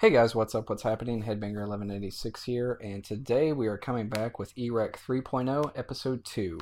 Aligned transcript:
Hey 0.00 0.08
guys, 0.08 0.34
what's 0.34 0.54
up? 0.54 0.70
What's 0.70 0.82
happening? 0.82 1.24
Headbanger 1.24 1.68
1186 1.68 2.44
here, 2.44 2.78
and 2.82 3.04
today 3.04 3.52
we 3.52 3.66
are 3.66 3.76
coming 3.76 4.08
back 4.08 4.38
with 4.38 4.56
E-Rekt 4.56 4.94
3.0, 4.94 5.72
Episode 5.76 6.24
2. 6.24 6.58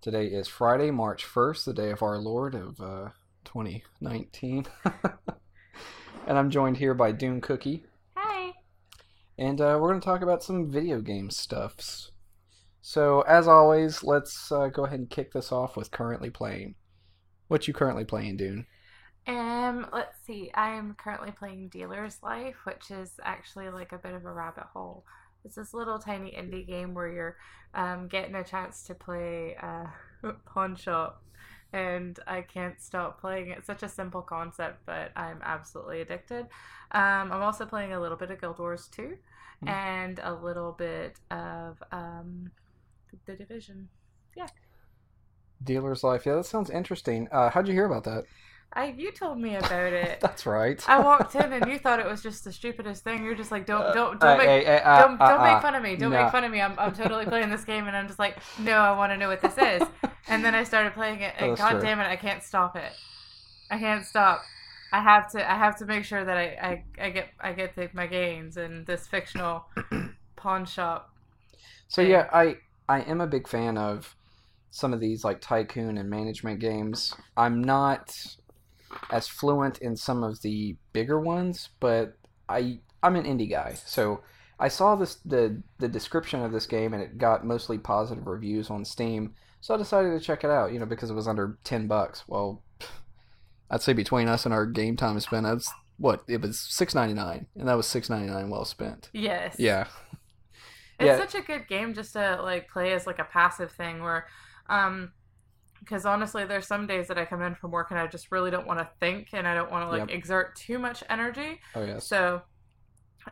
Today 0.00 0.28
is 0.28 0.48
Friday, 0.48 0.90
March 0.90 1.22
1st, 1.22 1.66
the 1.66 1.74
day 1.74 1.90
of 1.90 2.02
our 2.02 2.16
Lord 2.16 2.54
of 2.54 2.80
uh, 2.80 3.10
2019. 3.44 4.64
and 6.26 6.38
I'm 6.38 6.48
joined 6.48 6.78
here 6.78 6.94
by 6.94 7.12
Dune 7.12 7.42
Cookie, 7.42 7.84
Hey. 8.16 8.54
and 9.36 9.60
uh, 9.60 9.76
we're 9.78 9.90
going 9.90 10.00
to 10.00 10.06
talk 10.06 10.22
about 10.22 10.42
some 10.42 10.70
video 10.70 11.02
game 11.02 11.28
stuffs. 11.28 12.12
So, 12.80 13.20
as 13.28 13.46
always, 13.46 14.02
let's 14.02 14.50
uh, 14.50 14.68
go 14.68 14.86
ahead 14.86 14.98
and 14.98 15.10
kick 15.10 15.34
this 15.34 15.52
off 15.52 15.76
with 15.76 15.90
currently 15.90 16.30
playing. 16.30 16.76
What 17.48 17.68
you 17.68 17.74
currently 17.74 18.06
playing, 18.06 18.38
Dune? 18.38 18.64
Um, 19.26 19.86
let's 19.92 20.18
see. 20.26 20.50
I 20.54 20.70
am 20.70 20.94
currently 20.94 21.30
playing 21.30 21.68
Dealer's 21.68 22.18
Life, 22.22 22.56
which 22.64 22.90
is 22.90 23.12
actually 23.22 23.70
like 23.70 23.92
a 23.92 23.98
bit 23.98 24.14
of 24.14 24.24
a 24.24 24.32
rabbit 24.32 24.64
hole. 24.72 25.04
It's 25.44 25.54
this 25.56 25.74
little 25.74 25.98
tiny 25.98 26.32
indie 26.32 26.66
game 26.66 26.94
where 26.94 27.08
you're 27.08 27.36
um, 27.74 28.08
getting 28.08 28.34
a 28.34 28.44
chance 28.44 28.82
to 28.84 28.94
play 28.94 29.56
uh, 29.62 29.86
pawn 30.46 30.76
shop, 30.76 31.22
and 31.72 32.18
I 32.26 32.42
can't 32.42 32.80
stop 32.80 33.20
playing. 33.20 33.50
It's 33.50 33.66
such 33.66 33.82
a 33.82 33.88
simple 33.88 34.22
concept, 34.22 34.84
but 34.86 35.12
I'm 35.16 35.40
absolutely 35.42 36.00
addicted. 36.00 36.46
Um, 36.92 37.32
I'm 37.32 37.42
also 37.42 37.64
playing 37.64 37.92
a 37.92 38.00
little 38.00 38.16
bit 38.16 38.30
of 38.30 38.40
Guild 38.40 38.58
Wars 38.58 38.88
2 38.88 39.16
Hmm. 39.60 39.68
and 39.68 40.18
a 40.22 40.34
little 40.34 40.72
bit 40.72 41.20
of 41.30 41.80
um, 41.92 42.50
The 43.26 43.36
Division. 43.36 43.88
Yeah. 44.36 44.48
Dealer's 45.62 46.04
Life. 46.04 46.26
Yeah, 46.26 46.34
that 46.36 46.46
sounds 46.46 46.70
interesting. 46.70 47.28
Uh, 47.32 47.50
how'd 47.50 47.68
you 47.68 47.74
hear 47.74 47.86
about 47.86 48.04
that? 48.04 48.24
I 48.74 48.94
you 48.96 49.12
told 49.12 49.38
me 49.38 49.56
about 49.56 49.92
it. 49.92 50.18
That's 50.22 50.46
right. 50.46 50.82
I 50.88 51.00
walked 51.00 51.34
in 51.34 51.52
and 51.52 51.70
you 51.70 51.78
thought 51.78 52.00
it 52.00 52.06
was 52.06 52.22
just 52.22 52.44
the 52.44 52.52
stupidest 52.52 53.04
thing. 53.04 53.24
You're 53.24 53.34
just 53.34 53.50
like, 53.50 53.66
don't, 53.66 53.92
don't, 53.92 54.16
Uh, 54.22 54.26
don't 54.26 54.38
make, 54.38 54.48
hey, 54.48 54.64
hey, 54.64 54.80
uh, 54.80 55.06
don't, 55.06 55.20
uh, 55.20 55.28
don't 55.28 55.40
uh, 55.40 55.52
make 55.54 55.62
fun 55.62 55.74
of 55.74 55.82
me. 55.82 55.96
Don't 55.96 56.10
no. 56.10 56.22
make 56.22 56.32
fun 56.32 56.44
of 56.44 56.50
me. 56.50 56.60
I'm, 56.60 56.78
I'm 56.78 56.92
totally 56.92 57.26
playing 57.26 57.50
this 57.50 57.64
game, 57.64 57.86
and 57.86 57.96
I'm 57.96 58.06
just 58.06 58.18
like, 58.18 58.38
no, 58.58 58.72
I 58.78 58.96
want 58.96 59.12
to 59.12 59.18
know 59.18 59.28
what 59.28 59.42
this 59.42 59.58
is. 59.58 59.86
And 60.28 60.44
then 60.44 60.54
I 60.54 60.64
started 60.64 60.94
playing 60.94 61.20
it, 61.20 61.34
and 61.38 61.56
god 61.56 61.72
true. 61.72 61.80
damn 61.80 62.00
it, 62.00 62.04
I 62.04 62.16
can't 62.16 62.42
stop 62.42 62.76
it. 62.76 62.92
I 63.70 63.78
can't 63.78 64.06
stop. 64.06 64.42
I 64.92 65.00
have 65.00 65.30
to, 65.32 65.50
I 65.50 65.56
have 65.56 65.76
to 65.78 65.86
make 65.86 66.04
sure 66.04 66.24
that 66.24 66.36
I, 66.36 66.44
I, 66.44 67.06
I 67.06 67.10
get, 67.10 67.28
I 67.40 67.52
get 67.52 67.74
the, 67.74 67.90
my 67.92 68.06
gains 68.06 68.56
in 68.56 68.84
this 68.84 69.06
fictional 69.06 69.66
pawn 70.36 70.64
shop. 70.64 71.12
So 71.88 72.00
yeah, 72.00 72.28
I 72.32 72.56
I 72.88 73.00
am 73.02 73.20
a 73.20 73.26
big 73.26 73.46
fan 73.46 73.76
of 73.76 74.16
some 74.70 74.92
of 74.94 75.00
these 75.00 75.24
like 75.24 75.40
tycoon 75.40 75.98
and 75.98 76.08
management 76.08 76.58
games. 76.58 77.14
I'm 77.36 77.62
not 77.62 78.10
as 79.10 79.28
fluent 79.28 79.78
in 79.78 79.96
some 79.96 80.22
of 80.22 80.40
the 80.42 80.76
bigger 80.92 81.20
ones, 81.20 81.70
but 81.80 82.16
I 82.48 82.80
I'm 83.02 83.16
an 83.16 83.24
indie 83.24 83.50
guy. 83.50 83.74
So 83.74 84.22
I 84.60 84.68
saw 84.68 84.94
this 84.94 85.16
the 85.24 85.62
the 85.78 85.88
description 85.88 86.42
of 86.42 86.52
this 86.52 86.66
game 86.66 86.94
and 86.94 87.02
it 87.02 87.18
got 87.18 87.44
mostly 87.44 87.78
positive 87.78 88.26
reviews 88.26 88.70
on 88.70 88.84
Steam. 88.84 89.34
So 89.60 89.74
I 89.74 89.76
decided 89.78 90.10
to 90.18 90.24
check 90.24 90.44
it 90.44 90.50
out, 90.50 90.72
you 90.72 90.78
know, 90.78 90.86
because 90.86 91.10
it 91.10 91.14
was 91.14 91.28
under 91.28 91.56
10 91.64 91.86
bucks. 91.86 92.24
Well, 92.26 92.62
I'd 93.70 93.80
say 93.82 93.92
between 93.92 94.28
us 94.28 94.44
and 94.44 94.52
our 94.52 94.66
game 94.66 94.96
time 94.96 95.18
spent, 95.20 95.44
that's 95.46 95.70
what 95.98 96.24
it 96.26 96.40
was 96.40 96.56
6.99 96.58 97.46
and 97.56 97.68
that 97.68 97.76
was 97.76 97.86
6.99 97.86 98.48
well 98.48 98.64
spent. 98.64 99.08
Yes. 99.12 99.56
Yeah. 99.58 99.86
It's 100.98 101.06
Yeah. 101.06 101.16
such 101.16 101.34
a 101.34 101.42
good 101.42 101.68
game 101.68 101.94
just 101.94 102.12
to 102.14 102.40
like 102.42 102.68
play 102.68 102.92
as 102.92 103.06
like 103.06 103.18
a 103.18 103.24
passive 103.24 103.72
thing 103.72 104.02
where 104.02 104.26
um 104.68 105.12
because 105.84 106.06
honestly 106.06 106.44
there's 106.44 106.66
some 106.66 106.86
days 106.86 107.08
that 107.08 107.18
I 107.18 107.24
come 107.24 107.42
in 107.42 107.54
from 107.54 107.70
work 107.72 107.90
and 107.90 108.00
I 108.00 108.06
just 108.06 108.32
really 108.32 108.50
don't 108.50 108.66
want 108.66 108.80
to 108.80 108.88
think 109.00 109.28
and 109.32 109.46
I 109.48 109.54
don't 109.54 109.70
want 109.70 109.84
to 109.84 109.88
like 109.90 110.04
Yep. 110.04 110.10
exert 110.10 110.56
too 110.56 110.78
much 110.78 111.04
energy. 111.10 111.60
Oh 111.74 111.84
yes. 111.84 112.14
So 112.14 112.42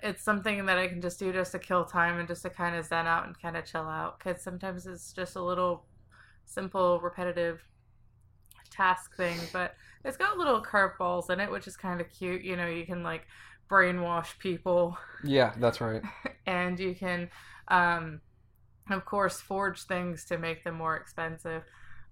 it's 0.02 0.22
something 0.22 0.66
that 0.66 0.78
I 0.78 0.88
can 0.88 1.00
just 1.00 1.18
do 1.18 1.32
just 1.32 1.52
to 1.52 1.58
kill 1.58 1.84
time 1.84 2.18
and 2.18 2.28
just 2.28 2.42
to 2.42 2.50
kind 2.50 2.76
of 2.76 2.86
zen 2.86 3.06
out 3.06 3.26
and 3.26 3.40
kind 3.40 3.56
of 3.56 3.64
chill 3.66 3.88
out 3.88 4.20
cuz 4.20 4.42
sometimes 4.42 4.86
it's 4.86 5.12
just 5.12 5.36
a 5.36 5.42
little 5.42 5.86
simple 6.46 7.00
repetitive 7.00 7.62
task 8.70 9.16
thing 9.16 9.36
but 9.52 9.74
it's 10.04 10.16
got 10.16 10.38
little 10.38 10.62
curveballs 10.62 11.28
in 11.30 11.40
it 11.40 11.50
which 11.50 11.66
is 11.66 11.76
kind 11.76 12.00
of 12.00 12.08
cute 12.08 12.42
you 12.42 12.56
know 12.56 12.66
you 12.66 12.86
can 12.86 13.02
like 13.02 13.26
brainwash 13.70 14.38
people 14.38 14.96
Yeah, 15.24 15.54
that's 15.58 15.80
right. 15.80 16.02
and 16.46 16.78
you 16.78 16.94
can 16.94 17.28
um 17.68 18.20
of 18.90 19.04
course 19.04 19.40
forge 19.40 19.82
things 19.84 20.24
to 20.26 20.38
make 20.38 20.64
them 20.64 20.74
more 20.76 20.96
expensive 20.96 21.64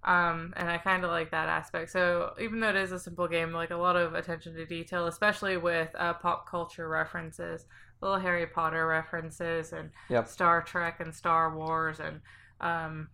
um 0.05 0.53
and 0.55 0.69
i 0.69 0.77
kind 0.77 1.03
of 1.03 1.11
like 1.11 1.29
that 1.31 1.49
aspect 1.49 1.91
so 1.91 2.31
even 2.39 2.59
though 2.59 2.69
it 2.69 2.75
is 2.75 2.91
a 2.91 2.99
simple 2.99 3.27
game 3.27 3.51
like 3.51 3.71
a 3.71 3.75
lot 3.75 3.95
of 3.97 4.13
attention 4.13 4.53
to 4.55 4.65
detail 4.65 5.07
especially 5.07 5.57
with 5.57 5.89
uh, 5.97 6.13
pop 6.13 6.49
culture 6.49 6.87
references 6.87 7.65
little 8.01 8.17
harry 8.19 8.47
potter 8.47 8.87
references 8.87 9.73
and 9.73 9.89
Yep. 10.09 10.27
star 10.29 10.61
trek 10.61 10.99
and 11.01 11.13
star 11.13 11.55
wars 11.55 11.99
and 11.99 12.21
um 12.61 13.09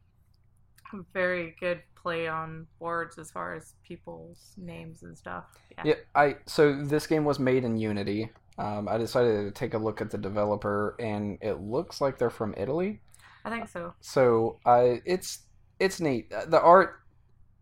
very 1.13 1.55
good 1.59 1.81
play 1.95 2.27
on 2.27 2.67
words 2.79 3.17
as 3.17 3.31
far 3.31 3.55
as 3.55 3.73
people's 3.83 4.53
names 4.57 5.03
and 5.03 5.17
stuff 5.17 5.45
yeah, 5.75 5.83
Yeah, 5.83 5.95
I 6.13 6.35
so 6.45 6.83
this 6.83 7.07
game 7.07 7.25
was 7.25 7.39
made 7.39 7.63
in 7.63 7.77
Unity. 7.77 8.29
Um, 8.57 8.87
I 8.87 8.97
decided 8.97 9.43
to 9.45 9.51
take 9.51 9.73
a 9.73 9.77
look 9.77 9.99
at 9.99 10.11
the 10.11 10.17
developer, 10.17 10.95
and 10.99 11.37
it 11.41 11.59
looks 11.59 11.99
like 11.99 12.17
they're 12.17 12.29
from 12.29 12.53
Italy. 12.55 13.01
i 13.43 13.49
think 13.49 13.67
so 13.67 13.93
So 14.01 14.59
I, 14.65 15.01
it's 15.05 15.39
it's 15.79 15.99
neat. 15.99 16.31
Uh, 16.33 16.45
The 16.45 16.61
art, 16.61 17.01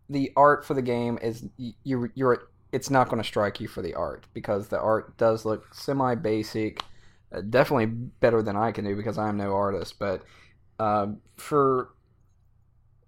the 0.08 0.32
art 0.36 0.64
for 0.64 0.74
the 0.74 0.82
game 0.82 1.18
is 1.22 1.48
you 1.56 2.10
you're 2.14 2.48
it's 2.72 2.90
not 2.90 3.08
going 3.08 3.22
to 3.22 3.26
strike 3.26 3.60
you 3.60 3.68
for 3.68 3.82
the 3.82 3.94
art 3.94 4.26
because 4.34 4.68
the 4.68 4.80
art 4.80 5.16
does 5.16 5.44
look 5.44 5.72
semi 5.74 6.14
basic. 6.14 6.82
Uh, 7.32 7.40
definitely 7.40 7.86
better 7.86 8.42
than 8.42 8.56
I 8.56 8.72
can 8.72 8.84
do 8.84 8.94
because 8.96 9.16
I'm 9.18 9.36
no 9.36 9.52
artist, 9.54 9.98
but 9.98 10.22
um, 10.78 11.20
for 11.36 11.90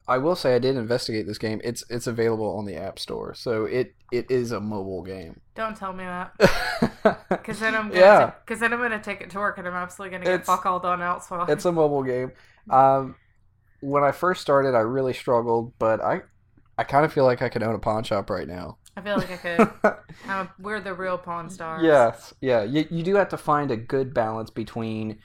I 0.08 0.18
will 0.18 0.36
say 0.36 0.54
I 0.54 0.60
did 0.60 0.76
investigate 0.76 1.26
this 1.26 1.38
game. 1.38 1.60
It's 1.64 1.84
it's 1.90 2.06
available 2.06 2.56
on 2.56 2.64
the 2.64 2.76
App 2.76 2.98
Store, 2.98 3.34
so 3.34 3.64
it 3.64 3.94
it 4.12 4.30
is 4.30 4.52
a 4.52 4.60
mobile 4.60 5.02
game. 5.02 5.40
don't 5.56 5.76
tell 5.76 5.92
me 5.92 6.04
that 6.04 6.32
Because 7.28 7.58
then 7.58 7.74
I'm 7.74 7.88
gonna 7.88 8.00
yeah, 8.00 8.32
Because 8.44 8.60
then 8.60 8.72
I'm 8.72 8.78
gonna 8.80 9.02
take 9.02 9.20
it 9.20 9.30
to 9.30 9.38
work 9.38 9.58
and 9.58 9.66
I'm 9.66 9.74
absolutely 9.74 10.16
gonna 10.18 10.30
get 10.38 10.46
fuck 10.46 10.64
all 10.64 10.78
done 10.78 11.02
elsewhere. 11.02 11.44
it's 11.48 11.64
a 11.64 11.72
mobile 11.82 12.04
game. 12.04 12.30
Um, 12.70 13.16
when 13.86 14.02
I 14.02 14.10
first 14.10 14.42
started, 14.42 14.74
I 14.74 14.80
really 14.80 15.12
struggled, 15.12 15.72
but 15.78 16.02
I 16.02 16.22
I 16.76 16.82
kind 16.84 17.04
of 17.04 17.12
feel 17.12 17.24
like 17.24 17.40
I 17.40 17.48
could 17.48 17.62
own 17.62 17.74
a 17.74 17.78
pawn 17.78 18.02
shop 18.02 18.28
right 18.28 18.48
now. 18.48 18.78
I 18.96 19.00
feel 19.00 19.16
like 19.16 19.30
I 19.30 19.36
could. 19.36 20.48
We're 20.58 20.80
the 20.80 20.92
real 20.92 21.16
pawn 21.16 21.48
stars. 21.48 21.82
yes, 21.84 22.34
yeah. 22.40 22.64
You 22.64 22.86
you 22.90 23.02
do 23.04 23.14
have 23.14 23.28
to 23.28 23.36
find 23.36 23.70
a 23.70 23.76
good 23.76 24.12
balance 24.12 24.50
between. 24.50 25.18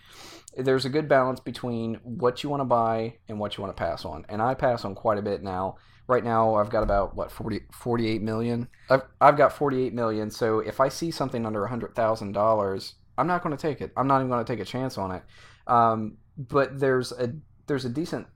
There's 0.56 0.86
a 0.86 0.90
good 0.90 1.08
balance 1.08 1.40
between 1.40 1.96
what 2.04 2.44
you 2.44 2.50
want 2.50 2.60
to 2.60 2.66
buy 2.66 3.16
and 3.30 3.40
what 3.40 3.58
you 3.58 3.64
want 3.64 3.76
to 3.76 3.82
pass 3.82 4.06
on, 4.06 4.26
and 4.30 4.42
I 4.42 4.54
pass 4.54 4.86
on 4.86 4.94
quite 4.94 5.18
a 5.18 5.24
bit 5.24 5.42
now. 5.42 5.78
Right 6.08 6.24
now, 6.24 6.56
I've 6.56 6.70
got 6.70 6.84
about 6.84 7.16
what 7.16 7.32
40, 7.32 7.62
48 7.72 8.22
million. 8.22 8.68
I've 8.90 9.04
I've 9.20 9.38
got 9.38 9.54
48 9.54 9.94
million. 9.94 10.30
So 10.30 10.60
if 10.60 10.80
I 10.80 10.90
see 10.90 11.10
something 11.10 11.46
under 11.46 11.66
hundred 11.66 11.96
thousand 11.96 12.34
dollars, 12.34 12.96
I'm 13.18 13.28
not 13.28 13.42
going 13.44 13.56
to 13.56 13.62
take 13.62 13.82
it. 13.82 13.92
I'm 13.98 14.08
not 14.08 14.18
even 14.18 14.30
going 14.30 14.44
to 14.44 14.54
take 14.54 14.60
a 14.60 14.66
chance 14.66 14.98
on 14.98 15.12
it. 15.12 15.24
Um, 15.68 16.18
but 16.38 16.80
there's 16.80 17.12
a 17.14 17.34
there's 17.68 17.86
a 17.86 17.90
decent 17.90 18.28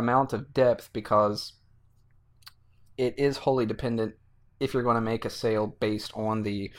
amount 0.00 0.32
of 0.32 0.52
depth 0.52 0.90
because 0.92 1.52
it 2.98 3.14
is 3.18 3.38
wholly 3.38 3.64
dependent 3.64 4.14
if 4.58 4.74
you're 4.74 4.82
going 4.82 4.96
to 4.96 5.00
make 5.00 5.24
a 5.24 5.30
sale 5.30 5.66
based 5.80 6.12
on 6.14 6.42
the 6.42 6.70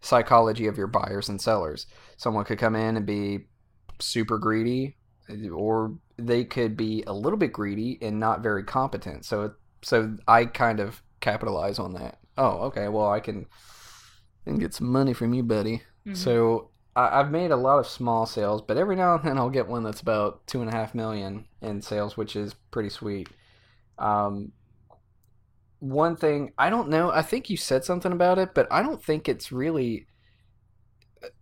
psychology 0.00 0.66
of 0.66 0.76
your 0.76 0.86
buyers 0.86 1.28
and 1.28 1.40
sellers. 1.40 1.86
Someone 2.16 2.44
could 2.44 2.58
come 2.58 2.76
in 2.76 2.96
and 2.96 3.06
be 3.06 3.46
super 3.98 4.36
greedy, 4.38 4.96
or 5.52 5.94
they 6.18 6.44
could 6.44 6.76
be 6.76 7.02
a 7.06 7.12
little 7.12 7.38
bit 7.38 7.52
greedy 7.52 7.98
and 8.02 8.20
not 8.20 8.42
very 8.42 8.64
competent. 8.64 9.24
So, 9.24 9.44
it, 9.44 9.52
so 9.82 10.16
I 10.28 10.44
kind 10.44 10.80
of 10.80 11.02
capitalize 11.20 11.78
on 11.78 11.94
that. 11.94 12.18
Oh, 12.36 12.58
okay. 12.66 12.88
Well, 12.88 13.08
I 13.10 13.20
can, 13.20 13.46
can 14.44 14.58
get 14.58 14.74
some 14.74 14.88
money 14.88 15.14
from 15.14 15.32
you, 15.32 15.42
buddy. 15.42 15.82
Mhm. 16.06 16.16
So 16.16 16.69
I, 16.96 17.20
I've 17.20 17.30
made 17.30 17.50
a 17.50 17.56
lot 17.56 17.78
of 17.78 17.86
small 17.86 18.26
sales, 18.26 18.62
but 18.62 18.76
every 18.76 18.96
now 18.96 19.14
and 19.16 19.24
then 19.24 19.38
I'll 19.38 19.50
get 19.50 19.68
one 19.68 19.82
that's 19.84 20.00
about 20.00 20.46
two 20.46 20.60
and 20.60 20.68
a 20.70 20.72
half 20.72 20.94
million 20.94 21.46
in 21.62 21.82
sales, 21.82 22.16
which 22.16 22.36
is 22.36 22.54
pretty 22.70 22.90
sweet. 22.90 23.28
Um, 23.98 24.52
one 25.80 26.16
thing 26.16 26.52
I 26.58 26.70
don't 26.70 26.88
know, 26.90 27.10
I 27.10 27.22
think 27.22 27.48
you 27.50 27.56
said 27.56 27.84
something 27.84 28.12
about 28.12 28.38
it, 28.38 28.54
but 28.54 28.68
I 28.70 28.82
don't 28.82 29.02
think 29.02 29.28
it's 29.28 29.50
really. 29.50 30.06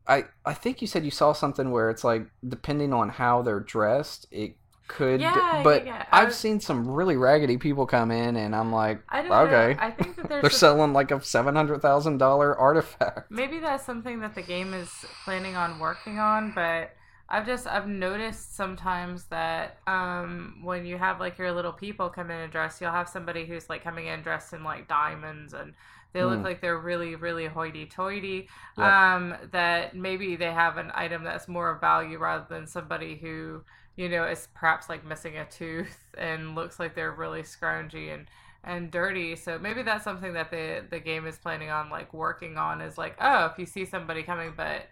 I 0.06 0.24
I 0.44 0.54
think 0.54 0.80
you 0.80 0.86
said 0.88 1.04
you 1.04 1.10
saw 1.10 1.32
something 1.32 1.70
where 1.70 1.90
it's 1.90 2.04
like 2.04 2.26
depending 2.46 2.92
on 2.92 3.08
how 3.10 3.42
they're 3.42 3.60
dressed, 3.60 4.26
it 4.30 4.56
could. 4.88 5.20
Yeah, 5.20 5.60
but 5.62 5.86
yeah, 5.86 5.98
yeah. 5.98 6.04
I've 6.10 6.34
seen 6.34 6.60
some 6.60 6.88
really 6.88 7.16
raggedy 7.16 7.56
people 7.58 7.86
come 7.86 8.10
in, 8.10 8.36
and 8.36 8.56
I'm 8.56 8.72
like, 8.72 9.00
I 9.08 9.22
don't 9.22 9.32
okay, 9.32 9.74
know. 9.74 9.80
I 9.86 9.90
think 9.90 10.16
that 10.16 10.28
they're 10.42 10.50
selling 10.50 10.92
like 10.92 11.10
a 11.10 11.22
seven 11.22 11.54
hundred 11.54 11.80
thousand 11.82 12.18
dollar 12.18 12.58
artifact. 12.58 13.30
maybe 13.30 13.58
that's 13.58 13.84
something 13.84 14.20
that 14.20 14.34
the 14.34 14.42
game 14.42 14.74
is 14.74 14.90
planning 15.24 15.54
on 15.54 15.78
working 15.78 16.18
on, 16.18 16.52
but 16.54 16.96
I've 17.30 17.46
just 17.46 17.66
I've 17.66 17.86
noticed 17.86 18.56
sometimes 18.56 19.24
that 19.24 19.78
um, 19.86 20.60
when 20.62 20.86
you 20.86 20.96
have 20.96 21.20
like 21.20 21.36
your 21.36 21.52
little 21.52 21.72
people 21.72 22.08
come 22.08 22.30
in 22.30 22.40
and 22.40 22.50
dress, 22.50 22.80
you'll 22.80 22.90
have 22.90 23.08
somebody 23.08 23.44
who's 23.44 23.68
like 23.68 23.84
coming 23.84 24.06
in 24.06 24.22
dressed 24.22 24.54
in 24.54 24.64
like 24.64 24.88
diamonds 24.88 25.52
and 25.52 25.74
They 26.12 26.24
look 26.24 26.40
Mm. 26.40 26.44
like 26.44 26.60
they're 26.60 26.78
really, 26.78 27.14
really 27.16 27.46
hoity-toity. 27.46 28.48
Yep. 28.76 28.98
Um, 29.12 29.36
that 29.52 29.94
maybe 29.96 30.36
they 30.36 30.52
have 30.52 30.76
an 30.78 30.90
item 30.94 31.24
that's 31.24 31.48
more 31.48 31.70
of 31.70 31.80
value 31.80 32.18
rather 32.18 32.46
than 32.48 32.66
somebody 32.66 33.16
who, 33.16 33.64
you 33.96 34.08
know, 34.08 34.24
is 34.26 34.48
perhaps 34.54 34.88
like 34.88 35.04
missing 35.04 35.36
a 35.36 35.44
tooth 35.46 36.06
and 36.18 36.54
looks 36.54 36.78
like 36.78 36.94
they're 36.94 37.12
really 37.12 37.42
scroungy 37.42 38.12
and 38.14 38.28
and 38.64 38.90
dirty. 38.90 39.36
So 39.36 39.58
maybe 39.58 39.82
that's 39.82 40.04
something 40.04 40.32
that 40.34 40.50
the 40.50 40.84
the 40.90 40.98
game 41.00 41.26
is 41.26 41.38
planning 41.38 41.70
on 41.70 41.90
like 41.90 42.12
working 42.12 42.56
on 42.58 42.80
is 42.80 42.98
like, 42.98 43.16
oh, 43.20 43.46
if 43.46 43.58
you 43.58 43.66
see 43.66 43.84
somebody 43.84 44.22
coming, 44.22 44.52
but 44.56 44.86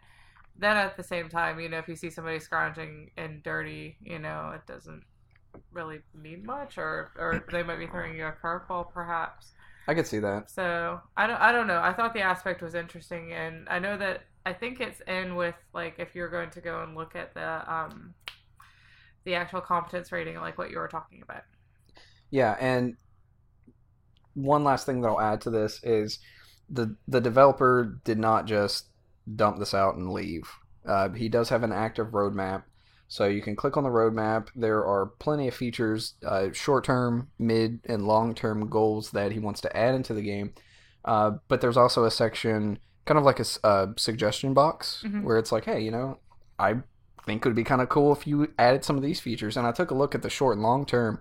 then 0.59 0.77
at 0.77 0.97
the 0.97 1.03
same 1.03 1.29
time, 1.29 1.61
you 1.61 1.69
know, 1.69 1.79
if 1.79 1.89
you 1.89 1.97
see 1.97 2.11
somebody 2.11 2.41
scrounging 2.41 3.11
and 3.17 3.43
dirty, 3.43 3.97
you 4.03 4.19
know, 4.19 4.53
it 4.55 4.67
doesn't 4.67 5.05
really 5.73 6.01
mean 6.15 6.45
much, 6.47 6.79
or 6.79 7.13
or 7.19 7.45
they 7.53 7.63
might 7.65 7.79
be 7.79 7.89
throwing 7.89 8.17
you 8.17 8.27
a 8.27 8.33
curveball, 8.33 8.93
perhaps. 8.93 9.53
I 9.89 9.95
could 9.95 10.07
see 10.07 10.19
that. 10.19 10.51
So 10.51 11.01
I 11.17 11.27
don't 11.27 11.41
I 11.41 11.53
don't 11.53 11.67
know. 11.67 11.81
I 11.81 11.93
thought 11.93 12.15
the 12.15 12.21
aspect 12.21 12.63
was 12.63 12.75
interesting, 12.75 13.33
and 13.33 13.69
I 13.69 13.79
know 13.79 13.97
that 13.97 14.23
I 14.45 14.53
think 14.53 14.81
it's 14.81 15.01
in 15.07 15.37
with 15.37 15.55
like 15.73 15.97
if 15.99 16.15
you're 16.15 16.29
going 16.29 16.51
to 16.51 16.61
go 16.61 16.83
and 16.83 16.97
look 16.97 17.15
at 17.15 17.35
the 17.35 17.73
um 17.73 18.15
the 19.25 19.35
actual 19.35 19.61
competence 19.61 20.13
rating, 20.13 20.37
like 20.37 20.59
what 20.59 20.71
you 20.71 20.79
were 20.79 20.89
talking 20.89 21.23
about. 21.23 21.43
Yeah, 22.31 22.57
and 22.59 22.97
one 24.35 24.65
last 24.65 24.87
thing 24.87 25.01
that 25.01 25.09
I'll 25.09 25.21
add 25.21 25.41
to 25.43 25.51
this 25.51 25.81
is 25.83 26.19
the 26.69 26.97
the 27.09 27.21
developer 27.21 28.01
did 28.05 28.19
not 28.19 28.47
just 28.47 28.87
dump 29.35 29.59
this 29.59 29.75
out 29.75 29.97
and 29.97 30.13
leave. 30.13 30.49
Uh, 30.87 31.11
he 31.11 31.29
does 31.29 31.49
have 31.49 31.63
an 31.63 31.73
active 31.73 32.09
roadmap, 32.09 32.63
so 33.09 33.27
you 33.27 33.41
can 33.43 33.57
click 33.57 33.77
on 33.77 33.85
the 33.85 33.91
roadmap. 33.91 34.49
There 34.55 34.85
are 34.85 35.07
plenty 35.07 35.49
of 35.49 35.55
features, 35.55 36.15
uh, 36.25 36.49
short 36.53 36.85
term, 36.85 37.29
mid, 37.39 37.81
and 37.87 38.07
long 38.07 38.35
term 38.35 38.69
goals 38.69 39.11
that 39.13 39.33
he 39.33 39.39
wants 39.39 39.61
to 39.63 39.77
add 39.77 39.95
into 39.95 40.15
the 40.15 40.23
game. 40.23 40.53
Uh, 41.05 41.33
but 41.49 41.61
there's 41.61 41.77
also 41.77 42.05
a 42.05 42.11
section, 42.11 42.79
kind 43.05 43.19
of 43.19 43.25
like 43.25 43.39
a, 43.41 43.95
suggestion 43.97 44.55
box, 44.55 45.05
Mhm. 45.07 45.23
where 45.23 45.39
it's 45.39 45.53
like, 45.53 45.65
hey, 45.65 45.81
you 45.81 45.91
know, 45.93 46.19
I 46.59 46.77
think 47.25 47.45
it 47.45 47.49
would 47.49 47.55
be 47.57 47.65
kind 47.65 47.81
of 47.81 47.89
cool 47.89 48.13
if 48.13 48.27
you 48.27 48.53
added 48.59 48.85
some 48.85 48.97
of 48.97 49.03
these 49.03 49.21
features. 49.21 49.57
And 49.57 49.67
I 49.67 49.73
took 49.73 49.91
a 49.91 49.95
look 49.95 50.15
at 50.15 50.23
the 50.23 50.31
short 50.31 50.57
and 50.57 50.63
long 50.63 50.85
term. 50.85 51.21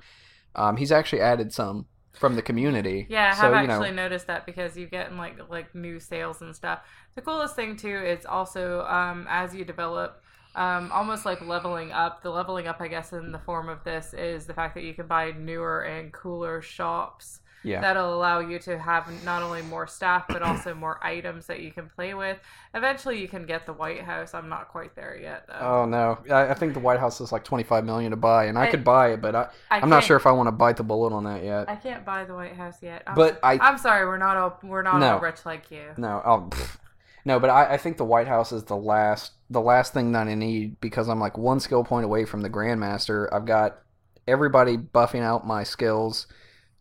Um, 0.56 0.78
he's 0.78 0.92
actually 0.92 1.22
added 1.22 1.54
some 1.54 1.86
from 2.14 2.36
the 2.36 2.42
community. 2.42 3.06
Yeah, 3.10 3.32
I 3.32 3.36
so, 3.36 3.42
have 3.54 3.68
know, 3.68 3.74
actually 3.74 3.92
noticed 3.92 4.28
that 4.28 4.46
because 4.46 4.78
you 4.78 4.88
get 4.88 5.12
in 5.12 5.18
like 5.18 5.38
like 5.50 5.76
new 5.76 6.00
sales 6.00 6.42
and 6.42 6.56
stuff. 6.56 6.80
The 7.16 7.22
coolest 7.22 7.56
thing 7.56 7.76
too 7.76 7.98
is 7.98 8.26
also 8.26 8.86
um, 8.86 9.28
as 9.30 9.54
you 9.54 9.66
develop, 9.66 10.24
um, 10.56 10.92
almost 10.92 11.26
like 11.26 11.46
leveling 11.46 11.92
up. 11.92 12.24
The 12.24 12.30
leveling 12.30 12.68
up, 12.68 12.82
I 12.82 12.88
guess, 12.88 13.14
in 13.14 13.32
the 13.32 13.40
form 13.40 13.70
of 13.70 13.84
this 13.84 14.14
is 14.14 14.46
the 14.46 14.54
fact 14.54 14.76
that 14.76 14.84
you 14.84 14.94
can 14.94 15.08
buy 15.08 15.32
newer 15.32 15.82
and 15.82 16.12
cooler 16.12 16.62
shops 16.62 17.40
yeah. 17.66 17.82
that'll 17.82 18.14
allow 18.14 18.40
you 18.40 18.60
to 18.60 18.78
have 18.78 19.12
not 19.24 19.42
only 19.42 19.62
more 19.64 19.88
staff 19.88 20.26
but 20.28 20.42
also 20.42 20.74
more 20.74 21.04
items 21.04 21.48
that 21.48 21.62
you 21.62 21.72
can 21.72 21.90
play 21.90 22.14
with. 22.14 22.38
Eventually, 22.74 23.20
you 23.20 23.28
can 23.28 23.46
get 23.46 23.66
the 23.66 23.74
White 23.74 24.02
House. 24.02 24.34
I'm 24.34 24.50
not 24.50 24.70
quite 24.70 24.96
there 24.96 25.18
yet 25.20 25.48
though. 25.48 25.60
Oh 25.60 25.86
no! 25.86 26.20
I, 26.30 26.50
I 26.50 26.54
think 26.54 26.74
the 26.74 26.80
White 26.80 27.00
House 27.00 27.20
is 27.22 27.32
like 27.32 27.44
twenty 27.44 27.64
five 27.64 27.84
million 27.84 28.12
to 28.12 28.18
buy, 28.18 28.46
and 28.46 28.58
I, 28.58 28.66
I- 28.66 28.72
could 28.72 28.84
buy 28.84 29.14
it, 29.14 29.22
but 29.22 29.36
I, 29.36 29.50
I 29.72 29.80
I'm 29.80 29.90
not 29.90 30.04
sure 30.04 30.18
if 30.18 30.28
I 30.28 30.32
want 30.32 30.48
to 30.48 30.52
bite 30.52 30.78
the 30.78 30.84
bullet 30.84 31.14
on 31.14 31.24
that 31.26 31.44
yet. 31.44 31.68
I 31.70 31.76
can't 31.76 32.06
buy 32.06 32.24
the 32.26 32.36
White 32.36 32.56
House 32.56 32.78
yet. 32.82 33.04
I'm, 33.08 33.16
But 33.16 33.40
I 33.44 33.58
I'm 33.58 33.78
sorry, 33.78 34.06
we're 34.06 34.18
not 34.18 34.38
all 34.38 34.60
we're 34.64 34.84
not 34.84 35.00
No. 35.00 35.14
all 35.14 35.20
rich 35.20 35.46
like 35.46 35.72
you. 35.72 35.84
no, 35.98 36.22
oh, 36.24 36.48
pff. 36.50 36.78
No, 37.26 37.40
but 37.40 37.50
I, 37.50 37.74
I 37.74 37.78
think 37.78 37.98
the 37.98 38.06
White 38.06 38.28
House 38.28 38.52
is 38.52 38.64
the 38.66 38.78
last 38.78 39.34
the 39.50 39.62
last 39.62 39.94
thing 39.94 40.12
that 40.14 40.28
I 40.28 40.36
need 40.36 40.80
because 40.80 41.10
I'm 41.10 41.20
like 41.20 41.38
one 41.38 41.60
skill 41.60 41.84
point 41.84 42.06
away 42.06 42.26
from 42.26 42.42
the 42.42 42.50
Grandmaster. 42.50 43.28
I've 43.34 43.46
got 43.46 43.80
everybody 44.28 44.78
buffing 44.78 45.22
out 45.22 45.46
my 45.46 45.64
skills, 45.64 46.28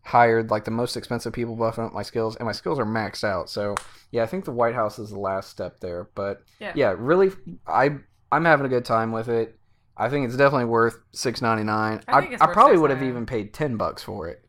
hired 0.03 0.49
like 0.51 0.65
the 0.65 0.71
most 0.71 0.95
expensive 0.95 1.33
people 1.33 1.57
buffing 1.57 1.85
up 1.85 1.93
my 1.93 2.03
skills, 2.03 2.35
and 2.35 2.45
my 2.45 2.51
skills 2.51 2.79
are 2.79 2.85
maxed 2.85 3.23
out. 3.23 3.49
So 3.49 3.75
yeah, 4.11 4.23
I 4.23 4.27
think 4.27 4.45
the 4.45 4.51
White 4.51 4.75
House 4.75 4.99
is 4.99 5.09
the 5.09 5.19
last 5.19 5.49
step 5.49 5.79
there. 5.79 6.09
But 6.15 6.43
Yeah. 6.59 6.73
yeah, 6.75 6.95
really, 6.97 7.31
I 7.67 7.97
I'm 8.31 8.45
having 8.45 8.65
a 8.65 8.69
good 8.69 8.85
time 8.85 9.11
with 9.11 9.27
it. 9.29 9.57
I 9.97 10.09
think 10.09 10.25
it's 10.27 10.35
definitely 10.37 10.65
worth 10.65 10.99
six 11.11 11.41
ninety 11.41 11.63
nine. 11.63 12.01
I 12.07 12.19
I, 12.19 12.37
I 12.41 12.47
probably 12.53 12.77
would 12.77 12.89
have 12.91 12.99
$6.99. 12.99 13.07
even 13.09 13.25
paid 13.25 13.53
ten 13.53 13.77
bucks 13.77 14.03
for 14.03 14.27
it. 14.27 14.44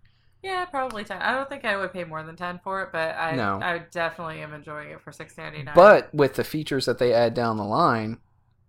Yeah, 0.47 0.65
probably 0.67 1.03
ten. 1.05 1.21
I 1.21 1.33
don't 1.35 1.49
think 1.49 1.65
I 1.65 1.77
would 1.77 1.93
pay 1.93 2.05
more 2.05 2.23
than 2.23 2.37
ten 2.37 2.61
for 2.63 2.83
it, 2.83 2.91
but 2.93 3.17
I 3.17 3.33
No. 3.35 3.59
I 3.63 3.79
definitely 3.91 4.41
am 4.41 4.55
enjoying 4.55 4.91
it 4.91 5.01
for 5.01 5.11
six 5.13 5.37
ninety 5.37 5.63
nine. 5.63 5.75
But 5.75 6.15
with 6.15 6.35
the 6.35 6.45
features 6.45 6.87
that 6.87 6.99
they 6.99 7.13
add 7.13 7.35
down 7.35 7.57
the 7.57 7.65
line, 7.65 8.19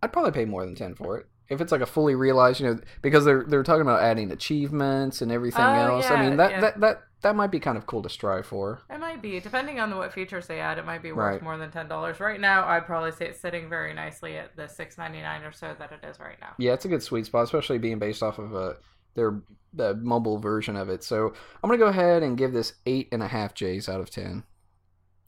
I'd 0.02 0.12
probably 0.12 0.32
pay 0.32 0.46
more 0.46 0.66
than 0.66 0.76
ten 0.76 0.96
for 0.96 1.18
it. 1.18 1.28
If 1.50 1.62
it's 1.62 1.72
like 1.72 1.82
a 1.82 1.86
fully 1.86 2.16
realized, 2.16 2.60
you 2.60 2.68
know, 2.68 2.80
because 3.02 3.24
they're 3.26 3.44
they're 3.48 3.64
talking 3.64 3.84
about 3.84 4.02
adding 4.02 4.32
achievements 4.32 5.22
and 5.22 5.32
everything 5.32 5.64
Oh, 5.64 5.96
else. 5.96 6.06
yeah, 6.10 6.16
I 6.16 6.22
mean 6.28 6.38
that, 6.38 6.52
yeah. 6.52 6.62
that 6.62 6.80
that 6.82 7.04
that 7.22 7.36
might 7.36 7.52
be 7.52 7.60
kind 7.60 7.78
of 7.78 7.86
cool 7.86 8.02
to 8.04 8.10
strive 8.10 8.46
for. 8.46 8.82
it 8.92 9.00
might 9.00 9.22
be 9.22 9.40
depending 9.40 9.80
on 9.80 9.96
what 9.98 10.14
features 10.14 10.46
they 10.48 10.60
add. 10.60 10.78
It 10.78 10.86
might 10.86 11.02
be 11.02 11.12
worth 11.12 11.34
Right. 11.36 11.42
more 11.42 11.58
than 11.58 11.72
ten 11.72 11.88
dollars. 11.88 12.20
Right 12.20 12.40
now, 12.40 12.68
I'd 12.68 12.86
probably 12.86 13.12
say 13.12 13.28
it's 13.28 13.40
sitting 13.40 13.70
very 13.70 13.94
nicely 13.94 14.36
at 14.38 14.56
the 14.56 14.68
six 14.68 14.98
ninety 14.98 15.22
nine 15.22 15.44
or 15.44 15.52
so 15.52 15.76
that 15.80 15.92
it 15.92 16.06
is 16.06 16.20
right 16.20 16.38
now. 16.42 16.54
Yeah, 16.58 16.74
it's 16.74 16.86
a 16.86 16.90
good 16.90 17.02
sweet 17.04 17.26
spot, 17.28 17.44
especially 17.46 17.78
being 17.78 17.98
based 18.00 18.22
off 18.24 18.40
of 18.40 18.54
uh, 18.56 18.74
their 19.18 19.42
the 19.74 19.96
mobile 19.96 20.40
version 20.40 20.78
of 20.78 20.88
it. 20.88 21.04
So 21.04 21.34
I'm 21.62 21.70
gonna 21.70 21.78
go 21.78 21.88
ahead 21.88 22.24
and 22.24 22.38
give 22.38 22.54
this 22.54 22.76
eight 22.86 23.10
and 23.12 23.22
a 23.22 23.28
half 23.28 23.54
J's 23.54 23.90
out 23.90 24.00
of 24.00 24.10
ten. 24.10 24.44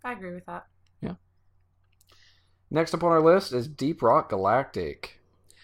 I 0.04 0.14
agree 0.14 0.34
with 0.34 0.46
that. 0.46 0.66
Yeah. 1.02 1.16
Next 2.72 2.94
up 2.94 3.04
on 3.04 3.12
our 3.12 3.22
list 3.22 3.52
is 3.52 3.68
Deep 3.68 4.02
Rock 4.02 4.30
Galactic. 4.30 5.20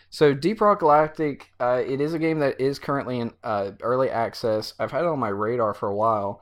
So 0.09 0.33
Deep 0.33 0.61
Rock 0.61 0.79
Galactic, 0.79 1.51
uh, 1.59 1.81
it 1.85 2.01
is 2.01 2.13
a 2.13 2.19
game 2.19 2.39
that 2.39 2.59
is 2.59 2.79
currently 2.79 3.19
in 3.19 3.33
uh, 3.43 3.71
early 3.81 4.09
access. 4.09 4.73
I've 4.79 4.91
had 4.91 5.01
it 5.03 5.07
on 5.07 5.19
my 5.19 5.29
radar 5.29 5.73
for 5.73 5.89
a 5.89 5.95
while, 5.95 6.41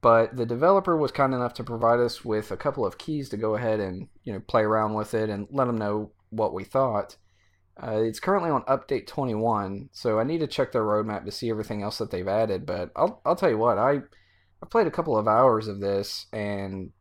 but 0.00 0.36
the 0.36 0.46
developer 0.46 0.96
was 0.96 1.12
kind 1.12 1.34
enough 1.34 1.54
to 1.54 1.64
provide 1.64 2.00
us 2.00 2.24
with 2.24 2.50
a 2.50 2.56
couple 2.56 2.84
of 2.84 2.98
keys 2.98 3.28
to 3.30 3.36
go 3.36 3.54
ahead 3.54 3.80
and 3.80 4.08
you 4.24 4.32
know 4.32 4.40
play 4.40 4.62
around 4.62 4.94
with 4.94 5.14
it 5.14 5.30
and 5.30 5.46
let 5.50 5.66
them 5.66 5.78
know 5.78 6.12
what 6.30 6.54
we 6.54 6.64
thought. 6.64 7.16
Uh, 7.82 8.02
it's 8.02 8.20
currently 8.20 8.50
on 8.50 8.62
update 8.62 9.06
21, 9.06 9.88
so 9.92 10.20
I 10.20 10.24
need 10.24 10.38
to 10.38 10.46
check 10.46 10.72
their 10.72 10.84
roadmap 10.84 11.24
to 11.24 11.32
see 11.32 11.50
everything 11.50 11.82
else 11.82 11.98
that 11.98 12.10
they've 12.10 12.28
added. 12.28 12.66
But 12.66 12.90
I'll 12.94 13.20
I'll 13.24 13.36
tell 13.36 13.50
you 13.50 13.58
what, 13.58 13.78
I 13.78 13.94
I 14.62 14.66
played 14.70 14.86
a 14.86 14.92
couple 14.92 15.16
of 15.18 15.26
hours 15.26 15.66
of 15.66 15.80
this 15.80 16.26
and 16.32 16.92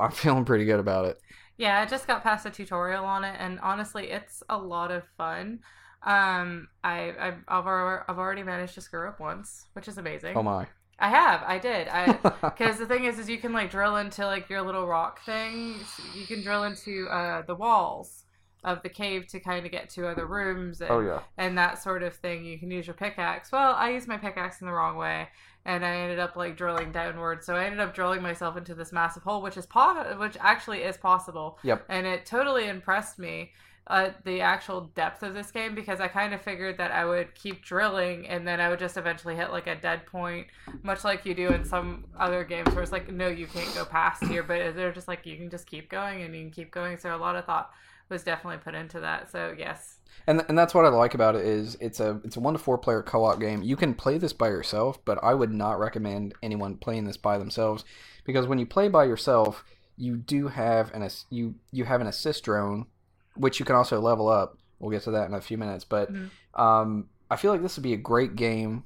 I'm 0.00 0.10
feeling 0.12 0.44
pretty 0.44 0.64
good 0.64 0.80
about 0.80 1.06
it. 1.06 1.18
Yeah, 1.58 1.80
I 1.80 1.86
just 1.86 2.06
got 2.06 2.22
past 2.22 2.46
a 2.46 2.50
tutorial 2.50 3.04
on 3.04 3.24
it, 3.24 3.36
and 3.38 3.58
honestly, 3.60 4.10
it's 4.10 4.42
a 4.48 4.58
lot 4.58 4.90
of 4.90 5.04
fun. 5.16 5.60
Um, 6.02 6.68
I 6.84 7.14
I've 7.18 7.44
I've 7.48 8.18
already 8.18 8.42
managed 8.42 8.74
to 8.74 8.80
screw 8.80 9.08
up 9.08 9.20
once, 9.20 9.66
which 9.74 9.88
is 9.88 9.98
amazing. 9.98 10.36
Oh 10.36 10.42
my. 10.42 10.66
I 10.98 11.10
have, 11.10 11.42
I 11.46 11.58
did. 11.58 11.88
I 11.88 12.12
Because 12.40 12.78
the 12.78 12.86
thing 12.86 13.04
is, 13.04 13.18
is 13.18 13.28
you 13.28 13.36
can 13.36 13.52
like 13.52 13.70
drill 13.70 13.96
into 13.96 14.24
like 14.24 14.48
your 14.48 14.62
little 14.62 14.86
rock 14.86 15.22
thing. 15.26 15.74
You 16.14 16.26
can 16.26 16.42
drill 16.42 16.64
into 16.64 17.06
uh, 17.08 17.42
the 17.42 17.54
walls 17.54 18.25
of 18.64 18.82
the 18.82 18.88
cave 18.88 19.26
to 19.28 19.40
kind 19.40 19.64
of 19.64 19.72
get 19.72 19.88
to 19.90 20.08
other 20.08 20.26
rooms 20.26 20.80
and, 20.80 20.90
oh 20.90 21.00
yeah. 21.00 21.20
and 21.38 21.56
that 21.56 21.82
sort 21.82 22.02
of 22.02 22.14
thing. 22.14 22.44
You 22.44 22.58
can 22.58 22.70
use 22.70 22.86
your 22.86 22.94
pickaxe. 22.94 23.52
Well, 23.52 23.74
I 23.74 23.90
used 23.90 24.08
my 24.08 24.16
pickaxe 24.16 24.60
in 24.60 24.66
the 24.66 24.72
wrong 24.72 24.96
way, 24.96 25.28
and 25.64 25.84
I 25.84 25.96
ended 25.96 26.18
up 26.18 26.36
like 26.36 26.56
drilling 26.56 26.92
downward. 26.92 27.44
So 27.44 27.54
I 27.54 27.64
ended 27.64 27.80
up 27.80 27.94
drilling 27.94 28.22
myself 28.22 28.56
into 28.56 28.74
this 28.74 28.92
massive 28.92 29.22
hole, 29.22 29.42
which 29.42 29.56
is 29.56 29.66
po- 29.66 30.16
which 30.18 30.36
actually 30.40 30.82
is 30.82 30.96
possible. 30.96 31.58
Yep. 31.62 31.84
And 31.88 32.06
it 32.06 32.26
totally 32.26 32.68
impressed 32.68 33.18
me. 33.18 33.52
Uh, 33.88 34.10
the 34.24 34.40
actual 34.40 34.90
depth 34.96 35.22
of 35.22 35.32
this 35.32 35.52
game 35.52 35.72
because 35.72 36.00
I 36.00 36.08
kind 36.08 36.34
of 36.34 36.42
figured 36.42 36.76
that 36.78 36.90
I 36.90 37.04
would 37.04 37.32
keep 37.36 37.62
drilling 37.62 38.26
and 38.26 38.44
then 38.44 38.60
I 38.60 38.68
would 38.68 38.80
just 38.80 38.96
eventually 38.96 39.36
hit 39.36 39.52
like 39.52 39.68
a 39.68 39.76
dead 39.76 40.06
point, 40.06 40.48
much 40.82 41.04
like 41.04 41.24
you 41.24 41.34
do 41.36 41.50
in 41.50 41.64
some 41.64 42.04
other 42.18 42.42
games 42.42 42.74
where 42.74 42.82
it's 42.82 42.90
like, 42.90 43.12
no, 43.12 43.28
you 43.28 43.46
can't 43.46 43.72
go 43.76 43.84
past 43.84 44.24
here, 44.24 44.42
but 44.42 44.74
they're 44.74 44.90
just 44.90 45.06
like, 45.06 45.24
you 45.24 45.36
can 45.36 45.50
just 45.50 45.68
keep 45.68 45.88
going 45.88 46.22
and 46.22 46.34
you 46.34 46.42
can 46.42 46.50
keep 46.50 46.72
going. 46.72 46.98
So 46.98 47.14
a 47.14 47.16
lot 47.16 47.36
of 47.36 47.44
thought 47.44 47.70
was 48.08 48.22
definitely 48.22 48.58
put 48.58 48.74
into 48.74 49.00
that. 49.00 49.30
So 49.30 49.54
yes, 49.56 49.98
And 50.26 50.44
and 50.48 50.58
that's 50.58 50.74
what 50.74 50.84
I 50.84 50.88
like 50.88 51.14
about 51.14 51.34
it 51.36 51.44
is 51.44 51.76
it's 51.80 52.00
a 52.00 52.20
it's 52.24 52.36
a 52.36 52.40
one 52.40 52.54
to 52.54 52.58
four 52.58 52.78
player 52.78 53.02
co 53.02 53.24
op 53.24 53.40
game. 53.40 53.62
You 53.62 53.76
can 53.76 53.94
play 53.94 54.18
this 54.18 54.32
by 54.32 54.48
yourself, 54.48 55.04
but 55.04 55.18
I 55.22 55.34
would 55.34 55.52
not 55.52 55.78
recommend 55.78 56.34
anyone 56.42 56.76
playing 56.76 57.04
this 57.04 57.16
by 57.16 57.38
themselves 57.38 57.84
because 58.24 58.46
when 58.46 58.58
you 58.58 58.66
play 58.66 58.88
by 58.88 59.04
yourself, 59.04 59.64
you 59.96 60.16
do 60.16 60.48
have 60.48 60.92
an 60.94 61.08
you 61.30 61.54
you 61.72 61.84
have 61.84 62.00
an 62.00 62.06
assist 62.06 62.44
drone, 62.44 62.86
which 63.34 63.58
you 63.58 63.64
can 63.66 63.76
also 63.76 64.00
level 64.00 64.28
up. 64.28 64.58
We'll 64.78 64.90
get 64.90 65.02
to 65.04 65.10
that 65.12 65.28
in 65.28 65.34
a 65.34 65.40
few 65.40 65.56
minutes, 65.58 65.84
but 65.84 66.12
Mhm. 66.12 66.30
um, 66.54 67.08
I 67.30 67.36
feel 67.36 67.50
like 67.50 67.62
this 67.62 67.76
would 67.76 67.82
be 67.82 67.94
a 67.94 67.98
great 67.98 68.36
game. 68.36 68.84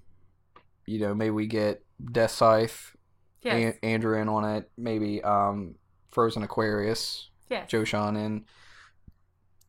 You 0.87 1.01
know, 1.01 1.15
maybe 1.15 1.31
we 1.31 1.47
get 1.47 1.85
Death 2.13 2.31
Scythe, 2.31 2.97
yes, 3.43 3.75
An- 3.83 3.91
Andrew 3.91 4.17
in 4.19 4.29
on 4.29 4.45
it, 4.57 4.71
maybe 4.77 5.23
um, 5.23 5.75
Frozen 6.11 6.43
Aquarius, 6.43 7.29
yes. 7.49 7.69
Joe 7.69 7.85
Sean 7.85 8.17
in. 8.17 8.45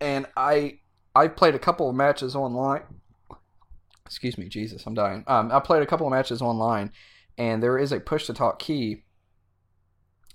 And 0.01 0.25
I 0.35 0.79
I 1.15 1.27
played 1.27 1.55
a 1.55 1.59
couple 1.59 1.89
of 1.89 1.95
matches 1.95 2.35
online. 2.35 2.81
Excuse 4.05 4.37
me, 4.37 4.49
Jesus, 4.49 4.85
I'm 4.85 4.93
dying. 4.93 5.23
Um, 5.27 5.51
I 5.51 5.59
played 5.61 5.83
a 5.83 5.85
couple 5.85 6.05
of 6.07 6.11
matches 6.11 6.41
online, 6.41 6.91
and 7.37 7.63
there 7.63 7.77
is 7.77 7.91
a 7.93 7.99
push 7.99 8.25
to 8.25 8.33
talk 8.33 8.59
key, 8.59 9.03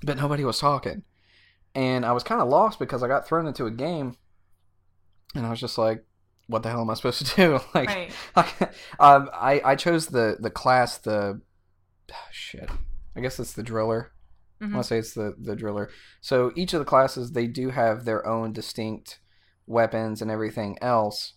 but 0.02 0.16
nobody 0.16 0.44
was 0.44 0.58
talking, 0.58 1.02
and 1.75 2.06
I 2.06 2.12
was 2.12 2.23
kind 2.23 2.40
of 2.40 2.49
lost 2.49 2.78
because 2.78 3.02
I 3.02 3.08
got 3.08 3.26
thrown 3.26 3.46
into 3.46 3.66
a 3.66 3.70
game, 3.70 4.16
and 5.35 5.44
I 5.44 5.50
was 5.50 5.61
just 5.61 5.76
like, 5.76 6.04
"What 6.46 6.62
the 6.62 6.70
hell 6.70 6.80
am 6.80 6.88
I 6.90 6.94
supposed 6.94 7.26
to 7.26 7.37
do?" 7.37 7.52
like, 7.75 7.88
Right. 7.88 8.12
um, 8.99 9.28
I 9.35 9.61
I 9.64 9.75
chose 9.76 10.06
the 10.06 10.37
the 10.40 10.50
class 10.50 10.96
the 10.99 11.42
shit. 12.30 12.70
I 13.14 13.20
guess 13.20 13.38
it's 13.40 13.52
the 13.52 13.62
driller. 13.62 14.12
I 14.61 14.64
Mhm. 14.64 14.73
want 14.73 14.85
to 14.85 14.88
say 14.88 14.99
it's 14.99 15.12
the 15.12 15.35
the 15.38 15.54
driller. 15.56 15.90
So 16.23 16.50
each 16.56 16.73
of 16.73 16.78
the 16.78 16.85
classes 16.87 17.32
they 17.32 17.46
do 17.46 17.70
have 17.70 18.04
their 18.06 18.26
own 18.26 18.52
distinct 18.54 19.18
weapons 19.66 20.23
and 20.23 20.30
everything 20.30 20.78
else. 20.82 21.32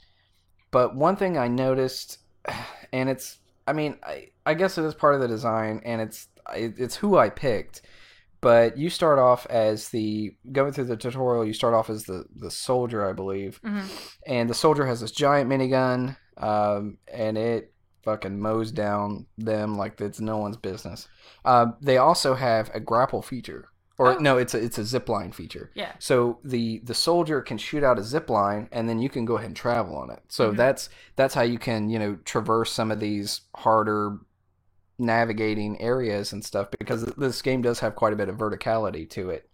But 0.72 0.96
one 0.96 1.16
thing 1.16 1.38
I 1.38 1.48
noticed, 1.48 2.20
and 2.94 3.10
it's 3.10 3.40
I 3.68 3.74
mean 3.74 3.98
I 4.04 4.28
I 4.46 4.54
guess 4.54 4.78
it 4.78 4.84
is 4.86 4.94
part 4.96 5.16
of 5.16 5.22
the 5.22 5.28
design, 5.28 5.82
and 5.86 6.02
it's 6.02 6.28
it, 6.56 6.76
it's 6.78 6.96
who 6.96 7.18
I 7.18 7.30
picked. 7.30 7.82
But 8.42 8.78
you 8.78 8.90
start 8.90 9.20
off 9.20 9.46
as 9.48 9.90
the 9.90 10.34
going 10.52 10.72
through 10.72 10.86
the 10.86 10.96
tutorial. 10.96 11.44
You 11.46 11.54
start 11.54 11.74
off 11.74 11.90
as 11.90 12.06
the 12.06 12.26
the 12.36 12.50
soldier, 12.52 13.08
I 13.08 13.14
believe, 13.14 13.60
Mhm. 13.64 14.14
and 14.26 14.50
the 14.50 14.54
soldier 14.54 14.86
has 14.86 15.02
this 15.02 15.12
giant 15.12 15.50
minigun, 15.50 16.16
um, 16.38 16.98
and 17.12 17.38
it 17.38 17.74
fucking 18.04 18.40
mows 18.40 18.72
down 18.72 19.26
them 19.38 19.76
like 19.78 20.00
it's 20.00 20.22
no 20.22 20.38
one's 20.38 20.56
business. 20.56 21.10
Um, 21.44 21.76
they 21.82 21.98
also 21.98 22.34
have 22.34 22.72
a 22.74 22.80
grapple 22.80 23.22
feature, 23.22 23.66
or 24.00 24.14
Oh. 24.14 24.18
no, 24.18 24.38
it's 24.38 24.54
a 24.56 24.58
it's 24.64 24.78
a 24.80 24.84
zip 24.86 25.08
line 25.10 25.32
feature. 25.32 25.70
Yeah. 25.76 25.92
So 26.00 26.40
the 26.44 26.80
the 26.86 26.94
soldier 26.96 27.42
can 27.42 27.58
shoot 27.60 27.84
out 27.84 28.00
a 28.00 28.04
zip 28.04 28.30
line, 28.30 28.68
and 28.72 28.90
then 28.90 28.98
you 29.00 29.10
can 29.10 29.26
go 29.26 29.36
ahead 29.36 29.48
and 29.48 29.56
travel 29.56 29.96
on 29.98 30.10
it. 30.10 30.24
So 30.30 30.52
Mhm. 30.52 30.58
that's 30.58 30.90
that's 31.16 31.36
how 31.36 31.42
you 31.44 31.60
can 31.60 31.90
you 31.90 32.00
know 32.00 32.18
traverse 32.26 32.72
some 32.72 32.90
of 32.92 33.00
these 33.00 33.42
harder 33.56 34.18
navigating 34.98 35.80
areas 35.82 36.34
and 36.34 36.44
stuff 36.44 36.70
because 36.78 37.06
this 37.06 37.42
game 37.42 37.62
does 37.62 37.80
have 37.80 37.96
quite 37.96 38.14
a 38.14 38.18
bit 38.18 38.30
of 38.30 38.38
verticality 38.38 39.10
to 39.12 39.30
it. 39.30 39.50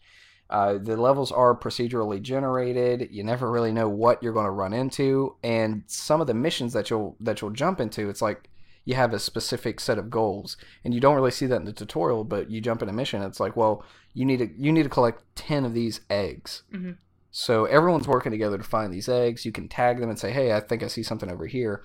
Uh, 0.49 0.77
the 0.77 0.95
levels 0.95 1.31
are 1.31 1.55
procedurally 1.55 2.21
generated. 2.21 3.07
You 3.11 3.23
never 3.23 3.49
really 3.49 3.71
know 3.71 3.89
what 3.89 4.21
you're 4.21 4.33
going 4.33 4.45
to 4.45 4.51
run 4.51 4.73
into, 4.73 5.35
and 5.43 5.83
some 5.87 6.21
of 6.21 6.27
the 6.27 6.33
missions 6.35 6.73
that 6.73 6.89
you'll 6.89 7.15
that 7.19 7.41
you'll 7.41 7.51
jump 7.51 7.79
into, 7.79 8.09
it's 8.09 8.21
like 8.21 8.47
you 8.85 8.95
have 8.95 9.13
a 9.13 9.19
specific 9.19 9.79
set 9.79 9.97
of 9.97 10.09
goals, 10.09 10.55
and 10.83 10.93
you 10.93 10.99
don't 10.99 11.15
really 11.15 11.31
see 11.31 11.45
that 11.47 11.57
in 11.57 11.65
the 11.65 11.73
tutorial. 11.73 12.23
But 12.23 12.49
you 12.49 12.61
jump 12.61 12.81
in 12.81 12.89
a 12.89 12.93
mission, 12.93 13.21
it's 13.21 13.39
like, 13.39 13.55
well, 13.55 13.83
you 14.13 14.25
need 14.25 14.37
to 14.37 14.49
you 14.57 14.71
need 14.71 14.83
to 14.83 14.89
collect 14.89 15.23
ten 15.35 15.65
of 15.65 15.73
these 15.73 16.01
eggs. 16.09 16.63
Mhm. 16.73 16.97
So 17.31 17.65
everyone's 17.65 18.07
working 18.07 18.31
together 18.31 18.57
to 18.57 18.63
find 18.63 18.93
these 18.93 19.09
eggs. 19.09 19.43
You 19.43 19.51
can 19.51 19.67
tag 19.67 19.99
them 19.99 20.09
and 20.09 20.17
say, 20.17 20.31
hey, 20.31 20.53
I 20.53 20.61
think 20.61 20.83
I 20.83 20.87
see 20.87 21.03
something 21.03 21.29
over 21.29 21.47
here. 21.47 21.83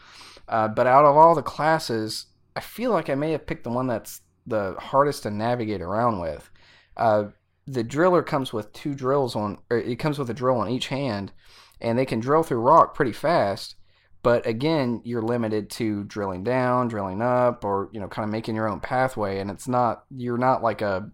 Uh, 0.49 0.69
but 0.69 0.87
out 0.87 1.05
of 1.05 1.17
all 1.17 1.35
the 1.35 1.43
classes, 1.43 2.27
I 2.55 2.61
feel 2.61 2.93
like 2.93 3.11
I 3.11 3.17
may 3.17 3.33
have 3.33 3.47
picked 3.49 3.65
the 3.65 3.71
one 3.71 3.89
that's 3.89 4.21
the 4.47 4.77
hardest 4.79 5.25
to 5.25 5.31
navigate 5.31 5.81
around 5.83 6.21
with. 6.21 6.51
Uh, 6.97 7.25
the 7.67 7.83
driller 7.83 8.23
comes 8.23 8.53
with 8.53 8.73
two 8.73 8.95
drills 8.95 9.35
on, 9.35 9.59
or 9.71 9.79
it 9.79 9.99
comes 9.99 10.19
with 10.21 10.31
a 10.31 10.35
drill 10.35 10.57
on 10.57 10.69
each 10.69 10.89
hand, 10.89 11.33
and 11.81 11.99
they 11.99 12.07
can 12.07 12.21
drill 12.21 12.43
through 12.43 12.61
rock 12.61 12.95
pretty 12.95 13.13
fast. 13.13 13.75
But 14.23 14.47
again, 14.47 15.01
you're 15.05 15.23
limited 15.23 15.71
to 15.71 16.05
drilling 16.05 16.45
down, 16.45 16.89
drilling 16.89 17.23
up, 17.23 17.65
or 17.65 17.89
you 17.93 18.01
know, 18.01 18.09
kind 18.09 18.25
of 18.25 18.31
making 18.31 18.55
your 18.55 18.69
own 18.69 18.81
pathway. 18.81 19.39
And 19.39 19.51
it's 19.51 19.67
not 19.69 20.05
you're 20.15 20.39
not 20.39 20.63
like 20.63 20.83
a 20.83 21.11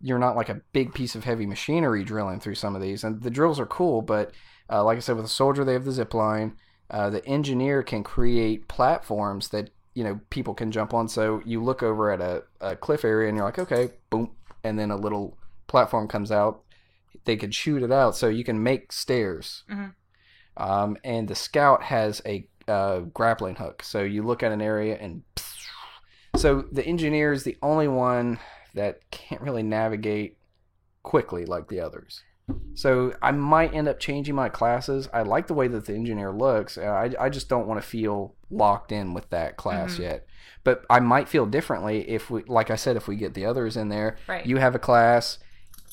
you're 0.00 0.18
not 0.18 0.36
like 0.36 0.48
a 0.48 0.60
big 0.72 0.92
piece 0.92 1.14
of 1.14 1.24
heavy 1.24 1.46
machinery 1.46 2.04
drilling 2.04 2.40
through 2.40 2.56
some 2.56 2.74
of 2.74 2.82
these. 2.82 3.04
And 3.04 3.22
the 3.22 3.30
drills 3.30 3.58
are 3.60 3.66
cool, 3.66 4.02
but 4.02 4.32
uh, 4.70 4.82
like 4.84 4.96
I 4.96 5.00
said, 5.00 5.16
with 5.16 5.24
a 5.24 5.28
soldier, 5.28 5.64
they 5.64 5.72
have 5.74 5.84
the 5.84 5.92
zip 5.92 6.12
line. 6.14 6.56
Uh, 6.90 7.08
the 7.10 7.24
engineer 7.26 7.82
can 7.82 8.02
create 8.02 8.68
platforms 8.68 9.48
that 9.48 9.70
you 9.94 10.02
know 10.04 10.20
people 10.30 10.54
can 10.54 10.72
jump 10.72 10.92
on. 10.92 11.08
So 11.08 11.40
you 11.44 11.62
look 11.62 11.82
over 11.82 12.10
at 12.10 12.20
a, 12.20 12.42
a 12.60 12.76
cliff 12.76 13.04
area 13.04 13.28
and 13.28 13.36
you're 13.36 13.46
like, 13.46 13.58
okay, 13.58 13.90
boom, 14.10 14.32
and 14.62 14.78
then 14.78 14.90
a 14.90 14.96
little 14.96 15.38
platform 15.68 16.08
comes 16.08 16.32
out. 16.32 16.62
They 17.24 17.36
could 17.36 17.54
shoot 17.54 17.82
it 17.82 17.92
out, 17.92 18.16
so 18.16 18.28
you 18.28 18.44
can 18.44 18.62
make 18.62 18.92
stairs. 18.92 19.62
Mhm. 19.70 19.94
Um, 20.56 20.96
and 21.04 21.26
the 21.28 21.34
scout 21.34 21.82
has 21.82 22.22
a 22.26 22.46
uh, 22.68 23.00
grappling 23.00 23.56
hook, 23.56 23.82
so 23.82 24.02
you 24.02 24.22
look 24.22 24.42
at 24.42 24.52
an 24.52 24.62
area 24.62 24.96
and. 25.00 25.22
So 26.36 26.62
the 26.72 26.84
engineer 26.84 27.32
is 27.32 27.44
the 27.44 27.56
only 27.62 27.86
one 27.86 28.40
that 28.74 29.08
can't 29.12 29.40
really 29.40 29.62
navigate 29.62 30.36
quickly 31.04 31.46
like 31.46 31.68
the 31.68 31.78
others. 31.80 32.24
So 32.74 33.14
I 33.22 33.30
might 33.30 33.72
end 33.72 33.86
up 33.88 34.00
changing 34.00 34.34
my 34.34 34.48
classes. 34.48 35.08
I 35.14 35.22
like 35.22 35.46
the 35.46 35.54
way 35.54 35.68
that 35.68 35.86
the 35.86 35.94
engineer 35.94 36.32
looks. 36.32 36.76
uh, 36.76 36.82
I, 36.82 37.12
I 37.18 37.28
just 37.28 37.48
don't 37.48 37.66
want 37.68 37.80
to 37.80 37.86
feel 37.86 38.34
locked 38.50 38.90
in 38.92 39.14
with 39.14 39.30
that 39.30 39.56
class 39.56 39.94
Mhm. 39.96 40.00
yet. 40.00 40.26
But 40.64 40.84
I 40.90 40.98
might 41.00 41.28
feel 41.28 41.46
differently 41.46 42.08
if 42.10 42.30
we, 42.30 42.42
like 42.44 42.70
I 42.70 42.76
said, 42.76 42.96
if 42.96 43.06
we 43.06 43.16
get 43.16 43.34
the 43.34 43.46
others 43.46 43.76
in 43.76 43.88
there. 43.88 44.16
Right. 44.26 44.44
You 44.44 44.56
have 44.58 44.74
a 44.74 44.78
class. 44.80 45.38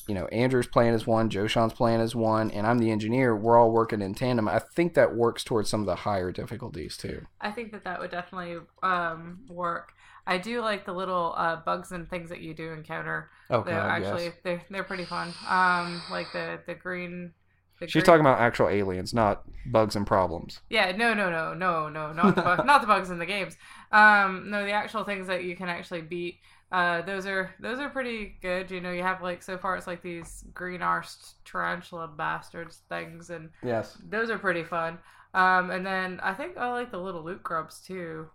You 0.08 0.14
know, 0.14 0.26
Andrew's 0.26 0.66
plan 0.66 0.94
is 0.94 1.06
one, 1.06 1.30
Joe 1.30 1.46
Sean's 1.46 1.72
playing 1.72 2.00
as 2.00 2.14
one, 2.14 2.50
and 2.50 2.66
I'm 2.66 2.78
the 2.78 2.90
engineer. 2.90 3.36
We're 3.36 3.56
all 3.56 3.70
working 3.70 4.02
in 4.02 4.14
tandem. 4.14 4.48
I 4.48 4.58
think 4.58 4.94
that 4.94 5.14
works 5.14 5.44
towards 5.44 5.70
some 5.70 5.80
of 5.80 5.86
the 5.86 5.94
higher 5.94 6.32
difficulties 6.32 6.96
too. 6.96 7.26
I 7.40 7.50
think 7.52 7.72
that 7.72 7.84
that 7.84 8.00
would 8.00 8.10
definitely 8.10 8.58
um, 8.82 9.40
work. 9.48 9.92
I 10.26 10.38
do 10.38 10.60
like 10.60 10.84
the 10.84 10.92
little 10.92 11.34
uh, 11.36 11.56
bugs 11.56 11.92
and 11.92 12.08
things 12.08 12.30
that 12.30 12.40
you 12.40 12.54
do 12.54 12.70
encounter. 12.72 13.30
Oh 13.50 13.62
They're 13.62 13.74
god, 13.74 13.90
actually 13.90 14.24
yes. 14.26 14.34
they're 14.44 14.62
they're 14.70 14.84
pretty 14.84 15.04
fun. 15.04 15.32
Um, 15.48 16.00
like 16.10 16.32
the 16.32 16.60
the 16.66 16.74
green. 16.74 17.32
The 17.80 17.88
She's 17.88 17.94
green- 17.94 18.04
talking 18.04 18.20
about 18.20 18.38
actual 18.38 18.68
aliens, 18.68 19.12
not 19.12 19.42
bugs 19.66 19.96
and 19.96 20.06
problems. 20.06 20.60
Yeah, 20.70 20.92
no, 20.92 21.14
no, 21.14 21.30
no, 21.30 21.54
no, 21.54 21.88
no, 21.88 22.12
not 22.12 22.36
the 22.36 22.42
bug, 22.42 22.64
not 22.66 22.80
the 22.80 22.86
bugs 22.86 23.10
in 23.10 23.18
the 23.18 23.26
games. 23.26 23.56
Um, 23.90 24.50
no, 24.50 24.64
the 24.64 24.70
actual 24.70 25.02
things 25.02 25.26
that 25.26 25.42
you 25.42 25.56
can 25.56 25.68
actually 25.68 26.02
beat. 26.02 26.38
Uh, 26.72 27.02
those 27.02 27.26
are 27.26 27.50
those 27.60 27.78
are 27.78 27.90
pretty 27.90 28.34
good. 28.40 28.70
You 28.70 28.80
know, 28.80 28.92
you 28.92 29.02
have 29.02 29.20
like 29.22 29.42
so 29.42 29.58
far 29.58 29.76
it's 29.76 29.86
like 29.86 30.00
these 30.02 30.42
green 30.54 30.80
arsed 30.80 31.34
tarantula 31.44 32.08
bastards 32.08 32.80
things, 32.88 33.28
and 33.30 33.50
Yes. 33.62 33.98
those 34.08 34.30
are 34.30 34.38
pretty 34.38 34.64
fun. 34.64 34.98
Um, 35.34 35.70
and 35.70 35.84
then 35.84 36.18
I 36.22 36.32
think 36.32 36.56
I 36.56 36.70
like 36.72 36.90
the 36.90 36.98
little 36.98 37.22
loot 37.22 37.42
grubs 37.42 37.80
too. 37.80 38.28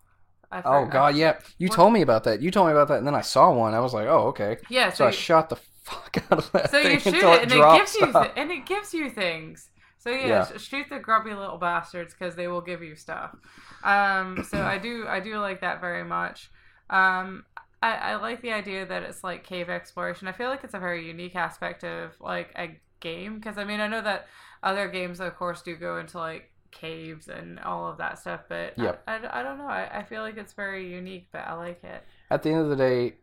I 0.52 0.62
Oh 0.64 0.86
god, 0.86 1.16
yeah. 1.16 1.40
You 1.58 1.68
What- 1.68 1.76
told 1.76 1.94
me 1.94 2.02
about 2.02 2.24
that. 2.26 2.42
You 2.42 2.52
told 2.52 2.68
me 2.68 2.74
about 2.74 2.88
that, 2.90 3.00
and 3.00 3.08
then 3.08 3.16
I 3.16 3.22
saw 3.22 3.52
one. 3.52 3.74
I 3.74 3.80
was 3.80 3.94
like, 3.94 4.08
oh 4.08 4.28
okay. 4.28 4.58
yeah. 4.70 4.90
So 4.92 4.96
So, 4.98 5.08
I 5.08 5.12
shot 5.12 5.50
the 5.50 5.58
fuck 5.84 6.18
out 6.32 6.38
of 6.38 6.52
that 6.52 6.70
so 6.70 6.78
you 6.78 7.00
shoot 7.00 7.16
until 7.16 7.34
it, 7.34 7.42
and 7.44 7.52
it 7.54 7.78
gives 7.78 7.96
you 7.96 8.12
th- 8.14 8.32
and 8.36 8.52
it 8.52 8.66
gives 8.68 8.94
you 8.94 9.10
things. 9.10 9.70
So 9.98 10.12
yeah, 10.12 10.28
Yeah. 10.28 10.46
sh- 10.46 10.62
shoot 10.62 10.86
the 10.90 11.00
grubby 11.00 11.34
little 11.34 11.58
bastards 11.58 12.14
because 12.14 12.36
they 12.36 12.48
will 12.48 12.62
give 12.62 12.84
you 12.84 12.96
stuff. 12.96 13.36
Um, 13.84 14.44
so 14.48 14.62
I 14.62 14.78
do 14.78 15.08
I 15.08 15.20
do 15.22 15.40
like 15.40 15.62
that 15.62 15.82
very 15.82 16.04
much. 16.04 16.52
Um, 16.90 17.44
I, 17.82 17.94
I 17.94 18.16
like 18.16 18.42
the 18.42 18.52
idea 18.52 18.86
that 18.86 19.04
it's 19.04 19.24
like 19.24 19.44
cave 19.44 19.70
exploration. 19.70 20.28
I 20.28 20.32
feel 20.32 20.50
like 20.50 20.64
it's 20.64 20.74
a 20.74 20.80
very 20.80 21.06
unique 21.08 21.36
aspect 21.36 21.84
of 21.84 22.12
like 22.20 22.52
a 22.56 22.70
game 23.00 23.36
because 23.36 23.58
I 23.58 23.64
mean 23.64 23.80
I 23.80 23.88
know 23.88 24.02
that 24.02 24.28
other 24.64 24.88
games 24.88 25.20
of 25.20 25.36
course 25.36 25.62
do 25.62 25.76
go 25.76 25.98
into 26.00 26.18
like 26.18 26.52
caves 26.72 27.28
and 27.28 27.60
all 27.60 27.88
of 27.90 27.98
that 28.00 28.20
stuff, 28.20 28.42
but 28.50 28.74
I- 28.80 28.96
I, 29.08 29.40
I, 29.40 29.44
don't 29.44 29.58
know. 29.60 29.68
I, 29.68 30.00
I 30.00 30.04
feel 30.04 30.22
like 30.22 30.38
it's 30.38 30.54
very 30.54 30.92
unique, 30.92 31.28
but 31.32 31.40
I 31.48 31.54
like 31.54 31.84
it. 31.84 32.04
At 32.30 32.44
the 32.44 32.50
end 32.50 32.62
of 32.62 32.70
the 32.70 32.76
day, 32.76 33.14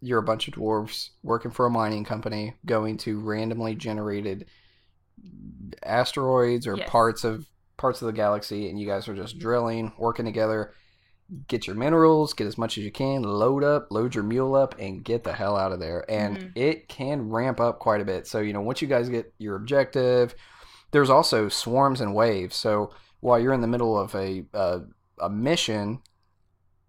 you're 0.00 0.18
a 0.18 0.22
bunch 0.22 0.46
of 0.48 0.54
dwarves 0.54 1.10
working 1.22 1.50
for 1.50 1.64
a 1.66 1.70
mining 1.70 2.04
company, 2.04 2.54
going 2.66 2.96
to 2.98 3.18
randomly 3.20 3.74
generated 3.74 4.46
asteroids 5.82 6.66
or 6.66 6.76
Yes. 6.76 6.88
parts 6.88 7.24
of 7.24 7.46
parts 7.76 8.00
of 8.02 8.06
the 8.06 8.12
galaxy, 8.12 8.68
and 8.68 8.78
you 8.78 8.86
guys 8.86 9.08
are 9.08 9.14
just 9.14 9.38
drilling, 9.38 9.92
working 9.98 10.24
together. 10.24 10.72
Get 11.48 11.66
your 11.66 11.76
minerals, 11.76 12.34
get 12.34 12.46
as 12.46 12.58
much 12.58 12.76
as 12.76 12.84
you 12.84 12.90
can, 12.92 13.22
load 13.22 13.64
up, 13.64 13.86
load 13.90 14.14
your 14.14 14.24
mule 14.24 14.54
up, 14.54 14.74
and 14.78 15.02
get 15.02 15.24
the 15.24 15.32
hell 15.32 15.56
out 15.56 15.72
of 15.72 15.80
there. 15.80 16.04
And 16.10 16.38
Mhm. 16.38 16.52
it 16.56 16.88
can 16.88 17.30
ramp 17.30 17.58
up 17.60 17.78
quite 17.78 18.00
a 18.02 18.04
bit. 18.04 18.26
So, 18.26 18.40
you 18.40 18.52
know, 18.52 18.60
once 18.60 18.82
you 18.82 18.88
guys 18.88 19.08
get 19.08 19.32
your 19.38 19.56
objective, 19.56 20.34
there's 20.90 21.08
also 21.10 21.48
swarms 21.48 22.00
and 22.02 22.14
waves. 22.14 22.54
So 22.56 22.90
while 23.20 23.38
you're 23.38 23.54
in 23.54 23.62
the 23.62 23.66
middle 23.66 23.98
of 23.98 24.14
a 24.14 24.44
uh, 24.52 24.80
a 25.20 25.30
mission, 25.30 26.00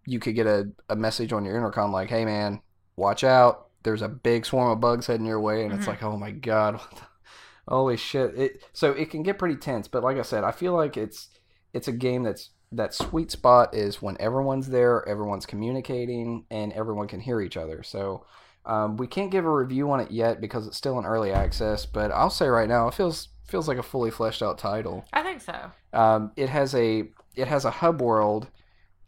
you 0.06 0.20
could 0.20 0.36
get 0.36 0.48
a, 0.48 0.70
a 0.90 0.96
message 0.96 1.32
on 1.32 1.46
your 1.46 1.56
intercom 1.56 1.92
like, 1.94 2.10
"Hey 2.10 2.26
man, 2.26 2.62
watch 2.98 3.24
out! 3.24 3.68
There's 3.84 4.02
a 4.02 4.10
big 4.10 4.46
swarm 4.46 4.72
of 4.72 4.82
bugs 4.82 5.08
heading 5.08 5.26
your 5.26 5.40
way," 5.40 5.64
and 5.64 5.74
it's 5.74 5.86
Mhm. 5.86 5.88
like, 5.88 6.04
"Oh 6.04 6.18
my 6.18 6.32
god, 6.32 6.80
holy 7.68 7.96
shit!" 7.98 8.38
It 8.38 8.64
so 8.74 8.92
it 8.92 9.10
can 9.10 9.24
get 9.24 9.40
pretty 9.40 9.56
tense. 9.56 9.88
But 9.88 10.04
like 10.04 10.18
I 10.18 10.24
said, 10.24 10.44
I 10.44 10.52
feel 10.52 10.74
like 10.74 10.98
it's 10.98 11.30
it's 11.74 11.88
a 11.88 11.94
game 11.94 12.24
that's 12.24 12.50
that 12.76 12.94
sweet 12.94 13.32
spot 13.32 13.76
is 13.76 14.02
when 14.02 14.18
everyone's 14.20 14.70
there, 14.70 15.08
everyone's 15.08 15.46
communicating, 15.46 16.46
and 16.50 16.74
everyone 16.74 17.08
can 17.08 17.20
hear 17.20 17.42
each 17.42 17.58
other. 17.58 17.84
So. 17.84 18.26
Um, 18.66 18.96
we 18.96 19.08
can't 19.08 19.30
give 19.30 19.44
a 19.44 19.54
review 19.54 19.92
on 19.92 20.00
it 20.00 20.10
yet 20.10 20.40
because 20.40 20.68
it's 20.68 20.78
still 20.78 20.98
in 20.98 21.04
early 21.04 21.34
access, 21.34 21.86
but 21.86 22.12
I'll 22.12 22.30
say 22.30 22.48
right 22.48 22.70
now 22.70 22.88
it 22.88 22.94
feels 22.94 23.28
feels 23.46 23.68
like 23.68 23.78
a 23.78 23.84
fully 23.84 24.10
fleshed 24.10 24.42
out 24.42 24.58
title. 24.58 25.06
I 25.14 25.22
think 25.22 25.42
so. 25.42 25.72
Um, 25.92 26.32
it 26.36 26.50
has 26.50 26.74
a 26.74 27.04
it 27.36 27.48
has 27.48 27.66
a 27.66 27.72
hub 27.72 28.02
world 28.02 28.48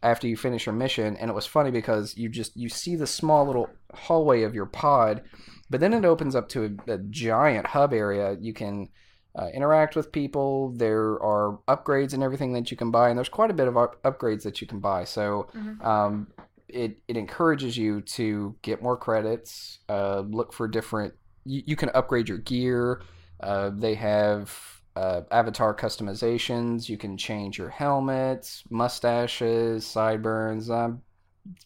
after 0.03 0.27
you 0.27 0.37
finish 0.37 0.65
your 0.65 0.75
mission, 0.75 1.17
and 1.17 1.29
it 1.29 1.33
was 1.33 1.45
funny 1.45 1.71
because 1.71 2.15
you 2.15 2.29
just 2.29 2.55
you 2.55 2.69
see 2.69 2.95
the 2.95 3.07
small 3.07 3.45
little 3.45 3.69
hallway 3.93 4.43
of 4.43 4.53
your 4.53 4.65
pod, 4.65 5.23
but 5.69 5.79
then 5.79 5.93
it 5.93 6.05
opens 6.05 6.35
up 6.35 6.49
to 6.49 6.77
a, 6.87 6.93
a 6.93 6.97
giant 6.97 7.67
hub 7.67 7.93
area. 7.93 8.37
You 8.39 8.53
can 8.53 8.89
uh, 9.37 9.47
interact 9.53 9.95
with 9.95 10.11
people. 10.11 10.71
There 10.71 11.21
are 11.21 11.59
upgrades 11.67 12.13
and 12.13 12.23
everything 12.23 12.53
that 12.53 12.71
you 12.71 12.77
can 12.77 12.91
buy, 12.91 13.09
and 13.09 13.17
there's 13.17 13.29
quite 13.29 13.51
a 13.51 13.53
bit 13.53 13.67
of 13.67 13.75
up- 13.77 14.01
upgrades 14.03 14.43
that 14.43 14.61
you 14.61 14.67
can 14.67 14.79
buy. 14.79 15.03
So 15.03 15.47
Mhm. 15.55 15.83
um, 15.85 16.27
it 16.67 16.97
it 17.07 17.17
encourages 17.17 17.77
you 17.77 18.01
to 18.01 18.55
get 18.61 18.81
more 18.81 18.97
credits. 18.97 19.79
Uh, 19.89 20.21
look 20.21 20.53
for 20.53 20.67
different. 20.67 21.13
You, 21.45 21.61
you 21.65 21.75
can 21.75 21.89
upgrade 21.93 22.27
your 22.29 22.39
gear. 22.39 23.01
Uh, 23.39 23.69
they 23.73 23.95
have 23.95 24.57
uh, 24.95 25.21
avatar 25.29 25.75
customizations. 25.75 26.87
You 26.89 26.97
can 26.97 27.17
change 27.17 27.57
your 27.57 27.69
helmets, 27.69 28.63
mustaches, 28.69 29.85
sideburns. 29.85 30.69
Um, 30.69 31.01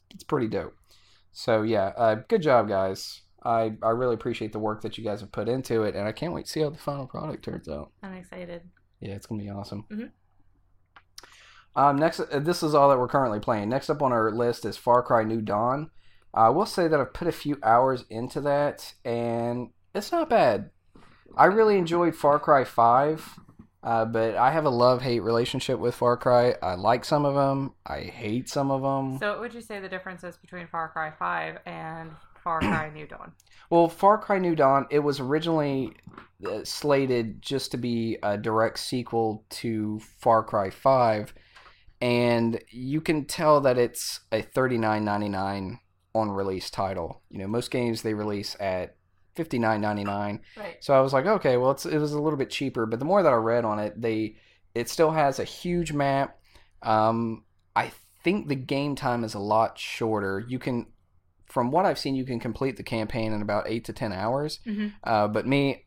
it's 0.10 0.24
pretty 0.24 0.48
dope. 0.48 0.76
So 1.32 1.62
yeah, 1.62 1.94
uh, 1.96 2.16
good 2.28 2.42
job, 2.42 2.68
guys. 2.68 3.22
I 3.44 3.74
I 3.82 3.90
really 3.90 4.16
appreciate 4.16 4.52
the 4.54 4.60
work 4.60 4.82
that 4.82 4.98
you 4.98 5.04
guys 5.04 5.22
have 5.22 5.32
put 5.32 5.48
into 5.50 5.84
it, 5.84 5.96
and 5.96 6.08
I 6.08 6.12
can't 6.12 6.34
wait 6.34 6.46
to 6.46 6.52
see 6.52 6.62
how 6.62 6.70
the 6.70 6.78
final 6.78 7.08
product 7.08 7.44
turns 7.44 7.68
out. 7.70 7.92
I'm 8.04 8.14
excited. 8.14 8.64
Yeah, 9.00 9.14
it's 9.16 9.26
gonna 9.28 9.42
be 9.44 9.50
awesome. 9.50 9.86
Mhm. 9.90 10.12
Um, 11.76 11.96
next, 11.98 12.20
uh, 12.20 12.40
this 12.40 12.64
is 12.64 12.74
all 12.74 12.90
that 12.90 12.98
we're 13.00 13.08
currently 13.08 13.40
playing. 13.40 13.70
Next 13.70 13.90
up 13.90 14.02
on 14.02 14.12
our 14.12 14.32
list 14.32 14.66
is 14.66 14.76
Far 14.76 15.02
Cry 15.04 15.24
New 15.24 15.42
Dawn. 15.42 15.92
I 16.34 16.50
will 16.50 16.66
say 16.66 16.88
that 16.88 17.00
I've 17.00 17.14
put 17.14 17.28
a 17.28 17.32
few 17.32 17.58
hours 17.64 18.06
into 18.10 18.42
that, 18.42 18.94
and 19.06 19.70
it's 19.96 20.12
not 20.12 20.30
bad. 20.30 20.72
I 21.38 21.46
really 21.46 21.78
enjoyed 21.78 22.16
Far 22.16 22.40
Cry 22.40 22.64
Five, 22.64 23.40
uh, 23.84 24.06
but 24.06 24.36
I 24.36 24.52
have 24.52 24.66
a 24.66 24.70
love 24.70 25.02
hate 25.04 25.22
relationship 25.22 25.80
with 25.80 25.96
Far 25.96 26.18
Cry. 26.18 26.56
I 26.62 26.74
like 26.76 27.06
some 27.06 27.24
of 27.24 27.36
them, 27.36 27.76
I 27.86 28.02
hate 28.02 28.50
some 28.50 28.72
of 28.72 28.82
them. 28.82 29.18
So, 29.20 29.30
what 29.32 29.40
would 29.40 29.54
you 29.54 29.62
say 29.62 29.80
the 29.80 29.90
difference 29.90 30.24
is 30.24 30.38
between 30.38 30.68
Far 30.68 30.90
Cry 30.90 31.12
5 31.12 31.60
and 31.66 32.12
Far 32.44 32.60
Cry 32.60 32.90
New 32.94 33.08
Dawn? 33.08 33.34
Well, 33.72 33.88
Far 33.88 34.18
Cry 34.18 34.40
New 34.40 34.56
Dawn, 34.56 34.88
it 34.90 34.98
was 34.98 35.20
originally 35.20 35.94
uh, 36.44 36.64
slated 36.64 37.40
just 37.40 37.70
to 37.70 37.78
be 37.78 38.18
a 38.24 38.36
direct 38.36 38.80
sequel 38.80 39.46
to 39.52 40.00
Far 40.18 40.44
Cry 40.44 40.72
5, 40.72 41.36
and 42.02 42.60
you 42.72 43.00
can 43.00 43.26
tell 43.26 43.62
that 43.62 43.78
it's 43.78 44.22
a 44.32 44.42
$39.99 44.42 45.78
on 46.16 46.32
release 46.32 46.72
title. 46.72 47.22
You 47.30 47.38
know, 47.38 47.48
most 47.48 47.70
games 47.70 48.02
they 48.02 48.16
release 48.16 48.56
at 48.60 48.96
$59.99. 49.36 50.40
Right. 50.58 50.78
So 50.80 50.94
I 50.94 51.02
was 51.02 51.14
like, 51.14 51.26
okay, 51.26 51.58
well, 51.58 51.72
it's, 51.72 51.86
it 51.86 51.98
was 51.98 52.14
a 52.14 52.20
little 52.20 52.40
bit 52.40 52.50
cheaper, 52.50 52.86
but 52.86 53.00
the 53.00 53.06
more 53.06 53.22
that 53.22 53.32
I 53.32 53.36
read 53.36 53.66
on 53.66 53.80
it, 53.80 54.02
they 54.02 54.36
it 54.76 54.90
still 54.90 55.12
has 55.12 55.40
a 55.40 55.44
huge 55.44 55.94
map. 55.94 56.38
Um, 56.82 57.44
I 57.76 57.92
think 58.24 58.48
the 58.48 58.56
game 58.56 58.96
time 58.96 59.24
is 59.24 59.34
a 59.34 59.40
lot 59.40 59.78
shorter. 59.78 60.46
You 60.48 60.60
can, 60.60 60.88
from 61.50 61.72
what 61.72 61.86
I've 61.86 62.00
seen, 62.00 62.16
you 62.16 62.24
can 62.26 62.40
complete 62.40 62.78
the 62.78 62.84
campaign 62.84 63.34
in 63.34 63.42
about 63.42 63.66
eight 63.68 63.84
to 63.86 63.94
ten 63.94 64.14
hours. 64.14 64.60
Mhm. 64.66 64.94
Uh, 65.04 65.28
but 65.28 65.46
me, 65.48 65.86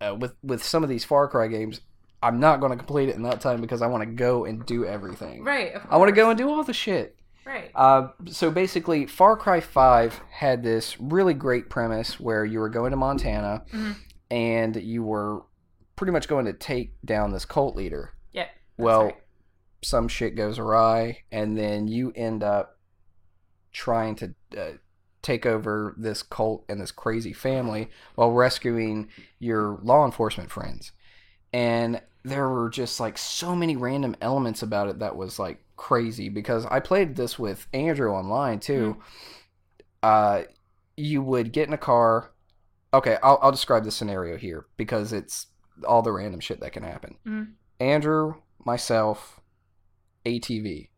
uh, 0.00 0.14
with 0.18 0.34
with 0.42 0.62
some 0.62 0.82
of 0.82 0.88
these 0.88 1.04
Far 1.04 1.28
Cry 1.28 1.46
games, 1.46 1.80
I'm 2.22 2.40
not 2.40 2.60
going 2.60 2.70
to 2.72 2.76
complete 2.78 3.08
it 3.08 3.14
in 3.16 3.22
that 3.22 3.40
time 3.40 3.60
because 3.60 3.80
I 3.82 3.86
want 3.86 4.02
to 4.02 4.10
go 4.10 4.44
and 4.44 4.64
do 4.66 4.84
everything. 4.84 5.44
Right. 5.44 5.72
I 5.88 5.96
want 5.96 6.08
to 6.08 6.14
go 6.14 6.30
and 6.30 6.38
do 6.38 6.48
all 6.50 6.62
the 6.64 6.72
shit. 6.72 7.16
Right. 7.46 7.70
Uh, 7.74 8.08
so 8.26 8.50
basically, 8.50 9.06
Far 9.06 9.36
Cry 9.36 9.60
5 9.60 10.20
had 10.30 10.62
this 10.62 10.98
really 11.00 11.34
great 11.34 11.68
premise 11.70 12.18
where 12.18 12.44
you 12.44 12.58
were 12.58 12.70
going 12.70 12.90
to 12.92 12.96
Montana 12.96 13.64
Mhm. 13.70 13.96
and 14.30 14.76
you 14.76 15.02
were 15.04 15.42
pretty 15.96 16.12
much 16.12 16.26
going 16.26 16.46
to 16.46 16.52
take 16.54 16.94
down 17.04 17.32
this 17.32 17.44
cult 17.44 17.76
leader. 17.76 18.10
That's 18.32 18.50
Well, 18.86 19.04
right. 19.04 19.16
some 19.82 20.08
shit 20.08 20.34
goes 20.34 20.58
awry, 20.58 21.18
and 21.30 21.56
then 21.56 21.86
you 21.86 22.12
end 22.16 22.42
up 22.42 22.78
trying 23.72 24.16
to 24.16 24.34
uh, 24.58 24.72
take 25.24 25.46
over 25.46 25.94
this 25.96 26.22
cult 26.22 26.64
and 26.68 26.80
this 26.80 26.92
crazy 26.92 27.32
family 27.32 27.88
while 28.14 28.30
rescuing 28.30 29.08
your 29.40 29.78
law 29.82 30.04
enforcement 30.04 30.50
friends. 30.50 30.92
And 31.52 32.00
there 32.22 32.48
were 32.48 32.68
just 32.68 33.00
like 33.00 33.18
so 33.18 33.56
many 33.56 33.74
random 33.76 34.14
elements 34.20 34.62
about 34.62 34.88
it 34.88 34.98
that 35.00 35.16
was 35.16 35.38
like 35.38 35.58
crazy 35.76 36.28
because 36.28 36.66
I 36.66 36.78
played 36.80 37.16
this 37.16 37.38
with 37.38 37.66
Andrew 37.72 38.12
online 38.12 38.60
too. 38.60 38.96
Uh, 40.02 40.42
you 40.96 41.22
would 41.22 41.52
get 41.52 41.66
in 41.68 41.74
a 41.74 41.78
car. 41.78 42.30
Okay, 42.92 43.16
I'll, 43.22 43.38
I'll 43.42 43.50
describe 43.52 43.84
the 43.84 43.90
scenario 43.90 44.36
here 44.36 44.66
because 44.76 45.12
it's 45.12 45.46
all 45.86 46.02
the 46.02 46.12
random 46.12 46.40
shit 46.40 46.60
that 46.60 46.72
can 46.72 46.82
happen. 46.84 47.16
Mhm. 47.26 47.52
Andrew, 47.80 48.34
myself, 48.64 49.40
ATV. 50.24 50.90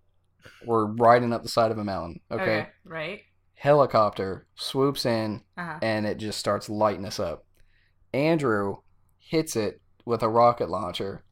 We're 0.64 0.86
riding 0.86 1.32
up 1.32 1.42
the 1.42 1.48
side 1.48 1.70
of 1.70 1.78
a 1.78 1.84
mountain. 1.84 2.20
Okay. 2.30 2.68
Right. 2.84 3.22
Helicopter 3.66 4.46
swoops 4.54 5.04
in 5.04 5.42
Uh-huh. 5.58 5.80
and 5.82 6.06
it 6.06 6.18
just 6.18 6.38
starts 6.38 6.68
lighting 6.68 7.04
us 7.04 7.18
up. 7.18 7.44
Andrew 8.14 8.76
hits 9.18 9.56
it 9.56 9.80
with 10.04 10.22
a 10.22 10.28
rocket 10.28 10.70
launcher 10.70 11.24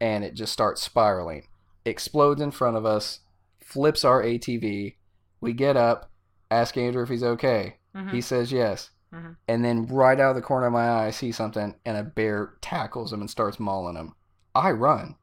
and 0.00 0.24
it 0.24 0.34
just 0.34 0.52
starts 0.52 0.82
spiraling. 0.82 1.46
Explodes 1.84 2.40
in 2.40 2.50
front 2.50 2.76
of 2.76 2.84
us, 2.84 3.20
flips 3.60 4.04
our 4.04 4.20
ATV. 4.24 4.96
We 5.40 5.52
get 5.52 5.76
up, 5.76 6.10
ask 6.50 6.76
Andrew 6.76 7.04
if 7.04 7.08
he's 7.08 7.22
okay. 7.22 7.78
Mhm. 7.94 8.10
He 8.10 8.20
says 8.20 8.50
yes. 8.50 8.90
Mhm. 9.14 9.36
And 9.46 9.64
then 9.64 9.86
right 9.86 10.18
out 10.18 10.30
of 10.30 10.34
the 10.36 10.42
corner 10.42 10.66
of 10.66 10.72
my 10.72 10.88
eye, 10.88 11.06
I 11.06 11.10
see 11.10 11.30
something, 11.30 11.76
and 11.86 11.96
a 11.96 12.02
bear 12.02 12.54
tackles 12.60 13.12
him 13.12 13.20
and 13.20 13.30
starts 13.30 13.60
mauling 13.60 13.94
him. 13.94 14.14
I 14.52 14.72
run 14.72 15.14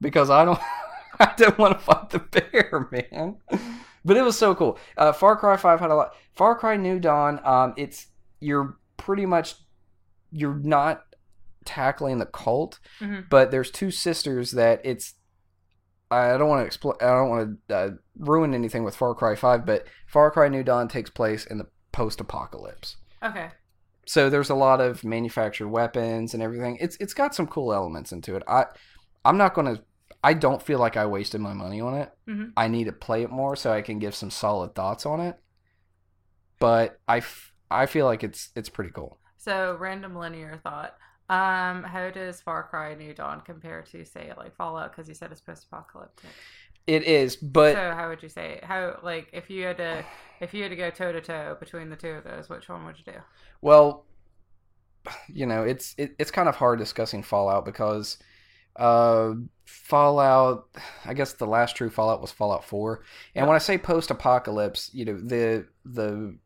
because 0.00 0.30
I 0.30 0.44
don't, 0.44 0.60
I 1.18 1.32
don't 1.36 1.58
want 1.58 1.76
to 1.76 1.84
fight 1.84 2.10
the 2.10 2.20
bear, 2.20 2.88
man. 2.92 3.38
But 4.04 4.16
it 4.16 4.22
was 4.22 4.38
so 4.38 4.54
cool. 4.54 4.78
Uh, 4.96 5.12
Far 5.12 5.36
Cry 5.36 5.56
Five 5.56 5.80
had 5.80 5.90
a 5.90 5.94
lot. 5.94 6.14
Far 6.34 6.54
Cry 6.58 6.76
New 6.76 6.98
Dawn. 6.98 7.40
Um, 7.44 7.74
it's 7.76 8.06
you're 8.40 8.78
pretty 8.96 9.26
much 9.26 9.54
you're 10.32 10.54
not 10.54 11.02
tackling 11.64 12.18
the 12.18 12.26
cult, 12.26 12.78
Mhm. 13.00 13.28
but 13.28 13.50
there's 13.50 13.70
two 13.70 13.90
sisters 13.90 14.52
that 14.52 14.80
it's. 14.84 15.14
I 16.10 16.36
don't 16.38 16.48
want 16.48 16.68
to 16.68 16.78
expl- 16.78 17.00
I 17.02 17.06
don't 17.06 17.28
want 17.30 17.58
to 17.68 17.76
uh, 17.76 17.90
ruin 18.18 18.52
anything 18.54 18.82
with 18.84 18.96
Far 18.96 19.14
Cry 19.14 19.34
Five, 19.36 19.64
but 19.66 19.86
Far 20.08 20.30
Cry 20.30 20.48
New 20.48 20.62
Dawn 20.64 20.88
takes 20.88 21.10
place 21.10 21.44
in 21.46 21.58
the 21.58 21.66
post-apocalypse. 21.92 22.96
Okay. 23.22 23.50
So 24.06 24.28
there's 24.30 24.50
a 24.50 24.54
lot 24.56 24.80
of 24.80 25.04
manufactured 25.04 25.68
weapons 25.68 26.34
and 26.34 26.42
everything. 26.42 26.78
It's 26.80 26.96
it's 26.98 27.14
got 27.14 27.34
some 27.34 27.46
cool 27.46 27.72
elements 27.72 28.10
into 28.12 28.34
it. 28.34 28.42
I 28.48 28.64
I'm 29.24 29.36
not 29.36 29.54
gonna. 29.54 29.82
I 30.22 30.34
don't 30.34 30.62
feel 30.62 30.78
like 30.78 30.96
I 30.96 31.06
wasted 31.06 31.40
my 31.40 31.52
money 31.54 31.80
on 31.80 31.94
it. 31.94 32.12
Mhm. 32.28 32.52
I 32.56 32.68
need 32.68 32.84
to 32.84 32.92
play 32.92 33.22
it 33.22 33.30
more 33.30 33.56
so 33.56 33.72
I 33.72 33.82
can 33.82 33.98
give 33.98 34.14
some 34.14 34.30
solid 34.30 34.74
thoughts 34.74 35.06
on 35.06 35.20
it. 35.20 35.38
But 36.58 37.00
I, 37.08 37.18
f- 37.18 37.54
I 37.70 37.86
feel 37.86 38.04
like 38.06 38.22
it's 38.22 38.50
it's 38.54 38.68
pretty 38.68 38.90
cool. 38.90 39.18
So, 39.38 39.76
random 39.80 40.14
linear 40.14 40.60
thought. 40.62 40.96
Um, 41.30 41.84
how 41.84 42.10
does 42.10 42.40
Far 42.42 42.64
Cry 42.64 42.94
New 42.94 43.14
Dawn 43.14 43.40
compare 43.40 43.82
to, 43.92 44.04
say, 44.04 44.32
like 44.36 44.54
Fallout? 44.56 44.90
Because 44.90 45.08
you 45.08 45.14
said 45.14 45.30
it's 45.32 45.40
post-apocalyptic. 45.40 46.28
It 46.86 47.04
is, 47.04 47.36
but 47.36 47.74
so, 47.74 47.92
how 47.94 48.08
would 48.08 48.22
you 48.22 48.28
say 48.28 48.54
it? 48.54 48.64
how 48.64 48.98
like 49.02 49.28
if 49.32 49.48
you 49.48 49.64
had 49.64 49.76
to 49.76 50.04
if 50.40 50.52
you 50.52 50.62
had 50.62 50.70
to 50.70 50.76
go 50.76 50.90
toe 50.90 51.12
to 51.12 51.20
toe 51.20 51.56
between 51.60 51.88
the 51.88 51.96
two 51.96 52.08
of 52.10 52.24
those, 52.24 52.48
which 52.48 52.68
one 52.68 52.84
would 52.84 52.98
you 52.98 53.12
do? 53.12 53.18
well, 53.62 54.06
you 55.28 55.46
know, 55.46 55.62
it's 55.62 55.94
it, 55.98 56.14
it's 56.18 56.30
kind 56.30 56.48
of 56.48 56.56
hard 56.56 56.78
discussing 56.78 57.22
Fallout 57.22 57.64
because 57.64 58.18
uh 58.76 59.32
Fallout 59.66 60.68
I 61.04 61.14
guess 61.14 61.32
the 61.34 61.46
last 61.46 61.76
true 61.76 61.90
Fallout 61.90 62.20
was 62.20 62.32
Fallout 62.32 62.64
4. 62.64 63.02
And 63.34 63.46
when 63.46 63.54
I 63.56 63.58
say 63.58 63.78
post-apocalypse, 63.78 64.90
you 64.92 65.04
know, 65.04 65.20
the 65.20 65.66
the 65.84 66.36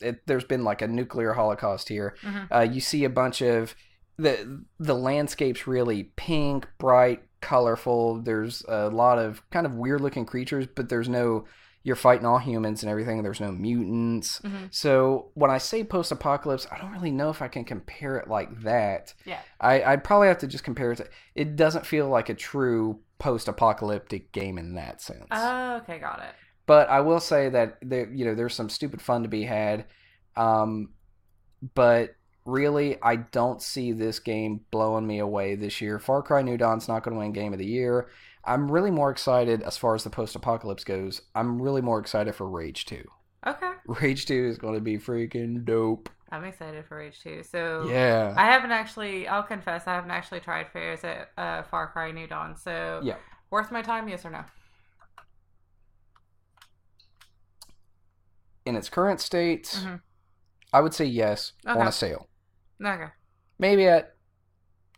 it, 0.00 0.26
there's 0.26 0.44
been 0.44 0.64
like 0.64 0.82
a 0.82 0.88
nuclear 0.88 1.32
holocaust 1.32 1.88
here. 1.88 2.16
Mhm. 2.22 2.48
Uh, 2.52 2.60
you 2.60 2.80
see 2.80 3.04
a 3.04 3.10
bunch 3.10 3.40
of 3.40 3.74
the 4.18 4.64
the 4.78 4.94
landscape's 4.94 5.66
really 5.66 6.12
pink, 6.16 6.66
bright, 6.78 7.22
colorful. 7.40 8.20
There's 8.20 8.62
a 8.68 8.88
lot 8.88 9.18
of 9.18 9.48
kind 9.50 9.66
of 9.66 9.74
weird 9.74 10.00
looking 10.00 10.26
creatures, 10.26 10.66
but 10.66 10.88
there's 10.88 11.08
no 11.08 11.44
you're 11.84 11.96
fighting 11.96 12.24
all 12.26 12.38
humans 12.38 12.82
and 12.82 12.90
everything. 12.90 13.22
There's 13.22 13.40
no 13.40 13.50
mutants. 13.50 14.40
Mhm. 14.40 14.72
So 14.72 15.30
when 15.34 15.50
I 15.50 15.58
say 15.58 15.82
post 15.84 16.12
apocalypse, 16.12 16.66
I 16.70 16.78
don't 16.78 16.92
really 16.92 17.10
know 17.10 17.30
if 17.30 17.42
I 17.42 17.48
can 17.48 17.64
compare 17.64 18.16
it 18.18 18.28
like 18.28 18.62
that. 18.62 19.14
Yeah. 19.24 19.40
I, 19.60 19.82
I'd 19.82 20.04
probably 20.04 20.28
have 20.28 20.38
to 20.38 20.46
just 20.46 20.64
compare 20.64 20.92
it 20.92 20.96
to 20.96 21.08
it 21.34 21.56
doesn't 21.56 21.86
feel 21.86 22.08
like 22.08 22.28
a 22.28 22.34
true 22.34 23.00
post 23.18 23.48
apocalyptic 23.48 24.32
game 24.32 24.58
in 24.58 24.74
that 24.74 25.00
sense. 25.00 25.26
Oh, 25.30 25.76
okay, 25.76 25.98
got 25.98 26.20
it. 26.20 26.34
But 26.66 26.88
I 26.88 27.00
will 27.00 27.20
say 27.20 27.48
that 27.48 27.78
there, 27.82 28.08
you 28.12 28.24
know, 28.24 28.34
there's 28.34 28.54
some 28.54 28.68
stupid 28.68 29.02
fun 29.02 29.22
to 29.24 29.28
be 29.28 29.42
had. 29.42 29.86
Um, 30.36 30.90
but 31.74 32.14
really, 32.44 32.98
I 33.02 33.16
don't 33.16 33.62
see 33.62 33.92
this 33.92 34.18
game 34.18 34.60
blowing 34.70 35.06
me 35.06 35.18
away 35.18 35.54
this 35.54 35.80
year. 35.80 35.98
Far 35.98 36.22
Cry 36.22 36.42
New 36.42 36.56
Dawn's 36.56 36.88
not 36.88 37.02
going 37.02 37.14
to 37.14 37.20
win 37.20 37.32
Game 37.32 37.52
of 37.52 37.58
the 37.58 37.66
Year. 37.66 38.08
I'm 38.44 38.70
really 38.70 38.90
more 38.90 39.10
excited 39.10 39.62
as 39.62 39.76
far 39.76 39.94
as 39.94 40.04
the 40.04 40.10
post-apocalypse 40.10 40.84
goes. 40.84 41.22
I'm 41.34 41.60
really 41.62 41.80
more 41.80 41.98
excited 42.00 42.34
for 42.34 42.48
Rage 42.48 42.86
2. 42.86 43.04
Okay, 43.46 43.72
Rage 43.86 44.26
2 44.26 44.34
is 44.46 44.58
going 44.58 44.74
to 44.74 44.80
be 44.80 44.98
freaking 44.98 45.64
dope. 45.64 46.08
I'm 46.30 46.44
excited 46.44 46.84
for 46.86 46.96
Rage 46.96 47.20
2. 47.22 47.42
So 47.42 47.86
Yeah. 47.88 48.34
I 48.36 48.46
haven't 48.46 48.70
actually. 48.72 49.28
I'll 49.28 49.42
confess, 49.42 49.86
I 49.86 49.94
haven't 49.94 50.10
actually 50.12 50.40
tried 50.40 50.68
Fairs 50.72 51.04
at 51.04 51.30
uh, 51.36 51.62
Far 51.64 51.88
Cry 51.92 52.10
New 52.10 52.26
Dawn. 52.26 52.56
So 52.56 53.00
Yeah. 53.02 53.16
worth 53.50 53.70
my 53.70 53.82
time? 53.82 54.08
Yes 54.08 54.24
or 54.24 54.30
no? 54.30 54.44
In 58.64 58.76
its 58.76 58.88
current 58.88 59.20
state, 59.20 59.64
Mhm. 59.82 60.00
I 60.72 60.80
would 60.80 60.94
say 60.94 61.04
yes 61.04 61.52
on 61.66 61.86
a 61.86 61.92
sale. 61.92 62.28
Okay. 62.82 63.08
Maybe 63.58 63.86
at 63.86 64.16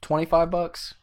25 0.02 0.50
bucks. 0.50 0.94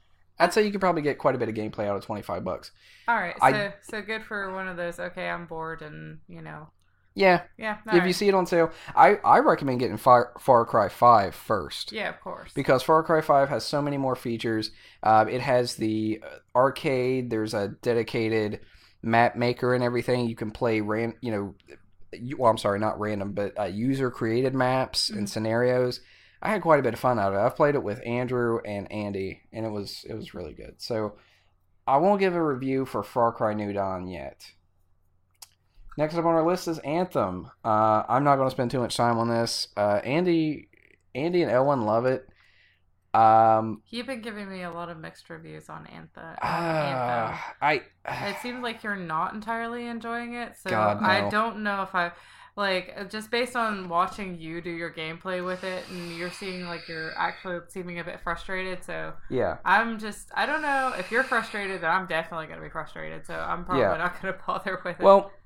I'd 0.41 0.53
say 0.53 0.65
you 0.65 0.71
could 0.71 0.81
probably 0.81 1.01
get 1.01 1.17
quite 1.17 1.35
a 1.35 1.37
bit 1.37 1.49
of 1.49 1.55
gameplay 1.55 1.87
out 1.87 1.95
of 1.95 2.03
25 2.05 2.43
bucks. 2.43 2.71
All 3.07 3.15
right. 3.15 3.35
So 3.37 3.45
I- 3.45 3.73
so 3.81 4.01
good 4.01 4.23
for 4.23 4.53
one 4.53 4.67
of 4.67 4.77
those. 4.77 4.99
Okay, 4.99 5.27
I'm 5.29 5.45
bored, 5.45 5.81
and 5.81 6.19
you 6.27 6.41
know, 6.41 6.69
Yeah, 7.13 7.43
yeah. 7.57 7.77
if 7.91 8.05
you 8.05 8.13
see 8.13 8.27
it 8.29 8.33
on 8.33 8.45
sale, 8.45 8.71
I, 8.95 9.15
I 9.23 9.39
recommend 9.39 9.79
getting 9.79 9.97
Far, 9.97 10.33
Far 10.39 10.65
Cry 10.65 10.87
5 10.89 11.35
first. 11.35 11.91
yeah, 11.91 12.09
of 12.09 12.19
course. 12.21 12.51
Because 12.53 12.83
Far 12.83 13.03
Cry 13.03 13.21
5 13.21 13.49
has 13.49 13.65
so 13.65 13.81
many 13.81 13.97
more 13.97 14.15
features. 14.15 14.71
Uh, 15.03 15.25
it 15.29 15.41
has 15.41 15.75
the 15.75 16.23
arcade, 16.55 17.29
there's 17.29 17.53
a 17.53 17.69
dedicated 17.81 18.61
map 19.03 19.35
maker 19.35 19.73
and 19.73 19.83
everything. 19.83 20.27
You 20.27 20.35
can 20.35 20.51
play, 20.51 20.79
ran, 20.81 21.15
you 21.21 21.31
know, 21.31 21.55
well, 22.37 22.51
I'm 22.51 22.57
sorry, 22.57 22.79
not 22.79 22.99
random, 22.99 23.33
but 23.33 23.57
uh, 23.59 23.63
user 23.65 24.11
created 24.11 24.53
maps 24.53 25.09
Mhm. 25.09 25.17
and 25.17 25.29
scenarios. 25.29 26.01
I 26.41 26.49
had 26.49 26.61
quite 26.61 26.79
a 26.79 26.83
bit 26.83 26.93
of 26.93 26.99
fun 26.99 27.19
out 27.19 27.33
of 27.33 27.39
it. 27.39 27.45
I've 27.45 27.55
played 27.55 27.75
it 27.75 27.83
with 27.83 28.01
Andrew 28.05 28.59
and 28.65 28.91
Andy, 28.91 29.41
and 29.53 29.65
it 29.65 29.69
was 29.69 30.05
it 30.09 30.13
was 30.15 30.33
really 30.33 30.53
good. 30.53 30.75
So 30.77 31.13
I 31.87 31.97
won't 31.97 32.19
give 32.19 32.35
a 32.35 32.43
review 32.43 32.85
for 32.85 33.03
Far 33.03 33.31
Cry 33.31 33.53
New 33.53 33.73
Dawn 33.73 34.07
yet. 34.07 34.51
Next 35.97 36.15
up 36.15 36.25
on 36.25 36.33
our 36.33 36.45
list 36.45 36.67
is 36.67 36.79
Anthem. 36.79 37.51
Uh, 37.65 38.03
I'm 38.07 38.23
not 38.23 38.37
going 38.37 38.47
to 38.47 38.55
spend 38.55 38.71
too 38.71 38.79
much 38.79 38.95
time 38.95 39.17
on 39.17 39.29
this. 39.29 39.67
Uh, 39.75 39.99
Andy, 40.03 40.69
Andy 41.13 41.41
and 41.41 41.51
Ellen 41.51 41.81
love 41.81 42.05
it. 42.05 42.27
Um, 43.13 43.81
You've 43.89 44.07
been 44.07 44.21
giving 44.21 44.49
me 44.49 44.63
a 44.63 44.71
lot 44.71 44.87
of 44.89 44.97
mixed 44.97 45.29
reviews 45.29 45.67
on 45.69 45.85
Anthem. 45.87 46.23
uh, 46.41 46.45
Anthem. 46.45 47.39
I 47.61 47.81
It 48.07 48.37
seems 48.41 48.63
like 48.63 48.83
you're 48.83 48.95
not 48.95 49.33
entirely 49.33 49.85
enjoying 49.87 50.33
it, 50.35 50.55
so 50.57 50.69
God, 50.69 51.01
no. 51.01 51.07
I 51.07 51.29
don't 51.29 51.61
know 51.61 51.81
if 51.81 51.93
I 51.93 52.13
like 52.57 52.93
uh, 52.97 53.03
just 53.05 53.31
based 53.31 53.55
on 53.55 53.87
watching 53.89 54.39
you 54.39 54.61
do 54.61 54.69
your 54.69 54.91
gameplay 54.91 55.43
with 55.45 55.63
it, 55.63 55.83
and 55.89 56.15
you're 56.17 56.31
seeing 56.31 56.65
like 56.65 56.87
you're 56.87 57.11
actually 57.17 57.59
seeming 57.69 57.99
a 57.99 58.03
bit 58.03 58.19
frustrated. 58.21 58.83
So 58.83 59.13
yeah. 59.29 59.57
I'm 59.65 59.97
just 59.99 60.29
I 60.35 60.45
don't 60.45 60.61
know 60.61 60.93
if 60.97 61.11
you're 61.11 61.23
frustrated, 61.23 61.81
then 61.81 61.89
I'm 61.89 62.07
definitely 62.07 62.47
gonna 62.47 62.61
be 62.61 62.69
frustrated. 62.69 63.25
So 63.25 63.33
I'm 63.35 63.63
probably 63.65 63.81
Yeah. 63.83 63.97
not 63.97 64.21
gonna 64.21 64.37
bother 64.47 64.79
with 64.83 64.99
it. 64.99 65.03
Well, 65.03 65.31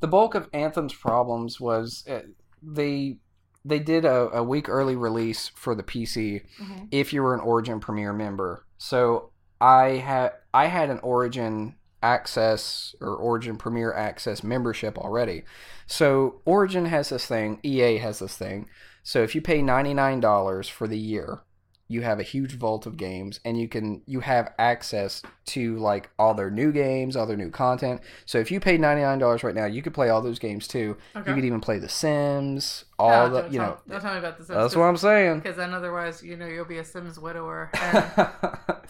the 0.00 0.06
bulk 0.08 0.34
of 0.34 0.48
Anthem's 0.52 0.94
problems 0.94 1.60
was 1.60 2.04
uh, 2.08 2.20
they 2.62 3.18
they 3.64 3.78
did 3.78 4.04
a, 4.04 4.28
a 4.32 4.42
week 4.44 4.68
early 4.68 4.94
release 4.94 5.48
for 5.56 5.74
the 5.74 5.82
PC 5.82 6.42
Mhm. 6.60 6.88
if 6.92 7.12
you 7.12 7.22
were 7.22 7.34
an 7.34 7.40
Origin 7.40 7.80
Premier 7.80 8.12
member. 8.12 8.64
So 8.78 9.30
I 9.60 9.96
had 9.96 10.32
I 10.54 10.66
had 10.66 10.90
an 10.90 11.00
Origin 11.00 11.76
Access 12.06 12.94
or 13.00 13.14
Origin 13.16 13.56
Premier 13.56 13.92
Access 13.92 14.42
membership 14.44 14.96
already. 14.96 15.42
So 15.86 16.40
Origin 16.44 16.86
has 16.86 17.08
this 17.08 17.26
thing, 17.26 17.58
EA 17.64 17.98
has 17.98 18.18
this 18.20 18.36
thing. 18.36 18.68
So 19.02 19.22
if 19.22 19.34
you 19.34 19.40
pay 19.40 19.60
ninety 19.62 19.94
nine 19.94 20.20
dollars 20.20 20.68
for 20.68 20.86
the 20.88 20.98
year, 20.98 21.40
you 21.88 22.02
have 22.02 22.18
a 22.18 22.24
huge 22.24 22.54
vault 22.58 22.86
of 22.86 22.96
games 22.96 23.38
and 23.44 23.60
you 23.60 23.68
can 23.68 24.02
you 24.06 24.18
have 24.20 24.52
access 24.58 25.22
to 25.54 25.76
like 25.78 26.10
all 26.18 26.34
their 26.34 26.50
new 26.50 26.72
games, 26.72 27.14
all 27.16 27.26
their 27.26 27.36
new 27.36 27.50
content. 27.50 28.00
So 28.24 28.38
if 28.38 28.50
you 28.50 28.58
pay 28.58 28.76
ninety 28.78 29.02
nine 29.02 29.18
dollars 29.20 29.44
right 29.44 29.54
now, 29.54 29.66
you 29.66 29.82
could 29.82 29.94
play 29.94 30.08
all 30.08 30.20
those 30.22 30.40
games 30.40 30.66
too. 30.66 30.96
okay. 31.16 31.28
You 31.30 31.34
could 31.36 31.44
even 31.44 31.60
play 31.60 31.78
The 31.78 31.88
Sims, 31.88 32.84
all 32.98 33.28
No, 33.28 33.34
the 33.34 33.42
don't 33.42 33.52
you 33.52 33.58
tell, 33.60 33.68
know. 33.68 33.78
don't 33.88 34.00
tell 34.00 34.12
me 34.14 34.18
about 34.18 34.38
this. 34.38 34.48
That's 34.48 34.74
what 34.74 34.84
I'm 34.84 34.96
saying. 34.96 35.38
Because 35.40 35.56
then 35.56 35.72
otherwise, 35.72 36.22
you 36.24 36.36
know, 36.36 36.46
you'll 36.46 36.64
be 36.64 36.78
a 36.78 36.84
Sims 36.84 37.18
widower, 37.20 37.70
and 37.74 38.28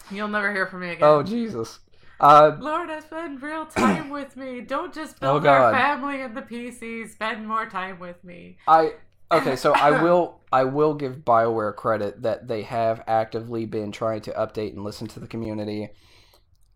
you'll 0.09 0.27
never 0.27 0.51
hear 0.51 0.65
from 0.65 0.79
me 0.81 0.89
again. 0.89 1.03
oh 1.07 1.21
Jesus. 1.21 1.79
Uh, 2.19 2.57
Lord, 2.59 2.89
spend 3.03 3.41
real 3.41 3.65
time 3.65 4.09
with 4.09 4.35
me. 4.35 4.61
Don't 4.61 4.93
just 4.93 5.17
Oh, 5.21 5.39
build 5.39 5.47
our 5.47 5.71
family 5.71 6.21
in 6.21 6.33
the 6.33 6.41
PC. 6.41 7.09
Spend 7.09 7.47
more 7.47 7.67
time 7.67 7.99
with 7.99 8.23
me. 8.23 8.57
I 8.67 8.93
okay, 9.31 9.55
so 9.55 9.73
I 9.73 10.01
will 10.01 10.41
I 10.51 10.63
will 10.63 10.93
give 10.95 11.17
BioWare 11.17 11.75
credit 11.75 12.23
that 12.23 12.47
they 12.47 12.63
have 12.63 13.03
actively 13.07 13.65
been 13.65 13.91
trying 13.91 14.21
to 14.21 14.31
update 14.31 14.73
and 14.73 14.83
listen 14.83 15.07
to 15.07 15.19
the 15.19 15.27
community. 15.27 15.89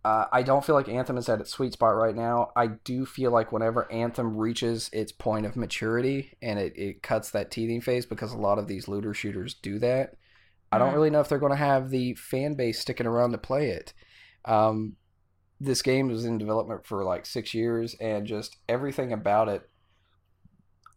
Uh, 0.03 0.25
I 0.31 0.41
don't 0.41 0.65
feel 0.65 0.73
like 0.73 0.89
Anthem 0.89 1.17
is 1.17 1.29
at 1.29 1.39
its 1.41 1.51
sweet 1.51 1.73
spot 1.73 1.95
right 1.95 2.15
now. 2.15 2.51
I 2.55 2.67
do 2.67 3.05
feel 3.05 3.29
like 3.29 3.51
whenever 3.51 3.91
Anthem 3.91 4.35
reaches 4.35 4.89
its 4.91 5.11
point 5.11 5.45
of 5.45 5.55
maturity 5.55 6.33
and 6.41 6.57
it, 6.57 6.73
it 6.75 7.03
cuts 7.03 7.29
that 7.31 7.51
teething 7.51 7.81
phase, 7.81 8.07
because 8.07 8.33
a 8.33 8.37
lot 8.37 8.57
of 8.57 8.67
these 8.67 8.87
looter 8.87 9.13
shooters 9.13 9.53
do 9.53 9.77
that, 9.77 10.15
I 10.71 10.79
don't 10.79 10.89
Mhm. 10.89 10.95
really 10.95 11.09
know 11.11 11.19
if 11.19 11.29
they're 11.29 11.37
going 11.37 11.51
to 11.51 11.55
have 11.55 11.91
the 11.91 12.15
fan 12.15 12.55
base 12.55 12.79
sticking 12.79 13.05
around 13.05 13.31
to 13.33 13.37
play 13.37 13.69
it. 13.69 13.93
Um, 14.45 14.95
this 15.61 15.81
game 15.81 16.07
was 16.07 16.25
in 16.25 16.37
development 16.37 16.85
for 16.85 17.03
like 17.03 17.25
six 17.25 17.53
years, 17.53 17.95
and 17.99 18.25
just 18.25 18.57
everything 18.67 19.13
about 19.13 19.49
it 19.49 19.69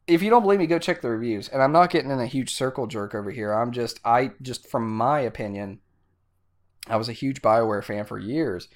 if 0.07 0.23
you 0.23 0.31
don't 0.31 0.43
believe 0.43 0.59
me, 0.59 0.67
go 0.67 0.79
check 0.79 1.01
the 1.01 1.09
reviews. 1.09 1.49
And 1.49 1.63
I'm 1.63 1.73
not 1.73 1.91
getting 1.91 2.11
in 2.11 2.21
a 2.21 2.27
huge 2.27 2.55
circle 2.55 2.87
jerk 2.87 3.15
over 3.15 3.31
here. 3.31 3.53
I'm 3.53 3.73
just, 3.73 4.01
I 4.05 4.33
just, 4.43 4.69
from 4.69 4.95
my 4.95 5.21
opinion, 5.21 5.81
I 6.87 6.97
was 6.97 7.09
a 7.09 7.15
huge 7.15 7.41
Bioware 7.41 7.83
fan 7.83 8.05
for 8.05 8.19
years, 8.19 8.69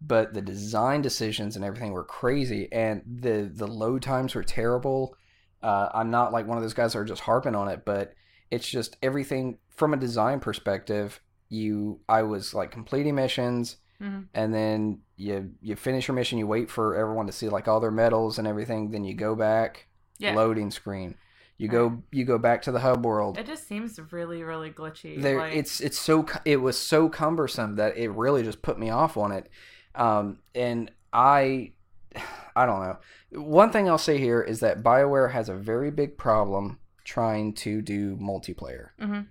but 0.00 0.34
the 0.34 0.42
design 0.42 1.02
decisions 1.02 1.56
and 1.56 1.64
everything 1.64 1.92
were 1.92 2.04
crazy, 2.04 2.68
and 2.70 3.02
the 3.04 3.50
the 3.52 3.66
load 3.66 4.02
times 4.02 4.34
were 4.34 4.44
terrible. 4.44 5.16
Uh, 5.60 5.88
I'm 5.92 6.10
not 6.10 6.32
like 6.32 6.46
one 6.46 6.56
of 6.56 6.62
those 6.62 6.74
guys 6.74 6.92
that 6.92 7.00
are 7.00 7.04
just 7.04 7.22
harping 7.22 7.56
on 7.56 7.66
it, 7.66 7.84
but 7.84 8.14
it's 8.50 8.68
just 8.68 8.96
everything 9.02 9.58
from 9.74 9.92
a 9.92 9.96
design 9.96 10.38
perspective. 10.38 11.20
You, 11.48 12.00
I 12.08 12.22
was 12.22 12.54
like 12.54 12.70
completing 12.70 13.16
missions, 13.16 13.78
Mhm. 14.02 14.26
and 14.34 14.54
then 14.54 15.00
you 15.16 15.50
you 15.60 15.74
finish 15.76 16.06
your 16.08 16.14
mission. 16.14 16.38
You 16.38 16.46
wait 16.46 16.70
for 16.70 16.94
everyone 16.94 17.26
to 17.26 17.32
see 17.32 17.48
like 17.48 17.66
all 17.66 17.80
their 17.80 17.90
medals 17.90 18.38
and 18.38 18.46
everything. 18.46 18.90
Then 18.90 19.04
you 19.04 19.14
go 19.14 19.34
back 19.34 19.88
Yeah. 20.18 20.34
loading 20.34 20.70
screen. 20.70 21.16
You 21.56 21.66
go 21.66 22.02
you 22.12 22.24
go 22.24 22.38
back 22.38 22.62
to 22.62 22.72
the 22.72 22.78
hub 22.78 23.04
world. 23.04 23.36
It 23.38 23.46
just 23.46 23.66
seems 23.66 23.98
really, 24.12 24.44
really 24.44 24.70
glitchy. 24.70 25.20
There, 25.20 25.38
like, 25.38 25.54
it's 25.56 25.80
it's 25.80 25.98
so 25.98 26.24
it 26.44 26.58
was 26.58 26.78
so 26.78 27.08
cumbersome 27.08 27.74
that 27.76 27.96
it 27.96 28.10
really 28.10 28.44
just 28.44 28.62
put 28.62 28.78
me 28.78 28.90
off 28.90 29.16
on 29.16 29.32
it. 29.32 29.48
Um, 29.96 30.38
and 30.54 30.92
I, 31.12 31.72
I 32.54 32.66
don't 32.66 32.80
know. 32.80 32.98
One 33.42 33.72
thing 33.72 33.88
I'll 33.88 33.98
say 33.98 34.18
here 34.18 34.40
is 34.40 34.60
that 34.60 34.82
Bioware 34.84 35.32
has 35.32 35.48
a 35.48 35.54
very 35.54 35.90
big 35.90 36.16
problem 36.16 36.78
trying 37.04 37.54
to 37.54 37.82
do 37.82 38.16
multiplayer, 38.16 38.90
Mhm. 39.00 39.26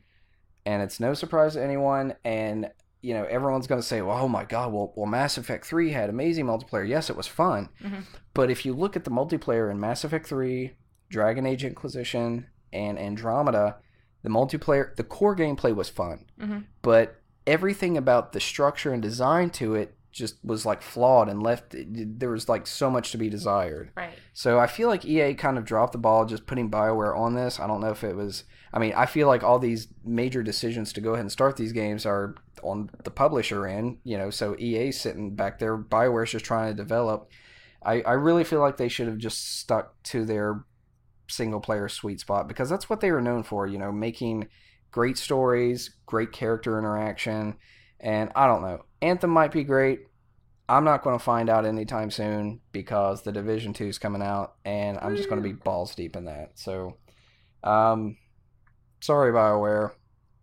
and 0.66 0.82
it's 0.84 1.00
no 1.00 1.14
surprise 1.14 1.54
to 1.54 1.64
anyone. 1.64 2.16
And 2.26 2.72
you 3.02 3.14
know 3.14 3.24
everyone's 3.26 3.68
going 3.68 3.82
to 3.82 3.88
say, 3.88 4.02
"Well, 4.02 4.18
oh 4.18 4.28
my 4.28 4.44
God, 4.46 4.74
well, 4.74 4.94
well, 4.96 5.06
Mass 5.06 5.38
Effect 5.38 5.66
Three 5.66 5.92
had 5.92 6.10
amazing 6.10 6.46
multiplayer. 6.46 6.88
Yes, 6.88 7.10
it 7.10 7.16
was 7.16 7.28
fun, 7.28 7.70
Mhm. 7.84 8.04
but 8.34 8.50
if 8.50 8.66
you 8.66 8.74
look 8.74 8.96
at 8.96 9.04
the 9.04 9.12
multiplayer 9.12 9.70
in 9.72 9.80
Mass 9.80 10.04
Effect 10.04 10.28
Three, 10.28 10.76
Dragon 11.10 11.46
Age 11.46 11.64
Inquisition, 11.64 12.48
and 12.74 12.98
Andromeda, 13.00 13.78
the 14.24 14.30
multiplayer, 14.30 14.96
the 14.96 15.04
core 15.04 15.36
gameplay 15.36 15.74
was 15.76 15.90
fun, 15.90 16.26
Mhm. 16.40 16.66
but 16.82 17.22
everything 17.46 17.96
about 17.98 18.34
the 18.34 18.40
structure 18.40 18.92
and 18.92 19.02
design 19.02 19.50
to 19.52 19.74
it 19.76 19.94
just 20.12 20.44
was 20.44 20.66
like 20.66 20.82
flawed 20.82 21.30
and 21.30 21.42
left. 21.44 21.76
There 21.78 22.32
was 22.32 22.50
like 22.50 22.66
so 22.68 22.90
much 22.90 23.12
to 23.12 23.18
be 23.18 23.30
desired. 23.30 23.92
right. 23.96 24.14
So 24.34 24.60
I 24.60 24.66
feel 24.68 24.88
like 24.90 25.06
EA 25.06 25.34
kind 25.36 25.58
of 25.58 25.64
dropped 25.64 25.92
the 25.92 25.98
ball 26.00 26.26
just 26.26 26.46
putting 26.48 26.70
BioWare 26.72 27.16
on 27.18 27.36
this. 27.36 27.60
I 27.60 27.68
don't 27.68 27.82
know 27.82 27.92
if 27.92 28.04
it 28.04 28.16
was. 28.16 28.44
I 28.74 28.80
mean, 28.80 28.94
I 28.96 29.06
feel 29.06 29.28
like 29.28 29.44
all 29.44 29.60
these 29.60 29.88
major 30.04 30.44
decisions 30.44 30.94
to 30.94 31.02
go 31.02 31.12
ahead 31.14 31.22
and 31.22 31.32
start 31.32 31.56
these 31.56 31.72
games 31.72 32.06
are 32.06 32.36
on 32.64 32.90
the 33.04 33.12
publisher 33.12 33.66
end, 33.66 34.00
you 34.04 34.18
know. 34.18 34.30
So 34.30 34.56
EA's 34.60 35.00
sitting 35.00 35.36
back 35.36 35.60
there. 35.60 35.78
BioWare's 35.78 36.32
just 36.32 36.46
trying 36.46 36.72
to 36.72 36.76
develop. 36.76 37.30
I, 37.84 38.02
I 38.02 38.14
really 38.14 38.44
feel 38.44 38.60
like 38.60 38.78
they 38.78 38.90
should 38.90 39.08
have 39.08 39.18
just 39.18 39.60
stuck 39.60 40.02
to 40.04 40.26
their 40.26 40.66
single 41.30 41.60
player 41.60 41.90
sweet 41.90 42.20
spot 42.20 42.48
because 42.48 42.70
that's 42.70 42.90
what 42.90 43.02
they 43.02 43.12
were 43.12 43.22
known 43.22 43.44
for, 43.44 43.68
you 43.68 43.78
know, 43.78 43.92
making 43.92 44.48
great 44.92 45.18
stories, 45.18 45.92
great 46.06 46.32
character 46.32 46.78
interaction. 46.78 47.56
And 48.00 48.32
I 48.36 48.48
don't 48.48 48.62
know. 48.62 48.86
Anthem 49.02 49.30
might 49.30 49.52
be 49.52 49.64
great. 49.64 50.02
I'm 50.70 50.84
not 50.84 51.04
going 51.04 51.18
to 51.18 51.24
find 51.24 51.50
out 51.50 51.66
anytime 51.66 52.12
soon 52.12 52.60
because 52.72 53.22
the 53.22 53.32
Division 53.32 53.74
2 53.74 53.86
is 53.86 54.00
coming 54.00 54.22
out 54.22 54.56
and 54.66 54.98
I'm 55.02 55.16
just 55.16 55.30
going 55.30 55.42
to 55.42 55.48
be 55.48 55.54
balls 55.54 55.96
deep 55.96 56.16
in 56.16 56.26
that. 56.26 56.52
So, 56.56 56.98
um, 57.64 58.18
sorry, 59.00 59.32
BioWare. 59.32 59.92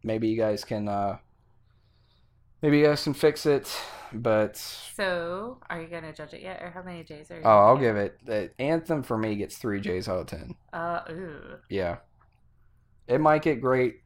Maybe 0.02 0.28
you 0.28 0.36
guys 0.36 0.64
can, 0.64 0.88
uh, 0.88 1.18
maybe 2.62 2.78
you 2.78 2.86
guys 2.86 3.02
can 3.04 3.14
fix 3.14 3.46
it, 3.46 3.70
but 4.12 4.56
So, 4.56 5.58
are 5.70 5.80
you 5.80 5.88
gonna 5.88 6.12
judge 6.12 6.34
it 6.34 6.42
yet, 6.42 6.62
or 6.62 6.70
how 6.70 6.82
many 6.82 7.02
J's 7.04 7.30
are 7.30 7.36
you? 7.36 7.42
oh, 7.44 7.48
I'll 7.48 7.78
give 7.78 7.96
it. 7.96 8.18
The 8.24 8.50
Anthem 8.58 9.02
for 9.02 9.16
me 9.16 9.36
gets 9.36 9.56
three 9.56 9.80
J's 9.80 10.08
out 10.08 10.20
of 10.20 10.26
10. 10.26 10.54
Uh, 10.72 11.00
ooh. 11.10 11.58
Yeah. 11.68 11.96
It 13.06 13.20
might 13.20 13.42
get 13.42 13.60
great, 13.60 13.96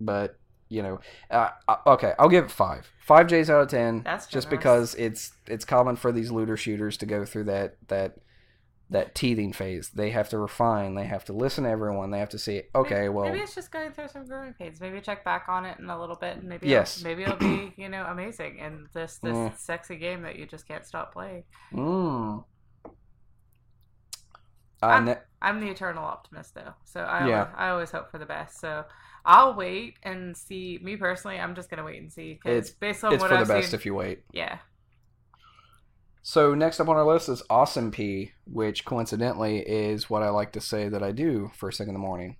but 0.00 0.36
you 0.68 0.82
know, 0.82 1.00
uh, 1.30 1.48
uh, 1.66 1.76
okay, 1.86 2.12
I'll 2.18 2.28
give 2.28 2.44
it 2.44 2.50
five. 2.50 2.90
Five 3.00 3.26
J's 3.28 3.48
out 3.48 3.62
of 3.62 3.68
ten. 3.68 4.02
That's 4.04 4.26
just 4.26 4.50
because 4.50 4.94
it's 4.96 5.32
it's 5.46 5.64
common 5.64 5.96
for 5.96 6.12
these 6.12 6.30
looter 6.30 6.56
shooters 6.58 6.96
to 6.98 7.06
go 7.06 7.24
through 7.24 7.44
that 7.44 7.76
that 7.88 8.16
that 8.90 9.14
teething 9.14 9.52
phase. 9.52 9.90
They 9.90 10.10
have 10.10 10.28
to 10.30 10.38
refine. 10.38 10.94
They 10.94 11.04
have 11.04 11.24
to 11.26 11.32
listen 11.32 11.64
to 11.64 11.70
everyone. 11.70 12.10
They 12.10 12.18
have 12.20 12.30
to 12.30 12.38
see. 12.38 12.62
Okay, 12.74 12.94
maybe, 13.02 13.08
well, 13.10 13.26
maybe 13.26 13.40
it's 13.40 13.54
just 13.54 13.70
going 13.70 13.92
through 13.92 14.08
some 14.08 14.24
growing 14.26 14.54
pains. 14.54 14.80
Maybe 14.80 15.00
check 15.02 15.24
back 15.24 15.44
on 15.48 15.66
it 15.66 15.78
in 15.78 15.90
a 15.90 16.00
little 16.00 16.16
bit, 16.16 16.38
and 16.38 16.48
maybe 16.48 16.68
Yes. 16.68 16.96
it'll, 16.98 17.08
maybe 17.10 17.22
it'll 17.24 17.36
be 17.36 17.74
you 17.76 17.88
know 17.90 18.04
amazing 18.04 18.60
And 18.60 18.86
this 18.94 19.18
this 19.18 19.36
Mm. 19.36 19.56
sexy 19.58 19.96
game 19.96 20.22
that 20.22 20.36
you 20.36 20.46
just 20.46 20.66
can't 20.66 20.86
stop 20.86 21.12
playing. 21.12 21.44
mm. 21.72 22.44
Uh, 24.80 24.86
I'm- 24.86 25.04
ne- 25.06 25.18
I'm 25.42 25.60
the 25.60 25.68
eternal 25.68 26.04
optimist 26.04 26.54
though, 26.54 26.74
so 26.84 27.00
I 27.00 27.26
Yeah. 27.26 27.40
always, 27.40 27.54
I 27.56 27.68
always 27.70 27.90
hope 27.90 28.10
for 28.10 28.18
the 28.18 28.26
best. 28.26 28.60
So 28.60 28.84
I'll 29.24 29.54
wait 29.54 29.98
and 30.04 30.36
see. 30.36 30.78
Me 30.82 30.96
personally, 30.96 31.38
I'm 31.38 31.54
just 31.56 31.68
gonna 31.68 31.84
wait 31.84 32.00
and 32.00 32.12
see 32.12 32.34
because 32.34 32.68
It's- 32.68 32.70
based 32.70 33.02
on 33.04 33.12
it's 33.12 33.20
what 33.20 33.28
for 33.30 33.34
the 33.34 33.40
I've 33.42 33.48
best 33.48 33.70
seen, 33.70 33.74
if 33.78 33.84
you 33.86 33.94
wait. 33.94 34.22
yeah, 34.32 34.58
So 36.22 36.54
next 36.54 36.80
up 36.80 36.88
on 36.88 36.96
our 36.96 37.06
list 37.06 37.28
is 37.28 37.42
Awesome 37.48 37.90
Pea, 37.90 38.32
which 38.44 38.84
coincidentally 38.84 39.58
is 39.60 40.10
what 40.10 40.22
I 40.22 40.28
like 40.28 40.52
to 40.52 40.60
say 40.60 40.88
that 40.88 41.02
I 41.02 41.12
do 41.12 41.50
first 41.54 41.78
thing 41.78 41.88
in 41.88 41.94
the 41.94 42.00
morning. 42.00 42.36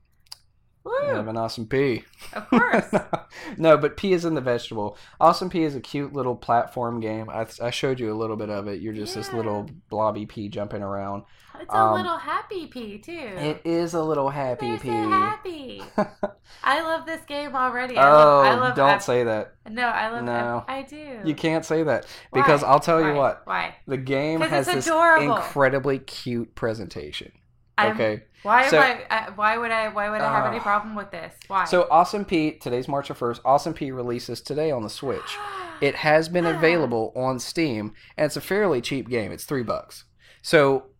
Woo! 0.85 0.93
have 1.09 1.29
an 1.29 1.37
awesome 1.37 1.67
pea. 1.67 2.05
Of 2.33 2.49
course. 2.49 2.85
no, 3.59 3.77
but 3.77 3.97
pea 3.97 4.13
is 4.13 4.25
in 4.25 4.35
the 4.35 4.41
vegetable. 4.41 4.97
Awesome 5.21 5.51
pea 5.51 5.65
is 5.65 5.75
a 5.75 5.81
cute 5.81 6.13
little 6.13 6.37
platform 6.37 7.01
game. 7.01 7.29
I, 7.29 7.47
I 7.63 7.71
showed 7.71 8.01
you 8.01 8.13
a 8.13 8.17
little 8.17 8.37
bit 8.37 8.49
of 8.51 8.69
it. 8.69 8.81
You're 8.81 8.95
just 8.95 9.15
this 9.15 9.33
little 9.33 9.69
blobby 9.91 10.25
pea 10.27 10.49
jumping 10.49 10.83
around. 10.83 11.25
It's 11.61 11.75
a 11.75 11.77
Um, 11.77 11.97
little 11.97 12.17
happy 12.17 12.69
pea 12.69 12.99
too. 12.99 13.13
It 13.13 13.61
is 13.65 13.95
a 13.95 14.03
little 14.03 14.29
happy 14.29 14.69
They're 14.69 14.79
pea. 14.79 14.89
so 14.89 15.09
happy. 15.11 15.83
I 16.63 16.83
love 16.83 17.05
this 17.05 17.23
game 17.25 17.57
already. 17.57 17.97
oh, 17.97 18.01
love, 18.01 18.47
I 18.47 18.55
love 18.55 18.77
don't 18.77 19.03
say 19.03 19.25
that. 19.25 19.55
No, 19.69 19.83
I 19.89 20.09
love. 20.11 20.25
No. 20.25 20.65
I 20.69 20.83
do. 20.83 21.19
You 21.25 21.35
can't 21.35 21.65
say 21.65 21.83
that 21.83 22.07
because 22.33 22.63
Why? 22.63 22.69
I'll 22.69 22.81
tell 22.81 23.05
you 23.05 23.13
what. 23.15 23.43
Why? 23.45 23.75
The 23.89 23.97
game 23.97 24.41
has 24.41 24.67
this 24.67 24.87
adorable. 24.87 25.35
incredibly 25.37 25.99
cute 25.99 26.55
presentation. 26.55 27.33
I'm- 27.79 27.95
Okay. 27.95 28.25
Why 28.43 28.69
So- 28.69 28.79
am 28.81 29.03
I? 29.11 29.17
Uh, 29.17 29.33
why 29.33 29.59
would 29.59 29.71
I? 29.71 29.89
Why 29.89 30.11
would 30.11 30.21
I 30.21 30.33
have 30.33 30.47
any 30.53 30.61
problem 30.61 30.95
with 30.95 31.11
this? 31.11 31.35
Why? 31.49 31.65
So 31.65 31.89
Awesome 31.91 32.25
Pea, 32.25 32.53
today's 32.59 32.87
March 32.89 33.11
first. 33.11 33.41
Awesome 33.45 33.75
Pea 33.75 33.91
releases 33.91 34.41
today 34.41 34.71
on 34.71 34.83
the 34.83 34.91
Switch. 34.91 35.37
It 35.81 35.97
has 35.97 36.29
been 36.29 36.47
available 36.57 37.13
on 37.17 37.39
Steam, 37.41 37.95
and 38.17 38.27
it's 38.27 38.37
a 38.37 38.41
fairly 38.41 38.81
cheap 38.81 39.09
game. 39.09 39.33
It's 39.33 39.45
three 39.45 39.63
bucks. 39.65 40.05
So 40.43 40.91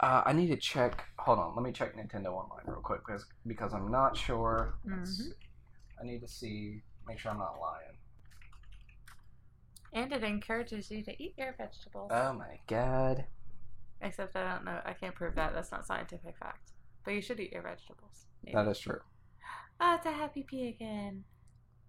uh, 0.00 0.22
I 0.26 0.32
need 0.32 0.48
to 0.48 0.56
check. 0.56 1.04
Hold 1.20 1.38
on, 1.38 1.54
let 1.54 1.62
me 1.64 1.72
check 1.72 1.94
Nintendo 1.96 2.28
Online 2.32 2.64
real 2.66 2.80
quick 2.80 3.00
because 3.06 3.26
because 3.46 3.72
I'm 3.72 3.90
not 3.90 4.16
sure. 4.16 4.78
Mhm. 4.86 5.32
I 6.00 6.04
need 6.04 6.20
to 6.20 6.28
see, 6.28 6.82
make 7.06 7.18
sure 7.18 7.30
I'm 7.32 7.38
not 7.38 7.58
lying. 7.60 7.84
and 9.92 10.12
it 10.12 10.22
encourages 10.22 10.90
you 10.90 11.02
to 11.02 11.22
eat 11.22 11.34
your 11.38 11.54
vegetables. 11.56 12.10
Oh 12.12 12.32
my 12.34 12.58
god. 12.66 13.24
Except 14.00 14.36
I 14.36 14.52
don't 14.54 14.64
know. 14.64 14.80
I 14.84 14.92
can't 14.92 15.14
prove 15.14 15.34
that. 15.34 15.54
That's 15.54 15.72
not 15.72 15.86
scientific 15.86 16.36
fact. 16.38 16.70
But 17.04 17.14
you 17.14 17.22
should 17.22 17.40
eat 17.40 17.52
your 17.52 17.62
vegetables. 17.62 18.26
Maybe. 18.44 18.54
That 18.56 18.68
is 18.68 18.78
true. 18.78 19.00
Oh, 19.80 19.94
it's 19.96 20.06
a 20.06 20.12
happy 20.12 20.44
pea 20.48 20.68
again. 20.68 21.24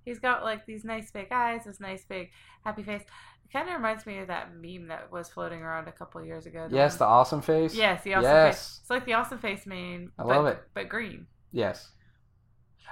He's 0.06 0.20
got 0.20 0.44
like 0.44 0.66
these 0.66 0.84
nice 0.84 1.12
big 1.12 1.28
eyes, 1.32 1.66
this 1.66 1.80
nice 1.80 2.06
big 2.06 2.30
happy 2.64 2.84
face. 2.84 3.02
It 3.02 3.52
kind 3.54 3.68
of 3.68 3.76
reminds 3.76 4.06
me 4.06 4.20
of 4.20 4.28
that 4.28 4.50
meme 4.56 4.88
that 4.88 5.12
was 5.12 5.28
floating 5.30 5.62
around 5.62 5.88
a 5.88 5.92
couple 5.92 6.24
years 6.24 6.46
ago. 6.46 6.68
the 6.70 6.76
Yes, 6.76 6.98
the 6.98 7.06
awesome 7.06 7.42
face. 7.42 7.76
yes, 7.76 8.04
the 8.04 8.14
awesome 8.14 8.24
Yes. 8.32 8.58
face. 8.58 8.80
It's 8.82 8.90
like 8.90 9.06
the 9.06 9.14
awesome 9.14 9.40
face 9.40 9.66
meme. 9.66 10.12
I 10.18 10.24
but, 10.24 10.28
love 10.28 10.46
it. 10.48 10.60
but 10.74 10.88
green. 10.90 11.28
Yes. 11.52 11.92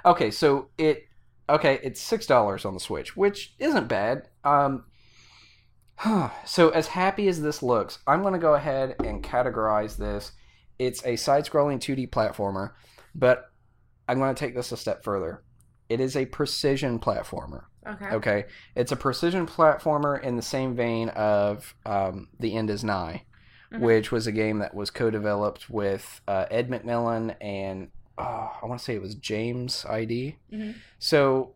Okay, 0.04 0.30
so 0.30 0.68
it 0.78 1.04
okay, 1.48 1.80
it's 1.82 2.00
six 2.00 2.26
dollars 2.26 2.64
on 2.64 2.74
the 2.74 2.80
Switch, 2.80 3.16
which 3.16 3.54
isn't 3.58 3.88
bad. 3.88 4.28
Um 4.44 4.84
so 6.44 6.70
as 6.70 6.88
happy 6.88 7.28
as 7.28 7.40
this 7.42 7.62
looks, 7.62 7.98
I'm 8.06 8.22
gonna 8.22 8.38
go 8.38 8.54
ahead 8.54 8.96
and 9.04 9.22
categorize 9.22 9.96
this. 9.96 10.32
It's 10.78 11.04
a 11.04 11.16
side-scrolling 11.16 11.80
2D 11.80 12.10
platformer, 12.10 12.72
but 13.14 13.50
I'm 14.08 14.18
gonna 14.18 14.34
take 14.34 14.54
this 14.54 14.72
a 14.72 14.76
step 14.76 15.02
further. 15.02 15.42
It 15.88 16.00
is 16.00 16.16
a 16.16 16.26
precision 16.26 16.98
platformer. 17.00 17.64
Okay. 17.86 18.06
Okay, 18.10 18.44
it's 18.74 18.92
a 18.92 18.96
precision 18.96 19.46
platformer 19.46 20.22
in 20.22 20.36
the 20.36 20.42
same 20.42 20.76
vein 20.76 21.08
of 21.10 21.74
um, 21.86 22.28
The 22.38 22.54
End 22.54 22.68
Is 22.70 22.84
Nigh, 22.84 23.24
Mhm. 23.72 23.80
which 23.80 24.12
was 24.12 24.26
a 24.26 24.32
game 24.32 24.58
that 24.58 24.74
was 24.74 24.90
co-developed 24.90 25.68
with 25.70 26.20
uh, 26.28 26.44
Ed 26.50 26.68
McMillen 26.70 27.34
and 27.40 27.88
uh, 28.18 28.48
I 28.62 28.66
want 28.66 28.78
to 28.80 28.84
say 28.84 28.94
it 28.94 29.00
was 29.02 29.14
James 29.14 29.86
ID. 29.88 30.36
Mhm. 30.52 30.74
So 30.98 31.54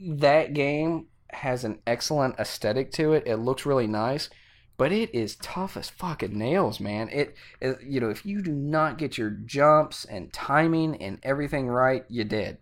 that 0.00 0.52
game 0.52 1.06
has 1.34 1.64
an 1.64 1.80
excellent 1.86 2.38
aesthetic 2.38 2.90
to 2.92 3.12
it. 3.12 3.24
It 3.26 3.36
looks 3.36 3.66
really 3.66 3.86
nice, 3.86 4.30
but 4.76 4.92
it 4.92 5.14
is 5.14 5.36
tough 5.36 5.76
as 5.76 5.90
fucking 5.90 6.36
nails, 6.36 6.80
man. 6.80 7.08
It, 7.10 7.34
it 7.60 7.78
you 7.82 8.00
know 8.00 8.10
if 8.10 8.24
you 8.26 8.42
do 8.42 8.52
not 8.52 8.98
get 8.98 9.16
your 9.18 9.30
jumps 9.30 10.04
and 10.04 10.32
timing 10.32 11.00
and 11.02 11.18
everything 11.22 11.68
right, 11.68 12.04
you're 12.08 12.24
dead. 12.24 12.58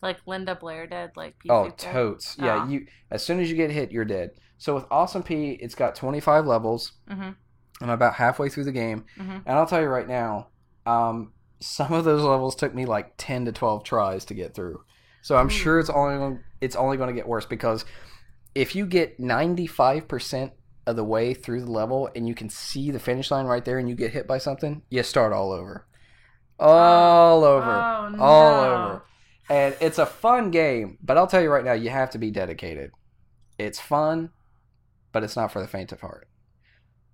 Like 0.00 0.18
Linda 0.26 0.54
Blair 0.54 0.86
did, 0.86 1.10
like 1.16 1.34
PC 1.44 1.50
Oh, 1.50 1.70
totes. 1.70 2.36
Yeah, 2.38 2.60
Ah. 2.62 2.68
you 2.68 2.86
as 3.10 3.24
soon 3.24 3.40
as 3.40 3.50
you 3.50 3.56
get 3.56 3.70
hit, 3.70 3.90
you're 3.92 4.04
dead. 4.04 4.30
So 4.58 4.74
with 4.74 4.84
Awesome 4.90 5.22
Pea, 5.22 5.52
it's 5.60 5.74
got 5.74 5.94
25 5.94 6.46
levels. 6.46 6.92
Mhm. 7.10 7.34
I'm 7.80 7.90
about 7.90 8.14
halfway 8.14 8.48
through 8.48 8.64
the 8.64 8.72
game, 8.72 9.04
Mhm. 9.16 9.42
and 9.46 9.58
I'll 9.58 9.66
tell 9.66 9.80
you 9.80 9.86
right 9.88 10.08
now, 10.08 10.48
um, 10.86 11.32
some 11.60 11.92
of 11.92 12.04
those 12.04 12.22
levels 12.22 12.54
took 12.56 12.74
me 12.74 12.86
like 12.86 13.12
10 13.18 13.44
to 13.44 13.52
12 13.52 13.84
tries 13.84 14.24
to 14.26 14.34
get 14.34 14.54
through. 14.54 14.82
So 15.22 15.36
I'm 15.36 15.48
sure 15.48 15.78
it's 15.80 15.90
only 15.90 16.38
it's 16.60 16.76
only 16.76 16.96
going 16.96 17.08
to 17.08 17.14
get 17.14 17.28
worse 17.28 17.46
because 17.46 17.84
if 18.54 18.74
you 18.74 18.86
get 18.86 19.20
95% 19.20 20.52
of 20.86 20.96
the 20.96 21.04
way 21.04 21.34
through 21.34 21.60
the 21.62 21.70
level 21.70 22.08
and 22.16 22.26
you 22.26 22.34
can 22.34 22.48
see 22.48 22.90
the 22.90 22.98
finish 22.98 23.30
line 23.30 23.46
right 23.46 23.64
there 23.64 23.78
and 23.78 23.88
you 23.88 23.94
get 23.94 24.12
hit 24.12 24.26
by 24.26 24.38
something, 24.38 24.82
you 24.90 25.02
start 25.02 25.32
all 25.32 25.52
over. 25.52 25.86
Oh, 26.58 26.68
all 26.68 27.44
oh, 27.44 27.56
over. 27.56 27.70
Oh, 27.70 28.08
no. 28.08 28.22
all 28.22 28.64
over. 28.64 29.04
And 29.50 29.76
it's 29.80 29.98
a 29.98 30.06
fun 30.06 30.50
game, 30.50 30.98
but 31.02 31.16
I'll 31.16 31.26
tell 31.26 31.42
you 31.42 31.50
right 31.50 31.64
now, 31.64 31.72
you 31.72 31.90
have 31.90 32.10
to 32.10 32.18
be 32.18 32.30
dedicated. 32.30 32.90
It's 33.58 33.80
fun, 33.80 34.30
but 35.12 35.24
it's 35.24 35.36
not 35.36 35.52
for 35.52 35.60
the 35.60 35.68
faint 35.68 35.92
of 35.92 36.00
heart. 36.00 36.28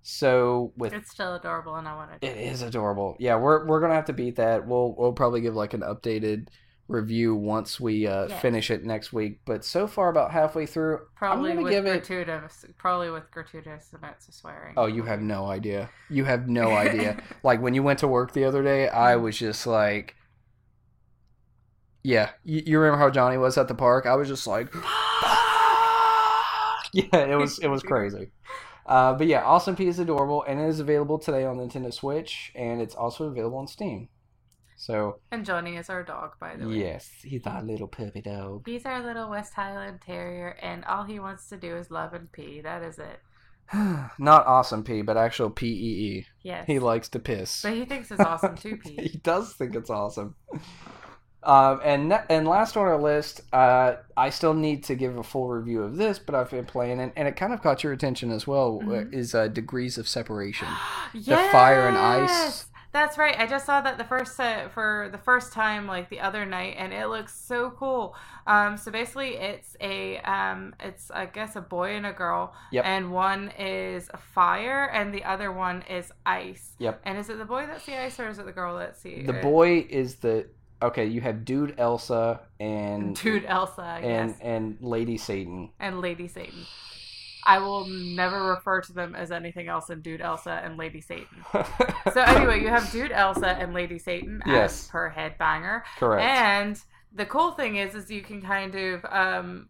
So 0.07 0.71
with 0.77 0.93
It's 0.93 1.09
still 1.09 1.33
adorable, 1.33 1.75
and 1.75 1.87
I 1.87 1.95
want 1.95 2.21
to. 2.21 2.27
it 2.27 2.37
is 2.37 2.61
adorable. 2.61 3.15
Yeah, 3.19 3.37
we're 3.37 3.65
we're 3.65 3.81
gonna 3.81 3.95
have 3.95 4.05
to 4.05 4.13
beat 4.13 4.35
that. 4.35 4.67
We'll 4.67 4.93
we'll 4.95 5.13
probably 5.13 5.41
give 5.41 5.55
like 5.55 5.73
an 5.73 5.81
updated 5.81 6.49
review 6.87 7.35
once 7.35 7.79
we 7.79 8.05
uh, 8.07 8.27
Yes. 8.27 8.41
finish 8.41 8.69
it 8.69 8.83
next 8.83 9.11
week. 9.11 9.39
But 9.45 9.65
so 9.65 9.87
far, 9.87 10.09
about 10.09 10.31
halfway 10.31 10.65
through, 10.65 10.99
Probably 11.15 11.51
I'm 11.51 11.63
with 11.63 11.71
give 11.71 11.85
it. 11.85 12.05
gratuitous, 12.07 12.63
probably 12.77 13.09
with 13.09 13.29
gratuitous 13.31 13.91
amounts 13.93 14.27
of 14.27 14.33
swearing. 14.35 14.73
Oh, 14.77 14.85
you 14.85 15.03
have 15.03 15.21
no 15.21 15.45
idea. 15.47 15.89
You 16.09 16.25
have 16.25 16.47
no 16.47 16.71
idea. 16.75 17.21
like 17.43 17.61
when 17.61 17.73
you 17.73 17.81
went 17.83 17.99
to 17.99 18.07
work 18.07 18.33
the 18.33 18.43
other 18.45 18.61
day, 18.63 18.87
I 18.87 19.15
was 19.15 19.37
just 19.37 19.65
like, 19.65 20.15
yeah. 22.03 22.29
You, 22.43 22.61
you 22.65 22.79
remember 22.79 22.99
how 23.03 23.09
Johnny 23.09 23.37
was 23.37 23.57
at 23.57 23.67
the 23.67 23.75
park? 23.75 24.05
I 24.05 24.15
was 24.15 24.27
just 24.27 24.45
like, 24.45 24.71
yeah, 26.93 27.25
it 27.25 27.37
was 27.37 27.59
it 27.59 27.67
was 27.67 27.83
crazy. 27.83 28.29
Uh, 28.85 29.13
but 29.13 29.25
yeah, 29.25 29.43
Awesome 29.43 29.75
Pea 29.75 29.87
is 29.87 29.97
adorable 29.97 30.43
and 30.47 30.59
it 30.59 30.67
is 30.67 30.79
available 30.79 31.17
today 31.17 31.43
on 31.43 31.57
Nintendo 31.57 31.91
Switch, 31.91 32.51
and 32.55 32.79
it's 32.81 32.93
also 32.93 33.25
available 33.25 33.57
on 33.57 33.67
Steam. 33.67 34.09
So 34.77 35.19
And 35.31 35.45
Johnny 35.45 35.77
is 35.77 35.89
our 35.89 36.03
dog, 36.03 36.31
by 36.39 36.55
the 36.55 36.67
way. 36.67 36.75
yes, 36.79 37.09
he's 37.23 37.45
our 37.47 37.61
little 37.63 37.87
puppy 37.87 38.21
dog. 38.21 38.63
He's 38.67 38.85
our 38.85 39.01
little 39.01 39.29
West 39.29 39.53
Highland 39.53 40.01
Terrier, 40.05 40.57
and 40.61 40.83
all 40.85 41.05
he 41.05 41.19
wants 41.19 41.47
to 41.49 41.57
do 41.57 41.75
is 41.75 41.89
love 41.91 42.13
and 42.13 42.31
pee. 42.31 42.61
That 42.61 42.83
is 42.83 42.99
it. 42.99 43.19
Not 44.19 44.45
Awesome 44.45 44.83
pee, 44.83 45.01
but 45.01 45.17
actual 45.17 45.49
P 45.49 45.67
E 45.67 45.71
E. 46.19 46.27
Yes. 46.43 46.67
He 46.67 46.79
likes 46.79 47.09
to 47.09 47.19
piss. 47.19 47.61
but 47.63 47.73
he 47.73 47.85
thinks 47.85 48.11
it's 48.11 48.19
awesome 48.21 48.55
too, 48.55 48.77
he 48.83 49.19
does 49.23 49.53
think 49.53 49.75
it's 49.75 49.89
awesome. 49.89 50.35
Um, 51.41 51.79
and 51.83 52.09
ne- 52.09 52.23
and 52.29 52.47
last 52.47 52.75
on 52.75 52.83
our 52.87 52.99
list, 52.99 53.41
uh, 53.53 53.95
I 54.17 54.29
still 54.31 54.55
need 54.55 54.83
to 54.85 54.95
give 54.95 55.15
a 55.17 55.23
full 55.23 55.47
review 55.47 55.83
of 55.83 55.95
this, 55.95 56.17
but 56.17 56.33
I've 56.33 56.49
been 56.49 56.65
playing 56.65 56.99
it, 56.99 57.13
and 57.15 57.27
it 57.27 57.35
kind 57.35 57.53
of 57.53 57.61
caught 57.61 57.83
your 57.83 57.93
attention 57.93 58.31
as 58.31 58.47
well. 58.47 58.81
Mhm. 58.83 59.13
Is 59.13 59.35
uh, 59.35 59.47
Degrees 59.47 59.97
of 59.99 60.07
Separation. 60.07 60.67
yes! 61.13 61.51
fire 61.51 61.87
and 61.87 61.97
ice. 61.97 62.65
That's 62.95 63.17
right. 63.17 63.37
I 63.37 63.45
just 63.45 63.65
saw 63.65 63.81
that 63.81 63.97
the 63.97 64.05
first 64.05 64.37
set 64.37 64.71
for 64.71 65.09
the 65.11 65.17
first 65.17 65.51
time, 65.51 65.85
like 65.85 66.09
the 66.09 66.21
other 66.21 66.45
night, 66.45 66.75
and 66.77 66.93
it 66.93 67.07
looks 67.09 67.37
so 67.37 67.71
cool. 67.71 68.15
Um, 68.47 68.77
so 68.77 68.89
basically, 68.89 69.31
it's 69.35 69.75
a 69.81 70.19
um, 70.19 70.73
it's 70.79 71.11
I 71.11 71.25
guess 71.25 71.57
a 71.57 71.61
boy 71.61 71.97
and 71.97 72.05
a 72.05 72.13
girl, 72.13 72.53
Yep. 72.71 72.85
and 72.85 73.11
one 73.11 73.51
is 73.59 74.09
fire, 74.33 74.85
and 74.93 75.13
the 75.13 75.25
other 75.25 75.51
one 75.51 75.83
is 75.89 76.09
ice. 76.25 76.71
Yep. 76.79 77.01
And 77.03 77.17
is 77.17 77.29
it 77.29 77.37
the 77.37 77.43
boy 77.43 77.65
that's 77.65 77.85
the 77.85 78.01
ice, 78.01 78.17
or 78.17 78.29
is 78.29 78.39
it 78.39 78.45
the 78.45 78.53
girl 78.53 78.77
that's 78.77 79.01
the 79.01 79.19
ice? 79.19 79.25
The 79.27 79.33
boy 79.33 79.85
is 79.89 80.15
the 80.15 80.47
okay. 80.81 81.05
You 81.05 81.19
have 81.19 81.43
Dude 81.43 81.75
Elsa 81.77 82.39
and 82.61 83.13
Dude 83.17 83.43
Elsa, 83.43 83.81
I 83.81 83.99
and 83.99 84.31
guess, 84.31 84.39
and 84.41 84.77
Lady 84.79 85.17
Satan. 85.17 85.71
and 85.81 85.99
Lady 85.99 86.29
Satan. 86.29 86.65
I 87.45 87.59
will 87.59 87.85
never 87.85 88.43
refer 88.49 88.81
to 88.81 88.93
them 88.93 89.15
as 89.15 89.31
anything 89.31 89.67
else 89.67 89.87
than 89.87 90.01
Dude 90.01 90.21
Elsa 90.21 90.61
and 90.63 90.77
Lady 90.77 91.01
Satan. 91.01 91.43
So 92.13 92.21
anyway, 92.21 92.61
you 92.61 92.67
have 92.69 92.91
Dude 92.91 93.11
Elsa 93.11 93.47
and 93.47 93.73
Lady 93.73 93.97
Satan 93.99 94.41
as 94.45 94.51
Yes. 94.51 94.87
per 94.91 95.11
headbanger. 95.11 95.81
correct. 95.97 96.23
And 96.23 96.79
the 97.13 97.25
cool 97.25 97.51
thing 97.51 97.77
is, 97.77 97.95
is 97.95 98.11
you 98.11 98.21
can 98.21 98.41
kind 98.41 98.75
of 98.75 99.03
um, 99.09 99.69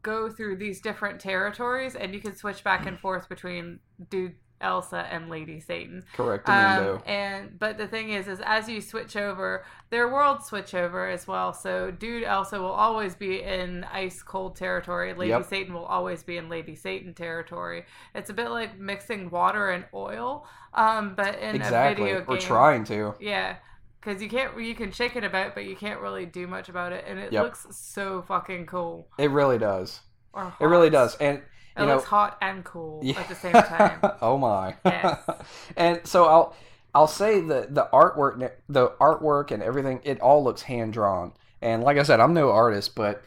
go 0.00 0.30
through 0.30 0.56
these 0.56 0.80
different 0.80 1.20
territories, 1.20 1.96
and 1.96 2.14
you 2.14 2.20
can 2.20 2.36
switch 2.36 2.62
back 2.62 2.86
and 2.86 2.98
forth 2.98 3.28
between 3.28 3.80
Dude 4.10 4.34
Elsa 4.62 5.06
and 5.10 5.28
Lady 5.28 5.60
Satan. 5.60 6.04
correct. 6.14 6.48
Um, 6.48 7.02
and 7.06 7.58
but 7.58 7.76
the 7.76 7.86
thing 7.86 8.10
is, 8.10 8.28
is 8.28 8.40
as 8.44 8.68
you 8.68 8.80
switch 8.80 9.16
over, 9.16 9.64
their 9.90 10.08
worlds 10.08 10.46
switch 10.46 10.74
over 10.74 11.08
as 11.08 11.26
well. 11.26 11.52
So 11.52 11.90
Dude 11.90 12.22
Elsa 12.24 12.58
will 12.60 12.70
always 12.72 13.14
be 13.14 13.42
in 13.42 13.84
ice 13.84 14.22
cold 14.22 14.56
territory. 14.56 15.12
Lady 15.14 15.30
Yep. 15.30 15.44
Satan 15.46 15.74
will 15.74 15.84
always 15.84 16.22
be 16.22 16.36
in 16.38 16.48
Lady 16.48 16.74
Satan 16.74 17.12
territory. 17.14 17.84
It's 18.14 18.30
a 18.30 18.34
bit 18.34 18.48
like 18.50 18.78
mixing 18.78 19.28
water 19.30 19.70
and 19.70 19.84
oil, 19.92 20.46
um, 20.74 21.14
but 21.14 21.38
in 21.38 21.56
exactly. 21.56 22.10
a 22.12 22.14
video 22.20 22.24
We're 22.28 22.38
trying 22.38 22.84
to. 22.84 23.14
Yeah, 23.20 23.56
because 24.00 24.22
you 24.22 24.28
can't 24.28 24.58
you 24.60 24.74
can 24.74 24.92
shake 24.92 25.16
it 25.16 25.24
a 25.24 25.28
bit, 25.30 25.54
but 25.54 25.64
you 25.64 25.76
can't 25.76 26.00
really 26.00 26.26
do 26.26 26.46
much 26.46 26.68
about 26.68 26.92
it, 26.92 27.04
and 27.06 27.18
it 27.18 27.32
Yep. 27.32 27.42
looks 27.42 27.66
so 27.70 28.22
fucking 28.22 28.66
cool. 28.66 29.08
It 29.18 29.30
really 29.30 29.58
does. 29.58 30.00
Or 30.32 30.52
It 30.60 30.64
really 30.66 30.88
does. 30.90 31.14
And 31.16 31.42
It 31.76 31.80
you 31.80 31.86
know, 31.86 31.94
looks 31.96 32.06
hot 32.06 32.38
and 32.40 32.64
cool 32.64 33.00
Yeah. 33.02 33.20
at 33.20 33.28
the 33.28 33.34
same 33.34 33.52
time. 33.52 33.98
oh 34.22 34.36
my. 34.38 34.76
Yes. 34.84 35.18
and 35.76 36.06
so 36.06 36.24
I'll 36.26 36.56
I'll 36.94 37.06
say 37.06 37.40
the 37.40 37.66
the 37.70 37.88
artwork, 37.92 38.50
the 38.68 38.88
artwork 39.00 39.50
and 39.50 39.62
everything, 39.62 40.00
it 40.04 40.20
all 40.20 40.44
looks 40.44 40.62
hand 40.62 40.92
drawn. 40.92 41.32
And 41.62 41.82
like 41.82 41.96
I 41.96 42.02
said, 42.02 42.20
I'm 42.20 42.34
no 42.34 42.50
artist, 42.50 42.94
but 42.94 43.22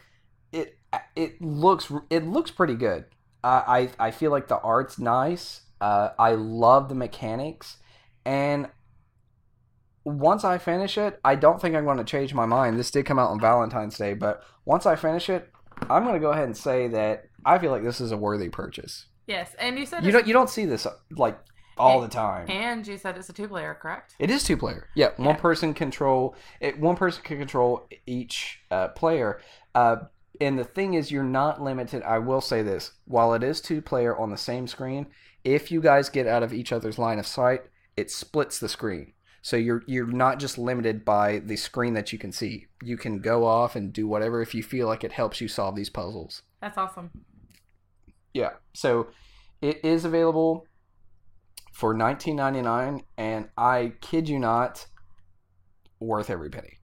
it 0.52 0.78
it 1.16 1.40
looks 1.42 1.90
it 2.10 2.24
looks 2.24 2.50
pretty 2.50 2.74
good. 2.74 3.06
I 3.42 3.90
I, 3.98 4.06
I 4.06 4.10
feel 4.12 4.30
like 4.30 4.48
the 4.48 4.60
art's 4.60 4.98
nice. 4.98 5.62
Uh, 5.80 6.10
I 6.18 6.32
love 6.32 6.88
the 6.88 6.94
mechanics, 6.94 7.76
and 8.24 8.68
once 10.04 10.44
I 10.44 10.58
finish 10.58 10.96
it, 10.96 11.18
I 11.24 11.34
don't 11.34 11.60
think 11.60 11.74
I'm 11.74 11.84
going 11.84 11.98
to 11.98 12.04
change 12.04 12.32
my 12.32 12.46
mind. 12.46 12.78
This 12.78 12.90
did 12.90 13.04
come 13.06 13.18
out 13.18 13.30
on 13.30 13.40
Valentine's 13.40 13.98
Day, 13.98 14.14
but 14.14 14.42
once 14.64 14.86
I 14.86 14.96
finish 14.96 15.28
it, 15.28 15.50
I'm 15.90 16.04
going 16.04 16.14
to 16.14 16.20
go 16.20 16.30
ahead 16.30 16.44
and 16.44 16.56
say 16.56 16.88
that 16.88 17.26
I 17.46 17.58
feel 17.58 17.70
like 17.70 17.82
this 17.84 18.00
is 18.00 18.12
a 18.12 18.16
worthy 18.16 18.48
purchase. 18.48 19.06
Yes, 19.26 19.54
and 19.58 19.78
you 19.78 19.86
said 19.86 20.04
You 20.04 20.12
don't 20.12 20.26
you 20.26 20.32
don't 20.32 20.50
see 20.50 20.64
this 20.66 20.86
like 21.10 21.38
all 21.78 22.02
And- 22.02 22.10
the 22.10 22.14
time. 22.14 22.50
and 22.50 22.86
you 22.86 22.96
said 22.98 23.16
it's 23.16 23.28
a 23.28 23.32
two 23.32 23.48
player, 23.48 23.74
correct? 23.80 24.14
It 24.18 24.30
is 24.30 24.44
two 24.44 24.56
player. 24.56 24.88
Yeah, 24.94 25.10
one 25.16 25.34
Yeah. 25.36 25.40
person 25.40 25.74
control 25.74 26.34
it. 26.60 26.78
One 26.78 26.96
person 26.96 27.22
can 27.22 27.38
control 27.38 27.88
each 28.06 28.60
uh, 28.70 28.88
player. 28.88 29.40
Uh, 29.74 29.96
and 30.40 30.58
the 30.58 30.64
thing 30.64 30.94
is, 30.94 31.10
you're 31.10 31.22
not 31.24 31.62
limited. 31.62 32.02
I 32.02 32.18
will 32.18 32.40
say 32.40 32.62
this: 32.62 32.92
while 33.06 33.32
it 33.34 33.42
is 33.42 33.60
two 33.60 33.80
player 33.82 34.16
on 34.16 34.30
the 34.30 34.36
same 34.36 34.66
screen, 34.66 35.06
if 35.44 35.70
you 35.70 35.80
guys 35.80 36.08
get 36.08 36.26
out 36.26 36.42
of 36.42 36.52
each 36.52 36.72
other's 36.72 36.98
line 36.98 37.18
of 37.18 37.26
sight, 37.26 37.62
it 37.96 38.10
splits 38.10 38.58
the 38.58 38.68
screen. 38.68 39.12
So 39.42 39.56
you're 39.56 39.82
you're 39.86 40.06
not 40.06 40.38
just 40.38 40.58
limited 40.58 41.04
by 41.04 41.38
the 41.40 41.56
screen 41.56 41.94
that 41.94 42.12
you 42.12 42.18
can 42.18 42.32
see. 42.32 42.66
You 42.82 42.96
can 42.96 43.20
go 43.20 43.44
off 43.44 43.76
and 43.76 43.92
do 43.92 44.06
whatever 44.08 44.40
if 44.42 44.54
you 44.54 44.62
feel 44.62 44.86
like 44.88 45.04
it 45.04 45.12
helps 45.12 45.40
you 45.40 45.48
solve 45.48 45.74
these 45.76 45.90
puzzles. 45.90 46.42
That's 46.60 46.76
awesome. 46.78 47.10
Yeah. 48.36 48.50
So 48.74 49.08
it 49.62 49.82
is 49.82 50.04
available 50.04 50.66
for 51.72 51.94
19.99 51.94 53.00
and 53.16 53.48
I 53.56 53.94
kid 54.02 54.28
you 54.28 54.38
not 54.38 54.86
worth 56.00 56.28
every 56.28 56.50
penny. 56.50 56.74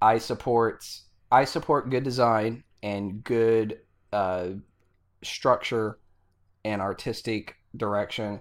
I 0.00 0.16
support 0.16 0.82
I 1.30 1.44
support 1.44 1.90
good 1.90 2.04
design 2.04 2.64
and 2.82 3.22
good 3.22 3.80
uh, 4.14 4.48
structure 5.22 5.98
and 6.64 6.80
artistic 6.80 7.56
direction 7.76 8.40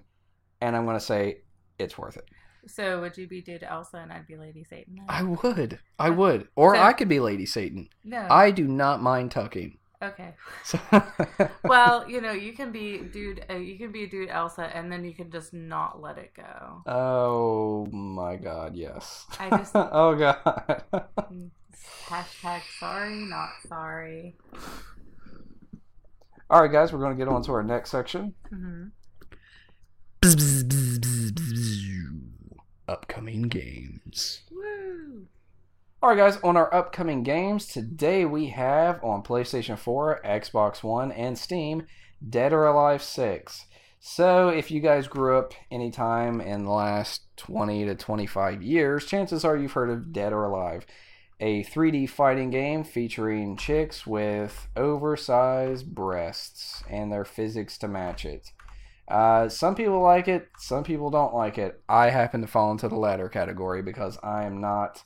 and 0.62 0.74
I'm 0.76 0.86
going 0.86 0.98
to 0.98 1.04
say 1.04 1.40
it's 1.78 1.98
worth 1.98 2.16
it. 2.16 2.24
So 2.68 3.02
would 3.02 3.18
you 3.18 3.28
be 3.28 3.42
Dude 3.42 3.64
Elsa 3.64 3.98
and 3.98 4.12
I'd 4.14 4.26
be 4.28 4.38
Lady 4.38 4.64
Satan? 4.64 4.96
then? 4.96 5.06
I 5.10 5.24
would. 5.24 5.80
I 6.00 6.10
would. 6.12 6.48
Or 6.56 6.76
So- 6.76 6.82
I 6.82 6.94
could 6.94 7.10
be 7.10 7.20
Lady 7.20 7.46
Satan. 7.46 7.90
no. 8.06 8.26
I 8.30 8.52
do 8.52 8.66
not 8.68 9.02
mind 9.02 9.32
tucking. 9.32 9.78
Okay. 10.02 10.34
So 10.64 10.80
Well, 11.64 12.10
you 12.10 12.22
know, 12.22 12.32
you 12.32 12.54
can 12.54 12.72
be 12.72 13.00
dude. 13.00 13.46
Uh, 13.50 13.56
you 13.56 13.78
can 13.78 13.92
be 13.92 14.04
a 14.04 14.08
Dude 14.08 14.30
Elsa, 14.30 14.64
and 14.76 14.92
then 14.92 15.04
you 15.06 15.14
can 15.14 15.30
just 15.32 15.54
not 15.54 16.02
let 16.02 16.18
it 16.18 16.34
go. 16.36 16.82
Oh 16.86 17.86
my 17.92 18.36
god, 18.36 18.76
yes. 18.76 19.26
I 19.40 19.50
just- 19.50 19.72
oh 19.76 20.16
god. 20.16 20.84
Hashtag 22.08 22.62
sorry, 22.80 23.16
not 23.16 23.50
sorry. 23.68 24.36
All 26.50 26.62
right, 26.62 26.72
guys, 26.72 26.94
we're 26.94 27.00
going 27.00 27.18
to 27.18 27.18
get 27.18 27.28
on 27.32 27.44
to 27.44 27.52
our 27.52 27.64
next 27.64 27.92
section. 27.92 28.34
hmm 28.50 28.86
Upcoming 32.88 33.44
games. 33.44 34.42
Woo! 36.00 36.10
All 36.10 36.16
right, 36.16 36.18
guys, 36.18 36.40
on 36.44 36.56
our 36.56 36.72
upcoming 36.74 37.24
games, 37.24 37.66
today 37.66 38.24
we 38.24 38.48
have 38.48 39.04
on 39.04 39.24
PlayStation 39.24 39.78
4, 39.80 40.22
Xbox 40.24 40.84
One, 40.84 41.12
and 41.12 41.38
Steam 41.38 41.88
Dead 42.28 42.54
or 42.54 42.68
Alive 42.68 43.02
6. 43.02 43.66
So, 44.00 44.50
if 44.50 44.70
you 44.70 44.80
guys 44.80 45.08
grew 45.08 45.38
up 45.38 45.54
anytime 45.72 46.40
in 46.40 46.66
the 46.66 46.72
last 46.72 47.24
20 47.38 47.86
to 47.86 47.96
25 47.96 48.62
years, 48.62 49.06
chances 49.08 49.44
are 49.44 49.58
you've 49.58 49.72
heard 49.72 49.90
of 49.90 50.14
Dead 50.14 50.34
or 50.34 50.44
Alive, 50.44 50.86
a 51.40 51.64
3D 51.64 52.08
fighting 52.10 52.52
game 52.52 52.84
featuring 52.84 53.58
chicks 53.58 54.06
with 54.06 54.68
oversized 54.76 55.96
breasts 55.96 56.84
and 56.90 57.12
their 57.12 57.26
physics 57.26 57.76
to 57.80 57.88
match 57.88 58.24
it. 58.24 58.52
Uh, 59.08 59.50
some 59.50 59.74
people 59.74 60.02
like 60.02 60.28
it, 60.28 60.50
some 60.60 60.84
people 60.84 61.10
don't 61.10 61.34
like 61.34 61.58
it. 61.58 61.82
I 61.90 62.12
happen 62.12 62.42
to 62.42 62.48
fall 62.48 62.72
into 62.72 62.88
the 62.88 62.96
latter 62.96 63.30
category 63.30 63.82
because 63.82 64.20
I 64.22 64.44
am 64.44 64.62
not. 64.62 65.04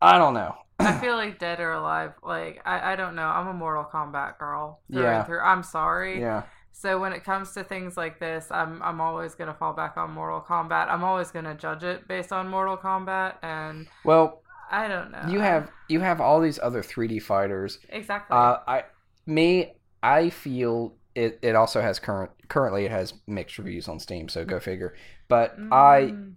I 0.00 0.18
don't 0.18 0.34
know. 0.34 0.54
I 0.78 0.92
feel 1.00 1.16
like 1.16 1.38
Dead 1.38 1.60
or 1.60 1.72
Alive. 1.72 2.12
Like 2.22 2.62
I, 2.64 2.92
I 2.92 2.96
don't 2.96 3.14
know. 3.14 3.26
I'm 3.26 3.48
a 3.48 3.52
Mortal 3.54 3.84
Kombat 3.92 4.38
girl. 4.38 4.80
Through 4.92 5.02
Yeah. 5.02 5.18
And 5.18 5.26
through. 5.26 5.40
I'm 5.40 5.62
sorry. 5.62 6.20
Yeah. 6.20 6.44
So 6.72 7.00
when 7.00 7.12
it 7.12 7.24
comes 7.24 7.52
to 7.54 7.64
things 7.64 7.96
like 7.96 8.20
this, 8.20 8.46
I'm 8.52 8.80
I'm 8.82 9.00
always 9.00 9.34
gonna 9.34 9.54
fall 9.54 9.72
back 9.72 9.96
on 9.96 10.12
Mortal 10.12 10.40
Kombat. 10.40 10.88
I'm 10.88 11.02
always 11.02 11.30
gonna 11.32 11.54
judge 11.56 11.82
it 11.82 12.06
based 12.06 12.32
on 12.32 12.48
Mortal 12.48 12.76
Kombat, 12.76 13.34
and 13.42 13.88
Well, 14.04 14.42
I 14.70 14.86
don't 14.86 15.10
know. 15.10 15.24
you 15.28 15.40
have 15.40 15.70
you 15.88 15.98
have 16.00 16.20
all 16.20 16.40
these 16.40 16.60
other 16.62 16.82
3D 16.82 17.20
fighters. 17.22 17.80
exactly. 17.88 18.36
Uh, 18.36 18.58
I 18.68 18.84
me 19.26 19.72
I 20.04 20.30
feel 20.30 20.94
it. 21.16 21.40
It 21.42 21.56
also 21.56 21.80
has 21.82 21.98
current 21.98 22.30
currently 22.46 22.84
it 22.84 22.92
has 22.92 23.14
mixed 23.26 23.58
reviews 23.58 23.88
on 23.88 23.98
Steam. 23.98 24.28
So 24.28 24.44
go 24.44 24.60
figure. 24.60 24.94
But 25.26 25.56
I 25.72 26.12
Mm. 26.14 26.34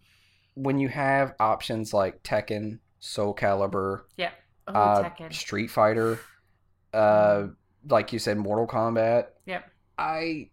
when 0.55 0.79
you 0.79 0.89
have 0.89 1.35
options 1.39 1.93
like 1.93 2.23
Tekken, 2.23 2.79
Soul 3.01 3.35
Calibur, 3.35 4.03
yeah. 4.15 4.31
Oh, 4.67 4.73
uh, 4.73 5.09
Street 5.31 5.69
Fighter, 5.69 6.19
uh, 6.93 7.47
like 7.89 8.13
you 8.13 8.19
said, 8.19 8.37
Mortal 8.37 8.67
Kombat. 8.67 9.25
Yep. 9.45 9.69
I 9.97 10.49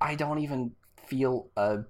I 0.00 0.16
don't 0.16 0.40
even 0.40 0.72
feel 1.06 1.50
a 1.56 1.84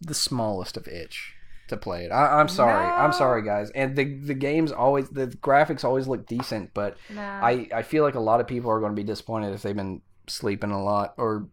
the 0.00 0.14
smallest 0.14 0.76
of 0.76 0.86
itch 0.88 1.34
to 1.68 1.76
play 1.76 2.04
it. 2.04 2.10
I, 2.10 2.40
I'm 2.40 2.48
sorry. 2.48 2.72
I'm 2.72 3.12
sorry, 3.12 3.42
guys. 3.42 3.70
And 3.70 3.94
the 3.96 4.04
the 4.20 4.34
games 4.34 4.72
always 4.72 5.10
the 5.10 5.26
graphics 5.26 5.84
always 5.84 6.06
look 6.06 6.26
decent, 6.26 6.72
but 6.74 6.96
No. 7.10 7.20
I 7.20 7.68
I 7.74 7.82
feel 7.82 8.04
like 8.04 8.14
a 8.14 8.20
lot 8.20 8.40
of 8.40 8.46
people 8.46 8.70
are 8.70 8.80
going 8.80 8.92
to 8.92 8.96
be 8.96 9.04
disappointed 9.04 9.52
if 9.52 9.62
they've 9.62 9.76
been 9.76 10.00
sleeping 10.28 10.70
a 10.70 10.82
lot 10.82 11.14
or 11.18 11.48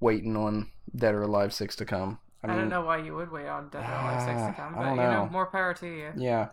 waiting 0.00 0.36
on 0.36 0.70
Dead 0.94 1.14
or 1.14 1.22
Alive 1.22 1.54
six 1.54 1.76
to 1.76 1.84
come. 1.84 2.18
I, 2.50 2.56
don't 2.56 2.68
know 2.68 2.82
why 2.82 2.98
you 2.98 3.14
would 3.14 3.30
wait 3.30 3.46
on 3.48 3.68
Dead 3.68 3.82
or 3.82 3.92
Alive 3.92 4.22
Six 4.22 4.40
Ah, 4.40 4.46
to 4.48 4.52
come, 4.56 4.74
I 4.74 4.76
but 4.78 4.84
don't 4.84 4.96
you 4.96 5.02
know, 5.02 5.24
know. 5.24 5.28
more 5.30 5.46
power 5.46 5.74
to 5.74 5.86
you. 5.86 6.12
Yeah. 6.16 6.48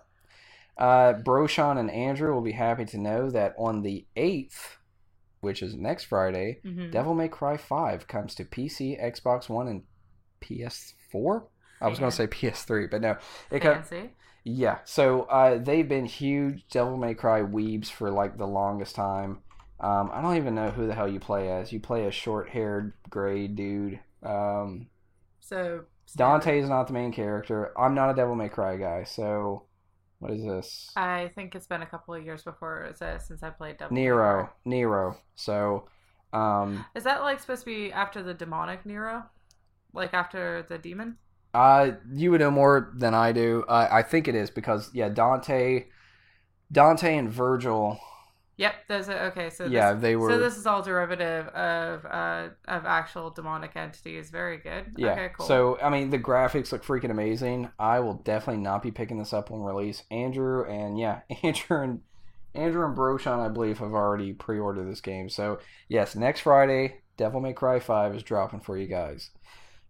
Uh, 0.77 1.13
Broshan 1.13 1.77
and 1.79 1.91
Andrew 1.91 2.34
will 2.34 2.41
be 2.41 2.51
happy 2.53 2.86
to 2.86 2.97
know 2.97 3.29
that 3.29 3.53
on 3.58 3.82
the 3.84 4.06
8th, 4.17 4.77
which 5.41 5.62
is 5.62 5.75
next 5.75 6.06
Friday, 6.06 6.60
Mhm. 6.65 6.91
Devil 6.91 7.13
May 7.13 7.27
Cry 7.27 7.58
5 7.58 8.08
comes 8.08 8.34
to 8.36 8.43
PC, 8.45 8.99
Xbox 8.99 9.49
One, 9.49 9.67
and 9.67 9.84
PS4? 10.41 11.43
I 11.82 11.88
was 11.88 11.99
going 11.99 12.10
to 12.12 12.15
say 12.15 12.27
PS3, 12.27 12.89
but 12.89 13.01
no. 13.01 13.17
It 13.51 13.60
co- 13.62 13.73
Fancy. 13.73 14.12
yeah, 14.45 14.79
so 14.86 15.23
uh, 15.23 15.58
they've 15.58 15.88
been 15.88 16.06
huge 16.06 16.65
Devil 16.69 16.97
May 16.97 17.13
Cry 17.13 17.41
weebs 17.41 17.88
for 17.91 18.10
like 18.10 18.38
the 18.38 18.47
longest 18.47 18.95
time. 18.95 19.39
Um, 19.79 20.10
I 20.13 20.21
don't 20.21 20.38
even 20.38 20.56
know 20.56 20.69
who 20.71 20.88
the 20.88 20.95
hell 20.95 21.10
you 21.10 21.19
play 21.19 21.49
as. 21.51 21.73
You 21.73 21.79
play 21.82 22.06
a 22.08 22.12
short 22.12 22.49
haired 22.49 22.93
gray 23.10 23.47
dude. 23.47 23.99
Um, 24.23 24.88
So 25.43 25.84
Dante 26.15 26.60
is 26.60 26.69
not 26.69 26.88
the 26.88 26.93
main 26.93 27.12
character. 27.12 27.77
I'm 27.77 27.93
not 27.95 28.10
a 28.10 28.13
Devil 28.15 28.36
May 28.36 28.49
Cry 28.49 28.77
guy, 28.77 29.03
so 29.03 29.63
what 30.19 30.32
is 30.32 30.43
this? 30.45 30.89
I 30.95 31.32
think 31.36 31.53
it's 31.56 31.67
been 31.67 31.82
a 31.82 31.86
couple 31.86 32.13
of 32.13 32.23
years 32.23 32.43
before 32.43 32.84
it 32.84 32.97
since 33.21 33.43
I 33.43 33.49
played 33.49 33.77
Devil 33.77 33.93
May 33.93 34.01
Nero, 34.01 34.43
Cry. 34.45 34.51
Nero. 34.65 35.17
So, 35.36 35.89
um, 36.32 36.86
Is 36.95 37.03
that 37.03 37.21
like 37.21 37.39
supposed 37.39 37.62
to 37.62 37.65
be 37.65 37.91
after 37.91 38.23
the 38.23 38.34
demonic 38.34 38.86
Nero? 38.86 39.23
Like 39.93 40.13
after 40.13 40.65
the 40.69 40.77
demon? 40.77 41.17
uh, 41.53 41.91
you 42.12 42.32
would 42.32 42.39
know 42.41 42.49
more 42.51 42.91
than 42.95 43.13
I 43.13 43.32
do. 43.32 43.63
Uh, 43.67 43.88
I 43.91 44.01
think 44.01 44.27
it 44.27 44.36
is 44.36 44.49
because 44.49 44.89
yeah, 44.93 45.10
Dante, 45.10 45.86
Dante 46.71 47.15
and 47.17 47.29
Vergil. 47.32 47.99
Yep, 48.57 48.87
those 48.87 49.09
are 49.09 49.19
okay. 49.27 49.49
So 49.49 49.65
yeah, 49.65 49.93
this, 49.93 50.01
they 50.01 50.15
were. 50.15 50.29
so 50.29 50.37
this 50.37 50.57
is 50.57 50.67
all 50.67 50.81
derivative 50.83 51.47
of 51.47 52.05
uh 52.05 52.49
of 52.67 52.85
actual 52.85 53.31
demonic 53.31 53.75
entities. 53.75 54.29
Very 54.29 54.57
good. 54.57 54.93
yeah. 54.95 55.11
Okay, 55.11 55.29
cool. 55.35 55.45
So 55.47 55.79
I 55.81 55.89
mean, 55.89 56.11
the 56.11 56.19
graphics 56.19 56.71
look 56.71 56.85
freaking 56.85 57.09
amazing. 57.09 57.69
I 57.79 57.99
will 57.99 58.15
definitely 58.15 58.61
not 58.61 58.83
be 58.83 58.91
picking 58.91 59.17
this 59.17 59.33
up 59.33 59.51
on 59.51 59.61
release. 59.61 60.03
Andrew 60.11 60.65
and 60.69 60.99
yeah, 60.99 61.21
Andrew 61.43 61.81
and 61.81 62.01
Andrew 62.53 62.85
and 62.85 62.95
Broshan, 62.95 63.39
I 63.39 63.49
believe, 63.49 63.79
have 63.79 63.93
already 63.93 64.33
pre-ordered 64.33 64.89
this 64.89 65.01
game. 65.01 65.29
So 65.29 65.59
yes, 65.87 66.15
next 66.15 66.41
Friday, 66.41 67.01
Devil 67.17 67.41
May 67.41 67.53
Cry 67.53 67.79
Five 67.79 68.15
is 68.15 68.21
dropping 68.21 68.59
for 68.59 68.77
you 68.77 68.87
guys. 68.87 69.31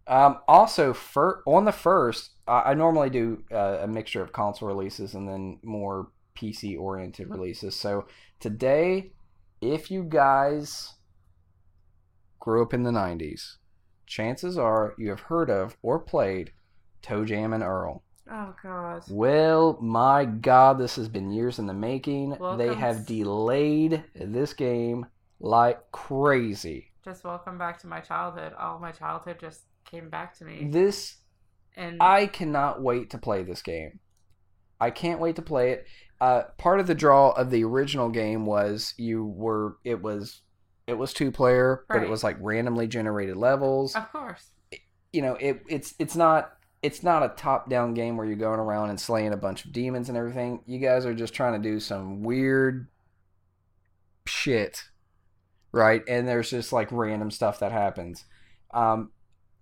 Um, 0.06 0.38
also, 0.46 0.92
for, 0.92 1.42
on 1.46 1.64
the 1.64 1.72
first, 1.72 2.32
I, 2.46 2.70
I 2.70 2.74
normally 2.74 3.10
do 3.10 3.42
uh, 3.50 3.78
a 3.80 3.86
mixture 3.86 4.22
of 4.22 4.32
console 4.32 4.68
releases 4.68 5.14
and 5.14 5.28
then 5.28 5.58
more 5.62 6.08
PC 6.36 6.78
oriented 6.78 7.30
releases. 7.30 7.76
So 7.76 8.06
today, 8.44 9.10
if 9.62 9.90
you 9.90 10.02
guys 10.02 10.96
grew 12.38 12.62
up 12.62 12.74
in 12.74 12.82
the 12.82 12.90
90s, 12.90 13.56
chances 14.04 14.58
are 14.58 14.94
you 14.98 15.08
have 15.08 15.20
heard 15.20 15.48
of 15.48 15.78
or 15.80 15.98
played 15.98 16.52
ToeJam 17.02 17.54
and 17.54 17.62
Earl. 17.62 18.02
oh 18.30 18.54
god. 18.62 19.02
Well, 19.08 19.78
my 19.80 20.26
God, 20.26 20.78
this 20.78 20.96
has 20.96 21.08
been 21.08 21.30
years 21.30 21.58
in 21.58 21.66
the 21.66 21.72
making. 21.72 22.36
they 22.58 22.74
have 22.74 23.06
delayed 23.06 24.04
this 24.14 24.52
game 24.52 25.06
like 25.40 25.80
crazy. 25.90 26.92
Just 27.02 27.24
welcome 27.24 27.56
back 27.56 27.80
to 27.80 27.86
my 27.86 28.00
childhood. 28.00 28.52
All 28.60 28.78
my 28.78 28.92
childhood 28.92 29.38
just 29.40 29.62
came 29.86 30.10
back 30.10 30.36
to 30.36 30.44
me. 30.44 30.68
This 30.70 31.16
and 31.76 31.96
I 31.98 32.26
cannot 32.26 32.82
wait 32.82 33.08
to 33.12 33.18
play 33.18 33.42
this 33.42 33.62
game. 33.62 34.00
I 34.78 34.90
can't 34.90 35.18
wait 35.20 35.36
to 35.36 35.42
play 35.42 35.70
it. 35.70 35.86
Uh, 36.20 36.44
part 36.58 36.80
of 36.80 36.86
the 36.86 36.94
draw 36.94 37.30
of 37.30 37.50
the 37.50 37.64
original 37.64 38.08
game 38.08 38.46
was 38.46 38.94
you 38.96 39.24
were 39.26 39.76
it 39.84 40.00
was 40.00 40.40
it 40.86 40.94
was 40.94 41.12
two 41.12 41.30
player, 41.30 41.84
but 41.88 42.02
it 42.02 42.08
was 42.08 42.22
like 42.22 42.36
randomly 42.40 42.86
generated 42.86 43.36
levels. 43.36 43.94
of 43.94 44.10
course, 44.12 44.50
You 45.12 45.22
know, 45.22 45.34
it 45.34 45.62
it's 45.68 45.94
it's 45.98 46.16
not 46.16 46.52
it's 46.82 47.02
not 47.02 47.22
a 47.22 47.30
top 47.30 47.70
down 47.70 47.94
game 47.94 48.16
where 48.16 48.26
you're 48.26 48.36
going 48.36 48.60
around 48.60 48.90
and 48.90 49.00
slaying 49.00 49.32
a 49.32 49.38
bunch 49.38 49.64
of 49.64 49.72
demons 49.72 50.08
and 50.08 50.18
everything. 50.18 50.60
You 50.66 50.78
guys 50.78 51.06
are 51.06 51.14
just 51.14 51.32
trying 51.32 51.60
to 51.60 51.68
do 51.68 51.80
some 51.80 52.22
weird 52.22 52.88
shit, 54.26 54.84
right? 55.72 56.02
And 56.06 56.28
there's 56.28 56.50
just 56.50 56.72
like 56.72 56.88
random 56.92 57.30
stuff 57.30 57.58
that 57.60 57.72
happens. 57.72 58.24
Um, 58.72 59.12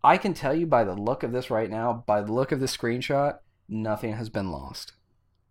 I 0.03 0.17
can 0.17 0.35
tell 0.35 0.55
you 0.55 0.67
by 0.67 0.83
the 0.83 0.95
look 0.95 1.23
of 1.23 1.31
this 1.31 1.51
right 1.51 1.71
now, 1.71 2.03
by 2.07 2.23
the 2.23 2.33
look 2.33 2.51
of 2.51 2.59
this 2.59 2.77
screenshot, 2.77 3.39
nothing 3.69 4.15
has 4.15 4.29
been 4.29 4.51
lost. 4.51 4.95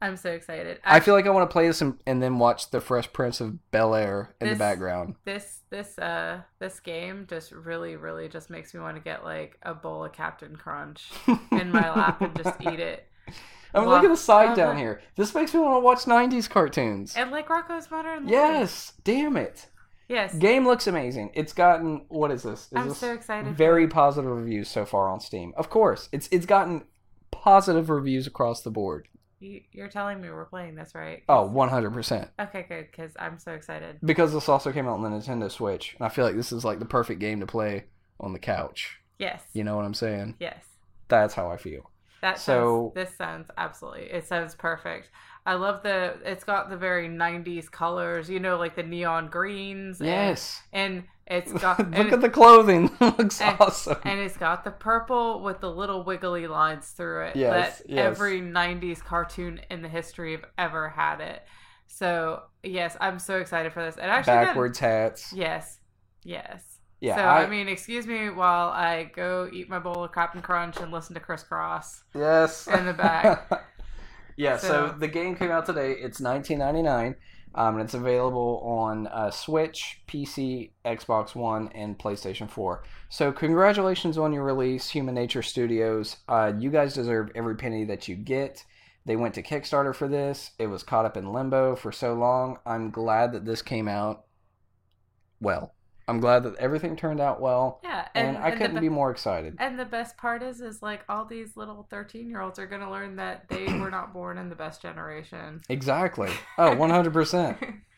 I'm 0.02 0.18
so 0.18 0.32
excited. 0.32 0.80
I 0.84 1.00
feel 1.00 1.14
like 1.14 1.28
I 1.28 1.30
want 1.30 1.50
to 1.50 1.54
play 1.54 1.68
this 1.68 1.82
and, 1.82 2.00
and 2.08 2.22
then 2.24 2.40
watch 2.40 2.72
the 2.72 2.82
Fresh 2.82 3.14
Prince 3.14 3.40
of 3.40 3.72
Bel 3.72 3.94
Air 3.94 4.34
in 4.42 4.50
the 4.50 4.56
background. 4.56 5.16
this 5.26 5.60
this 5.70 5.98
uh 6.00 6.42
this 6.60 6.80
game 6.80 7.28
just 7.30 7.52
really 7.52 7.96
really 7.96 8.28
just 8.28 8.50
makes 8.50 8.74
me 8.74 8.80
want 8.80 8.98
to 8.98 9.02
get 9.02 9.24
like 9.24 9.58
a 9.64 9.74
bowl 9.74 10.04
of 10.04 10.12
Captain 10.12 10.56
Crunch 10.56 11.12
in 11.52 11.72
my 11.72 11.90
lap 11.94 12.22
and 12.22 12.36
just 12.36 12.60
eat 12.62 12.80
it. 12.80 13.08
I 13.74 13.80
mean, 13.80 13.88
Well, 13.88 13.96
look 13.96 14.04
at 14.04 14.10
the 14.10 14.18
side 14.18 14.58
down 14.58 14.78
here. 14.78 15.02
This 15.16 15.34
makes 15.34 15.54
me 15.54 15.62
want 15.62 15.76
to 15.76 15.80
watch 15.80 16.00
'90s 16.00 16.50
cartoons. 16.50 17.16
And 17.16 17.32
like 17.32 17.48
Rocko's 17.48 17.90
Modern 17.90 18.24
Life. 18.26 18.32
Yes, 18.32 18.94
damn 19.06 19.38
it. 19.38 19.68
Yes. 20.10 20.34
Game 20.36 20.68
looks 20.68 20.88
amazing. 20.88 21.32
It's 21.36 21.54
gotten 21.54 22.06
what 22.10 22.32
is 22.32 22.44
this? 22.44 22.64
Is 22.64 22.70
I'm 22.76 22.90
this 22.90 22.98
so 22.98 23.14
excited. 23.14 23.56
very 23.56 23.88
positive 23.88 24.30
reviews 24.30 24.68
so 24.68 24.84
far 24.86 25.08
on 25.10 25.22
Steam. 25.22 25.54
Of 25.56 25.70
course, 25.70 26.10
it's 26.12 26.28
it's 26.32 26.46
gotten 26.46 26.84
positive 27.32 27.90
reviews 27.90 28.28
across 28.28 28.62
the 28.62 28.72
board. 28.72 29.08
You, 29.42 29.62
you're 29.72 29.88
telling 29.90 30.22
me 30.22 30.30
we're 30.30 30.46
playing 30.46 30.76
this, 30.76 30.94
right? 30.94 31.24
Oh, 31.28 31.50
100%. 31.54 32.30
Okay, 32.40 32.66
good, 32.70 32.88
because 32.92 33.12
I'm 33.18 33.40
so 33.40 33.54
excited. 33.54 33.98
Because 34.04 34.32
this 34.34 34.48
also 34.48 34.72
came 34.72 34.88
out 34.88 34.94
on 35.00 35.04
the 35.04 35.10
Nintendo 35.10 35.50
Switch, 35.50 35.96
and 35.98 36.06
I 36.06 36.10
feel 36.10 36.24
like 36.26 36.36
this 36.36 36.52
is 36.52 36.64
like 36.64 36.80
the 36.80 36.86
perfect 36.86 37.20
game 37.20 37.40
to 37.40 37.46
play 37.48 37.86
on 38.20 38.34
the 38.34 38.40
couch. 38.40 39.00
Yes. 39.18 39.42
You 39.54 39.64
know 39.64 39.76
what 39.76 39.86
I'm 39.86 39.94
saying? 39.96 40.36
Yes. 40.40 40.64
That's 41.08 41.34
how 41.34 41.50
I 41.50 41.58
feel. 41.58 41.90
That 42.22 42.38
So- 42.40 42.92
sounds, 42.94 43.08
this 43.10 43.18
sounds 43.18 43.48
absolutely. 43.58 44.04
It 44.12 44.28
sounds 44.28 44.54
perfect. 44.54 45.10
I 45.44 45.56
love 45.56 45.82
the. 45.82 46.18
It's 46.24 46.44
got 46.44 46.70
the 46.70 46.78
very 46.78 47.10
'90s 47.10 47.68
colors. 47.72 48.30
You 48.30 48.40
know, 48.40 48.58
like 48.58 48.76
the 48.76 48.84
neon 48.84 49.28
greens. 49.28 50.00
and- 50.00 50.08
Yes. 50.08 50.62
And, 50.72 51.04
it's 51.32 51.52
got. 51.62 51.80
Look 51.92 52.12
at 52.12 52.22
the 52.22 52.30
clothing. 52.30 52.92
looks 53.00 53.42
and- 53.42 53.58
awesome. 53.60 53.98
and 54.04 54.20
it's 54.20 54.38
got 54.38 54.64
the 54.64 54.72
purple 54.72 55.42
with 55.42 55.62
the 55.62 55.72
little 55.72 56.04
wiggly 56.04 56.48
lines 56.48 56.90
through 56.90 57.28
it. 57.28 57.36
Yes, 57.36 57.80
that 57.80 57.90
yes. 57.90 58.00
every 58.06 58.42
'90s 58.42 59.04
cartoon 59.04 59.62
in 59.70 59.82
the 59.82 59.90
history 59.90 60.34
of 60.34 60.44
ever 60.58 60.90
had 60.90 61.22
it. 61.22 61.42
So 61.88 62.44
yes, 62.64 62.96
I'm 63.02 63.18
so 63.20 63.38
excited 63.38 63.74
for 63.74 63.84
this. 63.84 63.98
And 63.98 64.12
actually, 64.12 64.34
got- 64.34 64.46
Backwards 64.48 64.80
hats. 64.80 65.34
Yes. 65.34 65.80
Yes. 66.24 66.64
Yeah, 67.00 67.16
so 67.16 67.22
I- 67.24 67.44
I, 67.44 67.48
mean, 67.50 67.68
excuse 67.68 68.06
me 68.06 68.30
while 68.30 68.70
I 68.70 69.06
go 69.16 69.50
eat 69.52 69.68
my 69.68 69.80
bowl 69.80 70.04
of 70.04 70.12
Captain 70.14 70.42
Crunch 70.42 70.78
and 70.78 70.92
listen 70.92 71.16
to 71.16 71.20
Kris 71.20 71.44
Kross. 71.44 72.02
Yes. 72.14 72.68
In 72.68 72.86
the 72.86 72.94
back. 72.94 73.50
yeah, 74.38 74.58
so, 74.58 74.68
So- 74.68 74.96
the 75.00 75.08
game 75.08 75.36
came 75.36 75.50
out 75.50 75.66
today. 75.66 75.94
It's 75.94 76.22
19.99. 76.22 77.16
Um, 77.54 77.76
and 77.76 77.84
it's 77.84 77.94
available 77.94 78.62
on 78.64 79.08
uh, 79.08 79.30
Switch, 79.30 80.02
PC, 80.08 80.72
Xbox 80.86 81.36
One, 81.36 81.68
and 81.76 82.00
PlayStation 82.00 82.50
4. 82.50 82.84
So 83.10 83.32
congratulations 83.32 84.18
on 84.18 84.32
your 84.32 84.44
release, 84.44 84.92
HumaNature 84.92 85.44
Studios. 85.44 86.18
Uh, 86.30 86.54
you 86.58 86.70
guys 86.70 86.94
deserve 86.94 87.30
every 87.36 87.56
penny 87.56 87.84
that 87.86 88.08
you 88.08 88.16
get. 88.16 88.64
They 89.06 89.16
went 89.16 89.34
to 89.36 89.44
Kickstarter 89.44 89.94
for 89.94 90.08
this. 90.08 90.52
It 90.60 90.68
was 90.68 90.84
caught 90.84 91.06
up 91.06 91.18
in 91.18 91.34
limbo 91.34 91.76
for 91.76 91.92
so 91.92 92.14
long. 92.14 92.60
I'm 92.66 92.92
glad 92.92 93.34
that 93.34 93.46
this 93.46 93.62
came 93.62 93.88
out 93.88 94.26
well. 95.42 95.74
I'm 96.12 96.20
glad 96.20 96.44
that 96.44 96.56
everything 96.58 96.96
turned 96.96 97.20
out 97.20 97.42
well, 97.42 97.80
Yeah, 97.84 98.08
and, 98.14 98.38
I 98.38 98.52
the 98.52 98.58
couldn't 98.58 98.76
be- 98.76 98.82
be 98.82 98.90
more 98.90 99.10
excited. 99.12 99.56
And 99.60 99.80
the 99.80 99.86
best 99.86 100.18
part 100.18 100.44
is, 100.44 100.62
is 100.62 100.82
like 100.82 101.02
all 101.10 101.26
these 101.26 101.58
little 101.58 101.88
thirteen-year-olds 101.90 102.60
are 102.60 102.68
gonna 102.68 102.92
learn 102.92 103.16
that 103.16 103.48
they 103.50 103.66
were 103.80 103.90
not 103.90 104.14
born 104.14 104.38
in 104.38 104.50
the 104.50 104.56
best 104.56 104.82
generation. 104.82 105.62
Exactly. 105.70 106.30
Oh, 106.58 106.72
100%. 106.76 107.82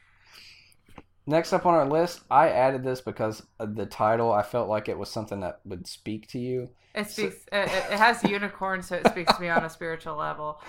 Next 1.25 1.53
up 1.53 1.65
on 1.65 1.73
our 1.73 1.87
list, 1.87 2.21
I 2.29 2.49
added 2.49 2.83
this 2.83 2.99
because 2.99 3.43
the 3.57 3.85
title. 3.85 4.31
I 4.33 4.43
felt 4.43 4.67
like 4.67 4.89
it 4.89 4.97
was 4.97 5.09
something 5.09 5.39
that 5.39 5.61
would 5.63 5.87
speak 5.87 6.27
to 6.29 6.39
you. 6.39 6.69
It 6.93 7.09
speaks. 7.09 7.37
it, 7.51 7.69
it 7.69 7.69
it 7.93 7.97
has 7.97 8.21
unicorn, 8.25 8.83
so 8.83 8.97
it 8.97 9.07
speaks 9.07 9.33
to 9.33 9.41
me 9.41 9.47
on 9.47 9.63
a 9.63 9.69
spiritual 9.69 10.15
level. 10.17 10.59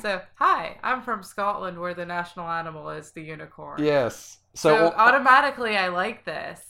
So, 0.00 0.20
hi, 0.36 0.78
I'm 0.84 1.02
from 1.02 1.24
Scotland, 1.24 1.80
where 1.80 1.94
the 1.94 2.06
national 2.06 2.48
animal 2.48 2.90
is 2.90 3.10
the 3.10 3.22
unicorn. 3.22 3.82
Yes. 3.82 4.38
So, 4.54 4.76
So, 4.90 4.94
automatically, 4.96 5.76
I 5.76 5.88
like 5.88 6.24
this. 6.24 6.60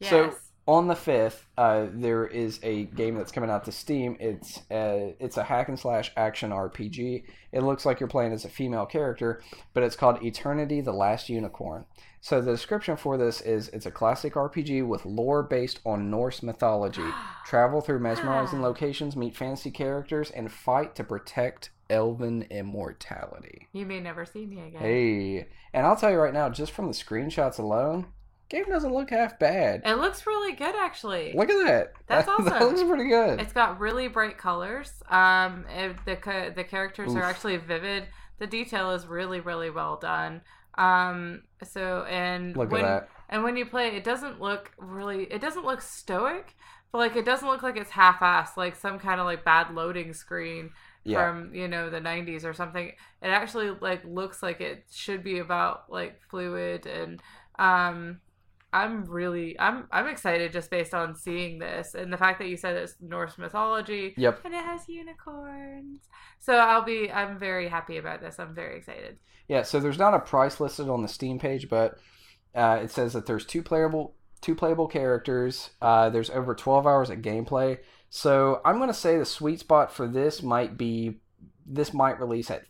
Yes. 0.00 0.10
So- 0.10 0.34
on 0.66 0.86
the 0.86 0.96
fifth, 0.96 1.46
uh, 1.58 1.88
there 1.92 2.26
is 2.26 2.58
a 2.62 2.84
game 2.84 3.16
that's 3.16 3.30
coming 3.30 3.50
out 3.50 3.64
to 3.64 3.70
Steam. 3.72 4.16
It's 4.18 4.62
a, 4.70 5.14
it's 5.20 5.36
a 5.36 5.42
hack 5.44 5.68
and 5.68 5.78
slash 5.78 6.10
action 6.16 6.52
RPG. 6.52 7.24
It 7.52 7.60
looks 7.62 7.84
like 7.84 8.00
you're 8.00 8.08
playing 8.08 8.32
as 8.32 8.46
a 8.46 8.48
female 8.48 8.86
character, 8.86 9.42
but 9.74 9.82
it's 9.82 9.94
called 9.94 10.22
Eternity: 10.22 10.80
The 10.80 10.90
Last 10.94 11.28
Unicorn. 11.28 11.84
So 12.22 12.40
the 12.40 12.52
description 12.52 12.96
for 12.96 13.18
this 13.18 13.42
is 13.42 13.68
it's 13.68 13.84
a 13.84 13.90
classic 13.90 14.32
RPG 14.32 14.86
with 14.88 15.04
lore 15.04 15.42
based 15.42 15.80
on 15.84 16.10
Norse 16.10 16.42
mythology. 16.42 17.04
Travel 17.44 17.82
through 17.82 17.98
mesmerizing 17.98 18.62
locations, 18.62 19.16
meet 19.16 19.36
fantasy 19.36 19.70
characters, 19.70 20.30
and 20.30 20.50
fight 20.50 20.94
to 20.94 21.04
protect 21.04 21.68
elven 21.90 22.46
immortality. 22.50 23.68
you 23.72 23.84
may 23.84 24.00
never 24.00 24.24
see 24.24 24.46
me 24.46 24.62
again. 24.62 24.80
Hey, 24.80 25.46
and 25.74 25.86
I'll 25.86 25.96
tell 25.96 26.10
you 26.10 26.16
right 26.18 26.32
now, 26.32 26.48
just 26.48 26.72
from 26.72 26.86
the 26.86 26.94
screenshots 26.94 27.58
alone, 27.58 28.06
game 28.54 28.64
doesn't 28.68 28.92
look 28.92 29.10
half 29.10 29.38
bad. 29.38 29.82
It 29.84 29.96
looks 29.96 30.26
really 30.26 30.52
good, 30.52 30.74
actually. 30.76 31.32
Look 31.34 31.50
at 31.50 31.64
that. 31.66 31.92
That's 32.06 32.26
that, 32.26 32.44
That 32.44 32.62
looks 32.62 32.82
pretty 32.82 33.08
good. 33.08 33.40
It's 33.40 33.52
got 33.52 33.80
really 33.80 34.08
bright 34.08 34.38
colors. 34.38 35.02
Um, 35.08 35.64
it, 35.68 35.96
the 36.04 36.52
the 36.54 36.64
characters 36.64 37.12
Oof. 37.12 37.18
are 37.18 37.22
actually 37.22 37.56
vivid. 37.56 38.04
The 38.38 38.46
detail 38.46 38.90
is 38.92 39.06
really 39.06 39.40
really 39.40 39.70
well 39.70 39.96
done. 39.96 40.42
Um, 40.76 41.42
so 41.62 42.04
and 42.08 42.56
Look 42.56 42.70
when, 42.70 42.84
at 42.84 42.86
that. 42.86 43.08
And 43.28 43.44
when 43.44 43.56
you 43.56 43.66
play, 43.66 43.88
it 43.96 44.04
doesn't 44.04 44.40
look 44.40 44.72
really. 44.78 45.24
It 45.24 45.40
doesn't 45.40 45.64
look 45.64 45.80
stoic, 45.80 46.54
but 46.92 46.98
like 46.98 47.16
it 47.16 47.24
doesn't 47.24 47.48
look 47.48 47.62
like 47.62 47.76
it's 47.76 47.90
half-assed, 47.90 48.56
like 48.56 48.76
some 48.76 48.98
kind 48.98 49.20
of 49.20 49.26
like 49.26 49.44
bad 49.44 49.74
loading 49.74 50.12
screen 50.12 50.70
Yeah. 51.04 51.30
from 51.30 51.54
you 51.54 51.68
know 51.68 51.90
the 51.90 52.00
90s 52.00 52.44
or 52.44 52.54
something. 52.54 52.88
It 52.88 53.28
actually 53.28 53.70
like 53.70 54.04
looks 54.04 54.42
like 54.42 54.60
it 54.60 54.84
should 54.92 55.24
be 55.24 55.38
about 55.38 55.90
like 55.90 56.20
fluid 56.30 56.86
and 56.86 57.22
um. 57.58 58.20
I'm 58.74 59.04
really 59.04 59.58
I'm 59.58 59.86
I'm 59.92 60.08
excited 60.08 60.52
just 60.52 60.68
based 60.68 60.92
on 60.92 61.14
seeing 61.14 61.60
this 61.60 61.94
and 61.94 62.12
the 62.12 62.16
fact 62.18 62.40
that 62.40 62.48
you 62.48 62.56
said 62.56 62.76
it's 62.76 62.96
Norse 63.00 63.38
mythology 63.38 64.14
Yep. 64.16 64.40
and 64.44 64.52
it 64.52 64.64
has 64.64 64.88
unicorns. 64.88 66.00
So 66.40 66.54
I'll 66.56 66.82
be 66.82 67.10
I'm 67.10 67.38
very 67.38 67.68
happy 67.68 67.98
about 67.98 68.20
this. 68.20 68.38
I'm 68.40 68.52
very 68.54 68.76
excited. 68.78 69.18
Yeah, 69.46 69.62
so 69.62 69.78
there's 69.78 69.98
not 69.98 70.14
a 70.14 70.18
price 70.18 70.58
listed 70.58 70.88
on 70.88 71.02
the 71.02 71.08
Steam 71.08 71.38
page, 71.38 71.68
but 71.68 71.98
uh, 72.54 72.80
it 72.82 72.90
says 72.90 73.12
that 73.12 73.26
there's 73.26 73.46
two 73.46 73.62
playable 73.62 74.16
two 74.40 74.56
playable 74.56 74.88
characters. 74.88 75.70
Uh, 75.80 76.10
there's 76.10 76.30
over 76.30 76.54
12 76.54 76.86
hours 76.86 77.10
of 77.10 77.20
gameplay. 77.20 77.78
So 78.10 78.60
I'm 78.64 78.78
gonna 78.80 78.92
say 78.92 79.18
the 79.18 79.24
sweet 79.24 79.60
spot 79.60 79.92
for 79.92 80.08
this 80.08 80.42
might 80.42 80.76
be 80.76 81.20
this 81.64 81.94
might 81.94 82.18
release 82.18 82.50
at 82.50 82.64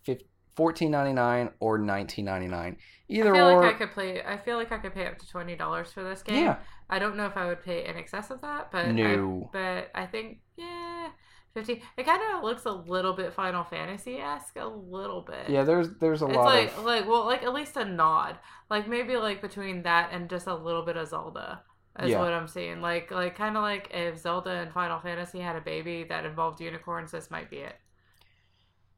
15, 0.57 0.93
14.99 0.93 1.53
or 1.61 1.79
19.99. 1.79 2.77
Either 3.09 3.35
I 3.35 3.39
feel 3.39 3.47
or. 3.51 3.63
like 3.63 3.75
I 3.75 3.79
could 3.79 3.93
play 3.93 4.23
I 4.23 4.37
feel 4.39 4.57
like 4.57 4.73
I 4.73 4.79
could 4.79 4.95
pay 4.95 5.07
up 5.07 5.19
to 5.19 5.29
twenty 5.29 5.57
dollars 5.57 5.93
for 5.93 6.03
this 6.03 6.23
game. 6.23 6.45
yeah. 6.45 6.57
I 6.89 6.99
don't 6.99 7.17
know 7.17 7.27
if 7.27 7.37
I 7.37 7.47
would 7.47 7.63
pay 7.63 7.87
in 7.87 7.97
excess 7.97 8.31
of 8.31 8.41
that, 8.43 8.71
but 8.71 8.89
No. 8.93 9.51
I, 9.55 9.59
but 9.59 9.91
I 9.95 10.07
think 10.07 10.39
yeah, 10.57 11.09
fifty. 11.53 11.83
It 11.97 12.05
kind 12.07 12.23
of 12.35 12.43
looks 12.43 12.65
a 12.65 12.71
little 12.73 13.13
bit 13.13 13.33
Final 13.35 13.65
Fantasy 13.65 14.19
esque, 14.19 14.57
a 14.57 14.67
little 14.67 15.23
bit. 15.23 15.49
Yeah, 15.49 15.65
there's 15.65 15.89
there's 16.01 16.23
a 16.23 16.27
it's 16.27 16.37
lot 16.37 16.45
like 16.45 16.77
of 16.79 16.85
like 16.85 17.07
well, 17.07 17.27
like 17.27 17.43
at 17.43 17.53
least 17.55 17.77
a 17.77 17.85
nod, 17.85 18.39
like 18.71 18.89
maybe 18.89 19.17
like 19.17 19.43
between 19.43 19.83
that 19.83 20.11
and 20.13 20.29
just 20.31 20.47
a 20.47 20.55
little 20.55 20.85
bit 20.85 20.97
of 20.97 21.09
Zelda. 21.09 21.63
Is 22.01 22.11
Yeah. 22.11 22.21
what 22.21 22.33
I'm 22.33 22.49
seeing. 22.49 22.81
Like 22.81 23.11
like 23.11 23.37
kind 23.37 23.57
of 23.57 23.63
like 23.63 23.89
if 23.93 24.19
Zelda 24.19 24.51
and 24.51 24.73
Final 24.73 24.99
Fantasy 25.01 25.41
had 25.41 25.57
a 25.57 25.61
baby 25.61 26.05
that 26.05 26.25
involved 26.25 26.61
unicorns, 26.61 27.11
this 27.13 27.31
might 27.31 27.51
be 27.51 27.59
it. 27.59 27.77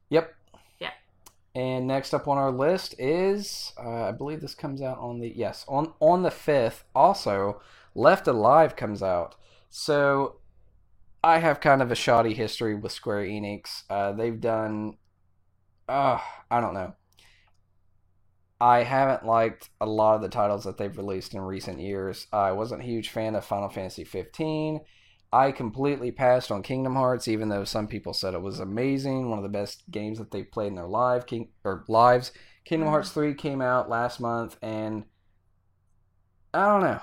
Yep. 0.09 0.36
And 1.57 1.87
next 1.87 2.13
up 2.13 2.27
on 2.27 2.37
our 2.37 2.51
list 2.51 2.93
is, 2.99 3.73
uh, 3.83 4.03
I 4.03 4.11
believe 4.11 4.41
this 4.41 4.53
comes 4.53 4.79
out 4.79 4.99
on 4.99 5.19
the 5.19 5.35
yes 5.35 5.65
on 5.67 5.91
on 5.99 6.21
the 6.21 6.29
fifth. 6.29 6.83
Also, 6.93 7.61
Left 7.95 8.27
Alive 8.27 8.75
comes 8.75 9.01
out. 9.01 9.33
So, 9.71 10.35
I 11.23 11.39
have 11.39 11.59
kind 11.59 11.81
of 11.81 11.91
a 11.91 11.95
shoddy 11.95 12.35
history 12.35 12.75
with 12.75 12.91
Square 12.91 13.23
Enix. 13.23 13.85
Uh, 13.89 14.11
they've 14.11 14.39
done, 14.39 14.97
uh, 15.89 16.19
I 16.51 16.61
don't 16.61 16.75
know. 16.75 16.93
I 18.61 18.83
haven't 18.83 19.25
liked 19.25 19.71
a 19.81 19.87
lot 19.87 20.13
of 20.13 20.21
the 20.21 20.29
titles 20.29 20.63
that 20.65 20.77
they've 20.77 20.95
released 20.95 21.33
in 21.33 21.41
recent 21.41 21.79
years. 21.79 22.27
I 22.31 22.51
wasn't 22.51 22.83
a 22.83 22.85
huge 22.85 23.09
fan 23.09 23.33
of 23.33 23.43
Final 23.43 23.69
Fantasy 23.69 24.03
15. 24.03 24.81
I 25.31 25.51
completely 25.51 26.11
passed 26.11 26.51
on 26.51 26.63
Kingdom 26.63 26.95
Hearts, 26.95 27.27
even 27.27 27.49
though 27.49 27.65
some 27.65 27.87
people 27.87 28.13
said 28.13 28.33
it 28.33 28.41
was 28.41 28.59
amazing, 28.59 29.29
one 29.29 29.39
of 29.39 29.43
the 29.43 29.49
best 29.49 29.83
games 29.91 30.19
that 30.19 30.31
they've 30.31 30.49
played 30.49 30.67
in 30.67 30.75
their 30.75 30.87
live 30.87 31.25
King 31.25 31.49
or 31.63 31.83
lives. 31.87 32.31
Kingdom. 32.63 32.89
Hearts 32.89 33.11
three 33.11 33.33
came 33.33 33.61
out 33.61 33.89
last 33.89 34.19
month, 34.19 34.57
and 34.61 35.05
I 36.53 36.65
don't 36.65 36.81
know. 36.81 36.99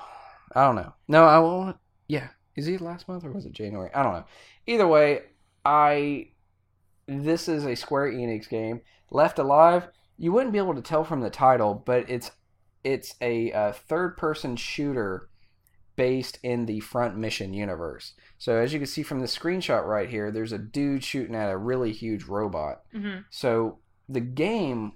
I 0.55 0.67
don't 0.67 0.77
know. 0.77 0.95
No, 1.09 1.25
I 1.25 1.39
won't. 1.39 1.77
Yeah, 2.09 2.29
is 2.57 2.69
it 2.69 2.81
last 2.81 3.09
month 3.09 3.25
or 3.25 3.33
was 3.33 3.47
it 3.47 3.53
January? 3.53 3.91
I 3.95 4.03
don't 4.03 4.13
know. 4.13 4.25
Either 4.67 4.87
way, 4.87 5.23
I 5.65 6.29
this 7.07 7.49
is 7.49 7.67
a 7.67 7.75
Square 7.75 8.13
Enix 8.13 8.49
game. 8.49 8.81
Left 9.11 9.39
Alive, 9.39 9.89
you 10.17 10.33
wouldn't 10.33 10.53
be 10.53 10.59
able 10.59 10.75
to 10.75 10.83
tell 10.83 11.05
from 11.05 11.21
the 11.21 11.31
title, 11.31 11.75
but 11.75 12.09
it's 12.09 12.31
it's 12.83 13.15
a, 13.21 13.53
uh 13.53 13.73
third 13.73 14.17
person 14.17 14.57
shooter 14.57 15.29
based 15.97 16.39
in 16.43 16.67
the 16.67 16.81
front 16.81 17.17
mission 17.17 17.53
universe. 17.55 18.15
So 18.39 18.57
as 18.57 18.73
you 18.73 18.79
can 18.81 18.87
see 18.87 19.03
from 19.03 19.21
the 19.21 19.27
screenshot 19.27 19.87
right 19.87 20.09
here, 20.09 20.31
there's 20.31 20.53
a 20.53 20.59
dude 20.59 21.05
shooting 21.05 21.35
at 21.37 21.51
a 21.51 21.57
really 21.57 21.93
huge 21.93 22.25
robot. 22.25 22.83
hmm 22.93 23.19
So 23.31 23.79
the 24.09 24.21
game 24.21 24.93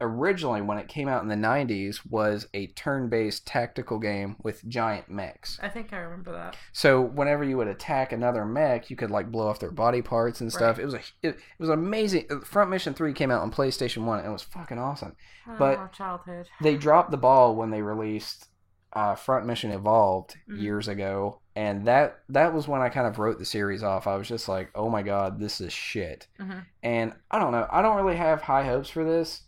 originally 0.00 0.60
when 0.60 0.78
it 0.78 0.88
came 0.88 1.08
out 1.08 1.22
in 1.22 1.28
the 1.28 1.36
90s 1.36 2.00
was 2.10 2.48
a 2.54 2.66
turn-based 2.68 3.46
tactical 3.46 4.00
game 4.00 4.34
with 4.42 4.66
giant 4.68 5.08
mechs. 5.08 5.60
I 5.62 5.68
think 5.68 5.92
I 5.92 5.98
remember 5.98 6.32
that. 6.32 6.56
So 6.72 7.00
whenever 7.00 7.44
you 7.44 7.56
would 7.58 7.68
attack 7.68 8.10
another 8.10 8.44
mech, 8.44 8.90
you 8.90 8.96
could 8.96 9.12
like 9.12 9.30
blow 9.30 9.46
off 9.46 9.60
their 9.60 9.70
body 9.70 10.02
parts 10.02 10.40
and 10.40 10.52
stuff. 10.52 10.76
Right. 10.76 10.82
It 10.82 10.86
was 10.86 10.94
a 10.94 10.98
it, 10.98 11.28
it 11.28 11.38
was 11.60 11.68
amazing. 11.68 12.26
Front 12.44 12.70
Mission 12.70 12.94
3 12.94 13.12
came 13.12 13.30
out 13.30 13.42
on 13.42 13.52
PlayStation 13.52 14.04
1 14.04 14.18
and 14.18 14.26
it 14.26 14.32
was 14.32 14.42
fucking 14.42 14.78
awesome. 14.78 15.14
But- 15.56 15.78
oh, 15.78 15.88
childhood. 15.92 16.48
They 16.60 16.76
dropped 16.76 17.12
the 17.12 17.16
ball 17.16 17.54
when 17.54 17.70
they 17.70 17.82
released 17.82 18.48
uh, 18.94 19.14
Front 19.14 19.46
Mission 19.46 19.70
Evolved 19.70 20.36
Mhm. 20.48 20.60
years 20.60 20.88
ago, 20.88 21.40
and 21.56 21.86
that 21.86 22.18
that 22.28 22.52
was 22.54 22.68
when 22.68 22.80
I 22.82 22.88
kind 22.88 23.06
of 23.06 23.18
wrote 23.18 23.38
the 23.38 23.44
series 23.44 23.82
off. 23.82 24.06
I 24.06 24.16
was 24.16 24.28
just 24.28 24.48
like, 24.48 24.70
"Oh 24.74 24.88
my 24.90 25.02
god, 25.02 25.38
this 25.40 25.60
is 25.60 25.72
shit." 25.72 26.28
hmm 26.38 26.60
And 26.82 27.14
I 27.30 27.38
don't 27.38 27.52
know. 27.52 27.66
I 27.70 27.82
don't 27.82 27.96
really 27.96 28.16
have 28.16 28.42
high 28.42 28.64
hopes 28.64 28.90
for 28.90 29.04
this. 29.04 29.44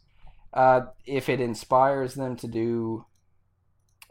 Uh, 0.53 0.86
if 1.05 1.28
it 1.28 1.40
inspires 1.40 2.14
them 2.14 2.36
to 2.36 2.47
do 2.49 3.05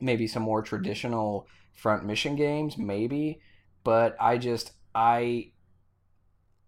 maybe 0.02 0.28
some 0.28 0.44
more 0.44 0.62
traditional 0.62 1.48
front 1.74 2.04
mission 2.06 2.36
games, 2.36 2.78
maybe. 2.78 3.40
But 3.84 4.16
I 4.20 4.38
just 4.38 4.74
I 4.94 5.52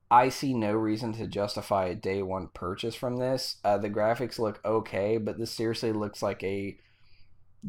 I 0.10 0.30
see 0.30 0.54
no 0.54 0.74
reason 0.74 1.14
to 1.14 1.28
justify 1.28 1.88
a 1.88 1.96
day 1.96 2.22
one 2.22 2.50
purchase 2.54 2.96
from 2.96 3.18
this. 3.18 3.58
Uh, 3.64 3.78
the 3.78 3.90
graphics 3.90 4.38
look 4.40 4.62
okay, 4.64 5.18
but 5.18 5.38
this 5.38 5.52
seriously 5.52 5.92
looks 5.92 6.22
like 6.22 6.44
a 6.44 6.78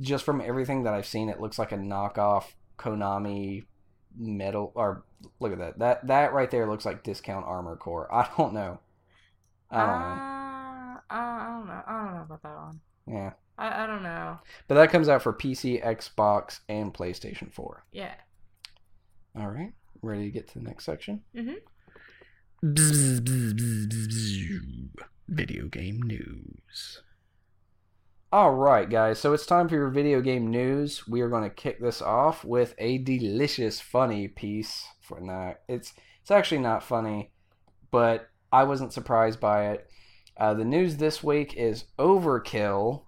just 0.01 0.25
from 0.25 0.41
everything 0.41 0.85
that 0.85 0.95
I've 0.95 1.07
seen, 1.07 1.29
it 1.29 1.41
looks 1.41 1.59
like 1.59 1.73
a 1.73 1.77
knockoff 1.77 2.45
Konami 2.79 3.65
metal 4.17 4.73
or 4.75 5.05
look 5.41 5.53
at 5.53 5.59
that. 5.59 5.79
That 5.79 6.07
that 6.07 6.33
right 6.33 6.51
there 6.51 6.69
looks 6.69 6.85
like 6.85 7.03
discount 7.03 7.47
Armored 7.47 7.79
Core. 7.79 8.13
I 8.13 8.29
don't 8.37 8.55
know. 8.55 8.81
I 9.71 9.81
don't 9.81 9.89
know. 9.89 10.03
Uh, 10.03 11.01
I 11.11 11.47
don't 11.49 11.67
know. 11.67 11.83
I 11.87 12.05
don't 12.05 12.15
know 12.15 12.23
about 12.23 12.43
that 12.43 12.57
one. 12.57 12.81
Yeah. 13.07 13.33
I, 13.59 13.85
I 13.85 13.87
don't 13.87 14.03
know. 14.03 14.39
But 14.69 14.75
that 14.75 14.91
comes 14.91 15.09
out 15.09 15.23
for 15.23 15.33
PC, 15.33 15.83
Xbox, 15.85 16.61
and 16.69 16.93
PlayStation 16.93 17.53
4. 17.53 17.85
Yeah. 17.93 18.15
All 19.39 19.49
right. 19.49 19.73
Ready 20.03 20.25
to 20.25 20.31
get 20.31 20.49
to 20.49 20.59
the 20.59 20.65
next 20.65 20.85
section? 20.85 21.23
Mm-hmm. 21.35 21.55
Video 25.29 25.67
game 25.69 26.03
news. 26.03 27.03
All 28.33 28.55
right, 28.55 28.91
guys. 28.91 29.21
So 29.21 29.33
it's 29.33 29.47
time 29.47 29.69
for 29.69 29.77
your 29.77 29.89
video 29.89 30.21
game 30.21 30.51
news. 30.51 31.07
We 31.07 31.21
are 31.21 31.29
going 31.29 31.45
to 31.45 31.51
kick 31.51 31.81
this 31.81 32.03
off 32.03 32.45
with 32.45 32.75
a 32.77 32.99
delicious, 32.99 33.81
funny 33.81 34.27
piece. 34.27 34.85
For 35.01 35.21
now, 35.21 35.55
it's 35.69 35.95
it's 36.23 36.33
actually 36.33 36.59
not 36.59 36.83
funny, 36.83 37.31
but 37.93 38.29
I 38.51 38.65
wasn't 38.65 38.93
surprised 38.93 39.39
by 39.39 39.69
it. 39.69 39.89
Uh, 40.37 40.55
the 40.55 40.65
news 40.65 40.97
this 40.97 41.23
week 41.23 41.55
is 41.57 41.85
Overkill. 42.01 43.05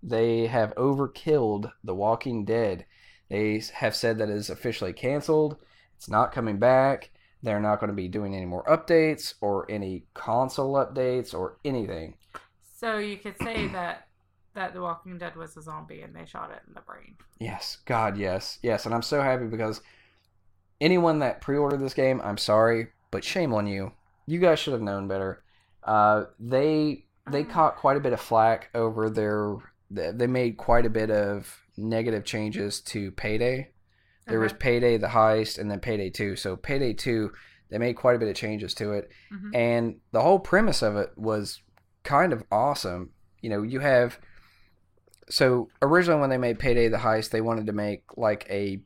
They 0.00 0.46
have 0.46 0.76
overkilled 0.76 1.72
The 1.82 1.96
Walking 1.96 2.44
Dead. 2.44 2.86
They 3.28 3.60
have 3.74 3.96
said 3.96 4.18
that 4.18 4.30
it 4.30 4.36
is 4.36 4.48
officially 4.48 4.92
canceled. 4.92 5.56
It's 5.96 6.08
not 6.08 6.30
coming 6.30 6.58
back. 6.58 7.10
They're 7.42 7.58
not 7.58 7.80
going 7.80 7.90
to 7.90 7.96
be 7.96 8.06
doing 8.06 8.36
any 8.36 8.46
more 8.46 8.64
updates 8.64 9.34
or 9.40 9.68
any 9.68 10.06
console 10.14 10.74
updates 10.74 11.34
or 11.34 11.58
anything. 11.64 12.14
So 12.76 12.98
you 12.98 13.16
could 13.16 13.36
say 13.42 13.66
that 13.68 14.06
that 14.54 14.74
The 14.74 14.80
Walking 14.80 15.18
Dead 15.18 15.36
was 15.36 15.56
a 15.56 15.62
zombie 15.62 16.02
and 16.02 16.14
they 16.14 16.26
shot 16.26 16.50
it 16.50 16.60
in 16.66 16.74
the 16.74 16.80
brain. 16.80 17.16
Yes, 17.38 17.78
God, 17.84 18.16
yes, 18.16 18.58
yes, 18.62 18.84
and 18.86 18.94
I'm 18.94 19.02
so 19.02 19.22
happy 19.22 19.46
because 19.46 19.80
anyone 20.80 21.18
that 21.20 21.40
pre-ordered 21.40 21.80
this 21.80 21.94
game, 21.94 22.20
I'm 22.22 22.38
sorry, 22.38 22.88
but 23.10 23.24
shame 23.24 23.52
on 23.54 23.66
you. 23.66 23.92
You 24.26 24.38
guys 24.38 24.58
should 24.58 24.72
have 24.72 24.82
known 24.82 25.08
better. 25.08 25.42
Uh, 25.82 26.24
they 26.38 27.04
they 27.30 27.42
Uh. 27.42 27.52
caught 27.52 27.76
quite 27.76 27.96
a 27.96 28.00
bit 28.00 28.12
of 28.12 28.20
flack 28.20 28.70
over 28.74 29.08
their. 29.10 29.56
They 29.90 30.26
made 30.26 30.56
quite 30.56 30.86
a 30.86 30.90
bit 30.90 31.10
of 31.10 31.64
negative 31.76 32.24
changes 32.24 32.80
to 32.82 33.10
Payday. 33.12 33.72
There 34.26 34.38
was 34.38 34.52
Payday 34.52 34.98
the 34.98 35.08
heist, 35.08 35.58
and 35.58 35.68
then 35.70 35.80
Payday 35.80 36.10
Two. 36.10 36.36
So 36.36 36.54
Payday 36.56 36.92
Two, 36.94 37.32
they 37.70 37.78
made 37.78 37.94
quite 37.94 38.14
a 38.14 38.18
bit 38.18 38.28
of 38.28 38.36
changes 38.36 38.74
to 38.74 38.92
it. 38.92 39.10
Mhm. 39.32 39.54
and 39.56 40.00
the 40.12 40.20
whole 40.22 40.38
premise 40.38 40.82
of 40.82 40.96
it 40.96 41.10
was 41.16 41.62
kind 42.04 42.32
of 42.32 42.44
awesome. 42.52 43.10
You 43.40 43.50
know, 43.50 43.62
you 43.62 43.80
have 43.80 44.18
so 45.30 45.68
originally 45.80 46.20
when 46.20 46.30
they 46.30 46.38
made 46.38 46.58
Payday 46.58 46.88
the 46.88 46.98
Heist, 46.98 47.30
they 47.30 47.40
wanted 47.40 47.66
to 47.66 47.72
make 47.72 48.04
like 48.16 48.46
a 48.50 48.80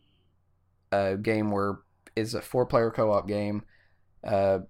a 0.93 1.17
game 1.17 1.51
where 1.51 1.79
it's 2.15 2.35
a 2.35 2.41
four 2.41 2.67
player 2.67 2.91
co 2.91 3.11
op 3.13 3.27
game, 3.27 3.63
uh, 4.23 4.61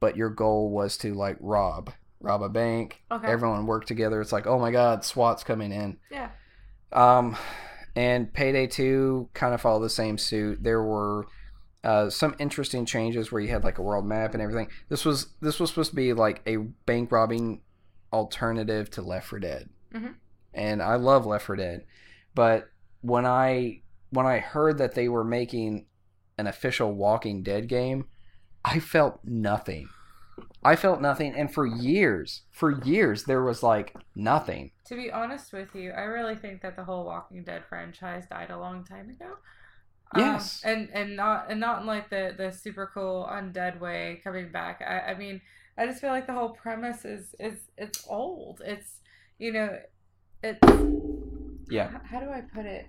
but 0.00 0.16
your 0.16 0.28
goal 0.30 0.70
was 0.70 0.96
to 0.98 1.14
like 1.14 1.36
rob 1.40 1.90
rob 2.20 2.42
a 2.42 2.48
bank. 2.48 3.02
Okay. 3.10 3.26
Everyone 3.26 3.66
worked 3.66 3.88
together. 3.88 4.20
It's 4.20 4.32
like, 4.32 4.46
oh 4.46 4.58
my 4.58 4.70
god, 4.70 5.04
SWAT's 5.04 5.42
coming 5.44 5.72
in. 5.72 5.98
yeah. 6.10 6.28
Um, 6.92 7.36
and 7.96 8.32
Payday 8.32 8.66
2 8.68 9.30
kind 9.34 9.54
of 9.54 9.60
followed 9.60 9.80
the 9.82 9.90
same 9.90 10.18
suit. 10.18 10.62
There 10.62 10.82
were 10.82 11.26
uh, 11.82 12.10
some 12.10 12.36
interesting 12.38 12.84
changes 12.86 13.32
where 13.32 13.40
you 13.40 13.48
had 13.48 13.64
like 13.64 13.78
a 13.78 13.82
world 13.82 14.06
map 14.06 14.34
and 14.34 14.42
everything. 14.42 14.68
This 14.88 15.04
was 15.04 15.28
this 15.40 15.58
was 15.58 15.70
supposed 15.70 15.90
to 15.90 15.96
be 15.96 16.12
like 16.12 16.42
a 16.46 16.56
bank 16.86 17.10
robbing 17.10 17.62
alternative 18.12 18.90
to 18.90 19.02
Left 19.02 19.26
4 19.28 19.38
Dead, 19.40 19.68
Mhm. 19.94 20.14
And 20.54 20.82
I 20.82 20.96
love 20.96 21.26
Left 21.26 21.46
4 21.46 21.56
Dead, 21.56 21.84
but 22.34 22.70
when 23.00 23.26
I 23.26 23.82
when 24.10 24.26
I 24.26 24.38
heard 24.38 24.78
that 24.78 24.94
they 24.94 25.08
were 25.08 25.24
making 25.24 25.86
an 26.38 26.46
official 26.46 26.92
Walking 26.92 27.42
Dead 27.42 27.68
game, 27.68 28.06
I 28.64 28.78
felt 28.78 29.20
nothing. 29.24 29.88
I 30.64 30.76
felt 30.76 31.00
nothing, 31.00 31.34
and 31.34 31.52
for 31.52 31.66
years, 31.66 32.42
for 32.50 32.84
years, 32.84 33.24
there 33.24 33.42
was 33.42 33.62
like 33.62 33.96
nothing. 34.14 34.70
To 34.86 34.94
be 34.94 35.10
honest 35.10 35.52
with 35.52 35.74
you, 35.74 35.90
I 35.90 36.02
really 36.02 36.36
think 36.36 36.62
that 36.62 36.76
the 36.76 36.84
whole 36.84 37.04
Walking 37.04 37.42
Dead 37.42 37.64
franchise 37.68 38.26
died 38.30 38.50
a 38.50 38.58
long 38.58 38.84
time 38.84 39.10
ago. 39.10 39.36
Yes. 40.16 40.62
Um, 40.64 40.70
and 40.70 40.88
and 40.92 41.16
not 41.16 41.46
and 41.48 41.58
not 41.58 41.80
in 41.80 41.86
like 41.86 42.10
the 42.10 42.34
the 42.36 42.52
super 42.52 42.90
cool 42.92 43.28
undead 43.30 43.80
way 43.80 44.20
coming 44.22 44.52
back. 44.52 44.82
I, 44.86 45.12
I 45.12 45.14
mean, 45.14 45.40
I 45.76 45.86
just 45.86 46.00
feel 46.00 46.10
like 46.10 46.26
the 46.26 46.34
whole 46.34 46.50
premise 46.50 47.04
is 47.04 47.34
is 47.40 47.58
it's 47.76 48.06
old. 48.08 48.60
It's 48.64 49.00
you 49.38 49.52
know, 49.52 49.78
it's 50.42 50.58
Yeah. 51.70 51.88
h- 51.94 52.02
How 52.10 52.20
do 52.20 52.30
I 52.30 52.40
put 52.42 52.66
it? 52.66 52.86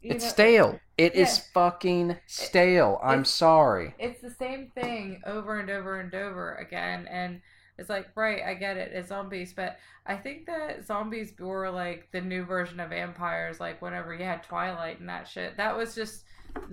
You 0.00 0.12
It's 0.12 0.24
know, 0.24 0.30
stale. 0.30 0.80
It 0.98 1.14
is 1.14 1.38
fucking 1.38 2.18
stale. 2.26 3.00
I'm 3.02 3.20
it's- 3.20 3.30
sorry. 3.30 3.94
It's 3.98 4.20
the 4.20 4.30
same 4.30 4.70
thing 4.74 5.22
over 5.26 5.58
and 5.60 5.70
over 5.70 6.00
and 6.00 6.12
over 6.14 6.54
again, 6.56 7.06
and 7.08 7.40
it's 7.78 7.88
like, 7.88 8.08
right, 8.16 8.42
I 8.42 8.54
get 8.54 8.76
it, 8.76 8.92
it's 8.92 9.08
zombies, 9.08 9.52
but 9.54 9.78
I 10.04 10.16
think 10.16 10.46
that 10.46 10.84
zombies 10.86 11.32
were 11.38 11.70
like 11.70 12.10
the 12.12 12.20
new 12.20 12.44
version 12.44 12.80
of 12.80 12.90
vampires. 12.90 13.60
Like 13.60 13.80
whenever 13.80 14.12
you 14.14 14.24
had 14.24 14.42
Twilight 14.42 15.00
and 15.00 15.08
that 15.08 15.26
shit, 15.28 15.56
that 15.56 15.76
was 15.76 15.94
just 15.94 16.24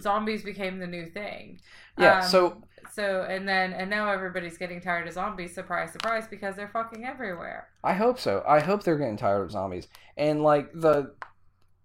zombies 0.01 0.43
became 0.43 0.77
the 0.79 0.87
new 0.87 1.05
thing. 1.05 1.59
Yeah. 1.97 2.19
Um, 2.19 2.23
so 2.29 2.63
So 2.91 3.25
and 3.29 3.47
then 3.47 3.73
and 3.73 3.89
now 3.89 4.11
everybody's 4.11 4.57
getting 4.57 4.81
tired 4.81 5.07
of 5.07 5.13
zombies. 5.13 5.53
Surprise, 5.53 5.91
surprise, 5.91 6.25
because 6.29 6.55
they're 6.55 6.69
fucking 6.69 7.05
everywhere. 7.05 7.67
I 7.83 7.93
hope 7.93 8.19
so. 8.19 8.43
I 8.47 8.59
hope 8.59 8.83
they're 8.83 8.97
getting 8.97 9.17
tired 9.17 9.43
of 9.43 9.51
zombies. 9.51 9.87
And 10.17 10.43
like 10.43 10.71
the, 10.73 11.13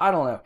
I 0.01 0.11
don't 0.11 0.26
know. 0.26 0.40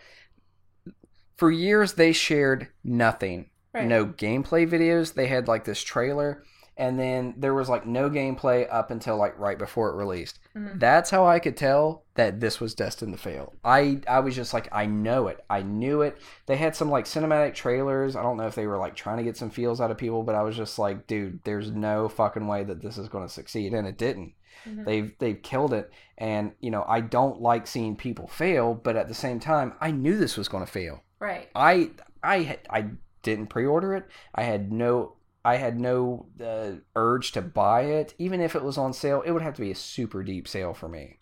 For 1.36 1.51
years 1.51 1.94
they 1.94 2.12
shared 2.12 2.68
nothing. 2.82 3.51
Right. 3.72 3.86
No 3.86 4.07
gameplay 4.07 4.68
videos. 4.68 5.14
They 5.14 5.26
had 5.26 5.46
like 5.46 5.64
this 5.64 5.82
trailer, 5.82 6.42
and 6.79 6.99
then 6.99 7.35
there 7.37 7.55
was 7.55 7.68
like 7.68 7.87
no 7.87 8.09
gameplay 8.09 8.66
up 8.70 8.91
until 8.91 9.16
like 9.16 9.39
right 9.39 9.59
before 9.59 9.91
it 9.91 9.97
released. 9.97 10.39
Mhm. 10.57 10.79
That's 10.79 11.11
how 11.11 11.26
I 11.26 11.41
could 11.41 11.57
tell 11.57 12.05
that 12.14 12.41
this 12.41 12.61
was 12.61 12.74
destined 12.74 13.12
to 13.12 13.18
fail. 13.18 13.55
I 13.64 14.01
I 14.09 14.20
was 14.20 14.35
just 14.37 14.55
like 14.55 14.68
I 14.72 14.87
know 14.87 15.26
it. 15.26 15.45
I 15.51 15.62
knew 15.62 16.03
it. 16.03 16.16
They 16.47 16.57
had 16.57 16.74
some 16.76 16.89
like 16.89 17.05
cinematic 17.05 17.55
trailers. 17.55 18.16
I 18.16 18.22
don't 18.22 18.37
know 18.37 18.47
if 18.47 18.55
they 18.55 18.66
were 18.66 18.79
like 18.79 18.95
trying 18.95 19.18
to 19.18 19.24
get 19.24 19.37
some 19.37 19.51
feels 19.51 19.81
out 19.81 19.91
of 19.91 19.99
people, 19.99 20.22
but 20.22 20.35
I 20.35 20.43
was 20.43 20.57
just 20.57 20.79
like, 20.79 21.07
dude, 21.07 21.41
there's 21.45 21.70
no 21.70 22.09
fucking 22.09 22.47
way 22.47 22.64
that 22.64 22.81
this 22.81 22.97
is 22.97 23.09
going 23.09 23.26
to 23.26 23.33
succeed, 23.33 23.74
and 23.74 23.87
it 23.87 23.99
didn't. 23.99 24.33
Mhm. 24.66 24.85
They've 24.85 25.12
they've 25.18 25.43
killed 25.43 25.72
it, 25.74 25.91
and 26.16 26.53
you 26.61 26.70
know 26.70 26.85
I 26.89 27.01
don't 27.01 27.41
like 27.43 27.66
seeing 27.66 27.97
people 27.97 28.29
fail, 28.29 28.74
but 28.74 28.97
at 28.97 29.09
the 29.09 29.14
same 29.14 29.41
time, 29.41 29.74
I 29.81 29.91
knew 29.91 30.16
this 30.16 30.37
was 30.37 30.49
going 30.49 30.64
to 30.64 30.70
fail. 30.70 31.03
Right. 31.20 31.49
I 31.55 31.91
I 32.22 32.59
I 32.70 32.87
didn't 33.22 33.49
pre-order 33.49 33.95
it. 33.97 34.07
I 34.35 34.43
had 34.45 34.72
no 34.72 35.14
I 35.45 35.57
had 35.57 35.78
no 35.78 36.26
uh, 36.45 36.80
urge 36.95 37.32
to 37.32 37.43
buy 37.43 37.82
it. 37.82 38.14
Even 38.18 38.41
if 38.41 38.55
it 38.55 38.62
was 38.62 38.76
on 38.78 38.93
sale, 38.93 39.22
it 39.24 39.32
would 39.32 39.43
have 39.43 39.55
to 39.55 39.62
be 39.62 39.70
a 39.70 39.76
super 39.76 40.22
deep 40.22 40.47
sale 40.49 40.74
for 40.74 40.89
me. 40.89 41.18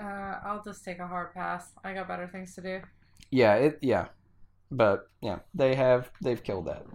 Uh, 0.00 0.36
I'll 0.44 0.62
just 0.64 0.84
take 0.84 0.98
a 0.98 1.06
hard 1.06 1.34
pass. 1.34 1.72
I 1.84 1.92
got 1.92 2.08
better 2.08 2.28
things 2.28 2.54
to 2.54 2.62
do. 2.62 2.80
Yeah, 3.30 3.54
it 3.54 3.78
yeah. 3.82 4.08
But 4.70 5.08
yeah, 5.20 5.40
they 5.54 5.74
have 5.74 6.10
they've 6.22 6.42
killed 6.42 6.66
that. 6.66 6.86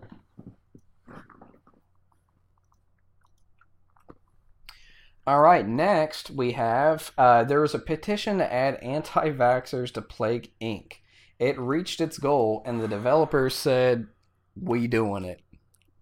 All 5.28 5.42
right, 5.42 5.68
next 5.68 6.30
we 6.30 6.52
have 6.52 7.12
uh, 7.18 7.44
there 7.44 7.62
was 7.62 7.74
a 7.74 7.80
petition 7.80 8.38
to 8.38 8.54
add 8.54 8.76
anti 8.76 9.32
vaxxers 9.32 9.92
to 9.94 10.02
Plague 10.02 10.52
Inc. 10.62 10.94
It 11.40 11.60
reached 11.60 12.00
its 12.00 12.18
goal, 12.18 12.62
and 12.66 12.80
the 12.80 12.88
developers 12.88 13.56
said, 13.56 14.08
We 14.60 14.88
doing 14.88 15.26
it. 15.26 15.42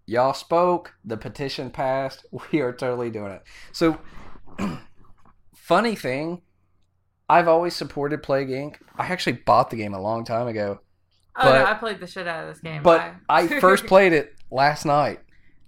Y'all 0.06 0.34
spoke, 0.34 0.92
the 1.04 1.16
petition 1.16 1.70
passed, 1.70 2.26
we 2.52 2.60
are 2.60 2.72
totally 2.72 3.10
doing 3.10 3.32
it. 3.32 3.42
So, 3.72 3.98
funny 5.54 5.94
thing, 5.94 6.42
I've 7.28 7.48
always 7.48 7.74
supported 7.74 8.22
Plague 8.22 8.48
Inc. 8.48 8.76
I 8.96 9.06
actually 9.06 9.34
bought 9.46 9.70
the 9.70 9.76
game 9.76 9.94
a 9.94 10.00
long 10.00 10.24
time 10.24 10.46
ago, 10.46 10.80
Oh 11.36 11.42
But- 11.42 11.58
no, 11.58 11.64
I 11.64 11.74
played 11.74 11.98
the 12.00 12.06
shit 12.06 12.28
out 12.28 12.44
of 12.44 12.54
this 12.54 12.60
game. 12.60 12.82
but 12.82 13.14
I 13.28 13.48
first 13.60 13.86
played 13.88 14.12
it 14.12 14.34
last 14.50 14.84
night. 14.84 15.20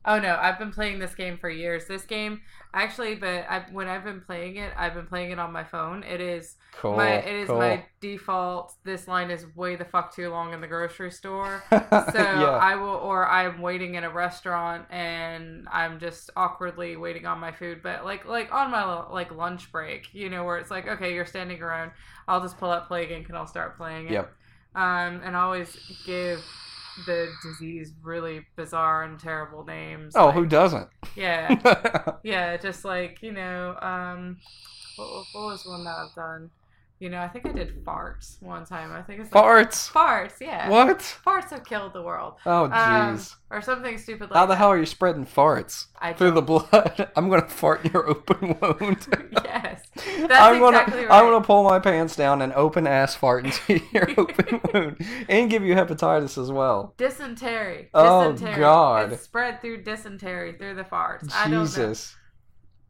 Oh 0.06 0.20
no, 0.20 0.38
I've 0.40 0.58
been 0.58 0.70
playing 0.70 1.00
this 1.00 1.14
game 1.14 1.36
for 1.36 1.50
years. 1.50 1.86
This 1.86 2.04
game 2.04 2.40
actually, 2.72 3.16
but 3.16 3.44
I, 3.48 3.64
when 3.72 3.88
I've 3.88 4.04
been 4.04 4.20
playing 4.20 4.56
it, 4.56 4.72
I've 4.76 4.94
been 4.94 5.06
playing 5.06 5.32
it 5.32 5.38
on 5.38 5.50
my 5.52 5.64
phone. 5.64 6.04
It 6.04 6.20
is 6.20 6.56
Cool. 6.78 6.94
my 6.96 7.12
it 7.14 7.34
is 7.34 7.48
cool. 7.48 7.58
my 7.58 7.84
default. 8.00 8.74
This 8.84 9.08
line 9.08 9.30
is 9.30 9.46
way 9.56 9.76
the 9.76 9.84
fuck 9.84 10.14
too 10.14 10.28
long 10.30 10.52
in 10.52 10.60
the 10.60 10.66
grocery 10.66 11.10
store. 11.10 11.62
So 11.72 12.18
yeah. 12.22 12.50
I 12.50 12.76
will, 12.76 12.88
or 12.88 13.28
I'm 13.28 13.60
waiting 13.60 13.94
in 13.96 14.04
a 14.04 14.10
restaurant 14.10 14.86
and 14.90 15.66
I'm 15.72 15.98
just 15.98 16.30
awkwardly 16.36 16.96
waiting 16.96 17.26
on 17.26 17.38
my 17.40 17.50
food. 17.52 17.82
But 17.82 18.04
like, 18.04 18.26
like 18.26 18.52
on 18.52 18.70
my 18.70 18.84
like 19.10 19.32
lunch 19.34 19.72
break, 19.72 20.12
you 20.14 20.30
know, 20.30 20.44
where 20.44 20.58
it's 20.58 20.70
like, 20.70 20.86
okay, 20.86 21.14
you're 21.14 21.26
standing 21.26 21.60
around. 21.62 21.92
I'll 22.28 22.40
just 22.40 22.58
pull 22.58 22.70
up 22.70 22.88
Plague 22.88 23.10
Inc. 23.10 23.28
and 23.28 23.36
I'll 23.36 23.46
start 23.46 23.76
playing 23.76 24.06
it. 24.06 24.12
Yep. 24.12 24.32
Um, 24.74 25.20
and 25.24 25.34
always 25.34 25.74
give 26.04 26.44
the 27.04 27.28
disease 27.42 27.92
really 28.02 28.46
bizarre 28.56 29.02
and 29.04 29.18
terrible 29.20 29.64
names. 29.64 30.14
Oh, 30.16 30.26
like- 30.26 30.34
who 30.34 30.46
doesn't? 30.46 30.88
Yeah, 31.14 32.14
yeah, 32.22 32.56
just 32.56 32.84
like 32.84 33.22
you 33.22 33.32
know, 33.32 33.76
um, 33.82 34.38
what, 34.96 35.24
what 35.32 35.44
was 35.46 35.66
one 35.66 35.84
that 35.84 35.96
I've 35.96 36.14
done? 36.14 36.50
You 36.98 37.10
know, 37.10 37.20
I 37.20 37.28
think 37.28 37.44
I 37.44 37.52
did 37.52 37.84
farts 37.84 38.40
one 38.42 38.64
time. 38.64 38.90
I 38.90 39.02
think 39.02 39.20
it's 39.20 39.30
like 39.30 39.44
Farts. 39.44 39.90
farts. 39.92 40.40
Yeah, 40.40 40.70
What? 40.70 41.00
farts 41.00 41.50
have 41.50 41.62
killed 41.66 41.92
the 41.92 42.00
world. 42.00 42.36
Oh, 42.46 42.64
Um, 42.64 42.70
jeez. 42.72 43.34
or 43.50 43.60
something 43.60 43.98
stupid 43.98 44.30
like 44.30 44.38
How 44.38 44.46
the 44.46 44.54
that. 44.54 44.56
hell 44.56 44.68
are 44.68 44.78
you 44.78 44.86
spreading 44.86 45.26
farts 45.26 45.88
I 46.00 46.14
through 46.14 46.30
the 46.30 46.40
don't- 46.40 46.70
blood? 46.70 47.10
I'm 47.16 47.28
gonna 47.28 47.46
fart 47.48 47.84
in 47.84 47.92
your 47.92 48.08
open 48.08 48.56
wound. 48.62 49.06
yes, 49.44 49.82
I'm 50.30 50.60
gonna 50.60 50.78
exactly 50.78 51.04
right. 51.04 51.10
I'm 51.10 51.24
gonna 51.30 51.44
pull 51.44 51.64
my 51.64 51.78
pants 51.78 52.16
down 52.16 52.42
and 52.42 52.52
open 52.52 52.86
ass 52.86 53.14
fart 53.14 53.44
into 53.46 53.80
your 53.92 54.08
open 54.16 54.60
wound 54.72 55.06
and 55.28 55.50
give 55.50 55.62
you 55.64 55.74
hepatitis 55.74 56.40
as 56.40 56.50
well. 56.52 56.94
Dysentery. 56.96 57.88
Oh, 57.94 58.32
Dysentery. 58.32 58.60
God. 58.60 59.12
It's 59.12 59.22
spread 59.22 59.60
through 59.60 59.82
dysentery 59.82 60.52
through 60.58 60.74
the 60.74 60.84
farts. 60.84 61.32
I 61.34 61.42
don't 61.44 61.52
know. 61.52 61.64
Jesus, 61.64 62.14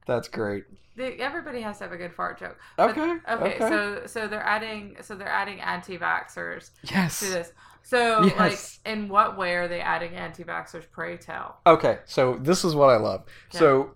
that's 0.07 0.29
great. 0.29 0.65
Everybody 0.99 1.61
has 1.61 1.79
to 1.79 1.85
have 1.85 1.93
a 1.93 1.97
good 1.99 2.15
fart 2.15 2.39
joke. 2.39 2.59
But- 2.77 2.91
Okay. 2.91 3.17
Okay, 3.29 3.55
okay. 3.57 3.59
so 3.59 4.03
so 4.07 4.29
they're 4.29 4.43
adding 4.47 4.97
so 5.03 5.15
they're 5.15 5.29
adding 5.29 5.61
anti-vaxxers 5.61 6.71
yes. 6.91 7.21
to 7.21 7.27
this. 7.27 7.53
So 7.83 8.25
Yes. 8.25 8.81
like, 8.85 8.93
in 8.95 9.09
what 9.09 9.37
way 9.39 9.55
are 9.55 9.69
they 9.69 9.81
adding 9.81 10.15
anti-vaxxers? 10.15 10.85
Pray 10.91 11.17
tell. 11.19 11.61
Okay, 11.67 11.99
so 12.05 12.37
this 12.41 12.65
is 12.65 12.75
what 12.75 12.89
I 12.91 12.97
love. 12.97 13.21
Okay. 13.51 13.59
So 13.59 13.95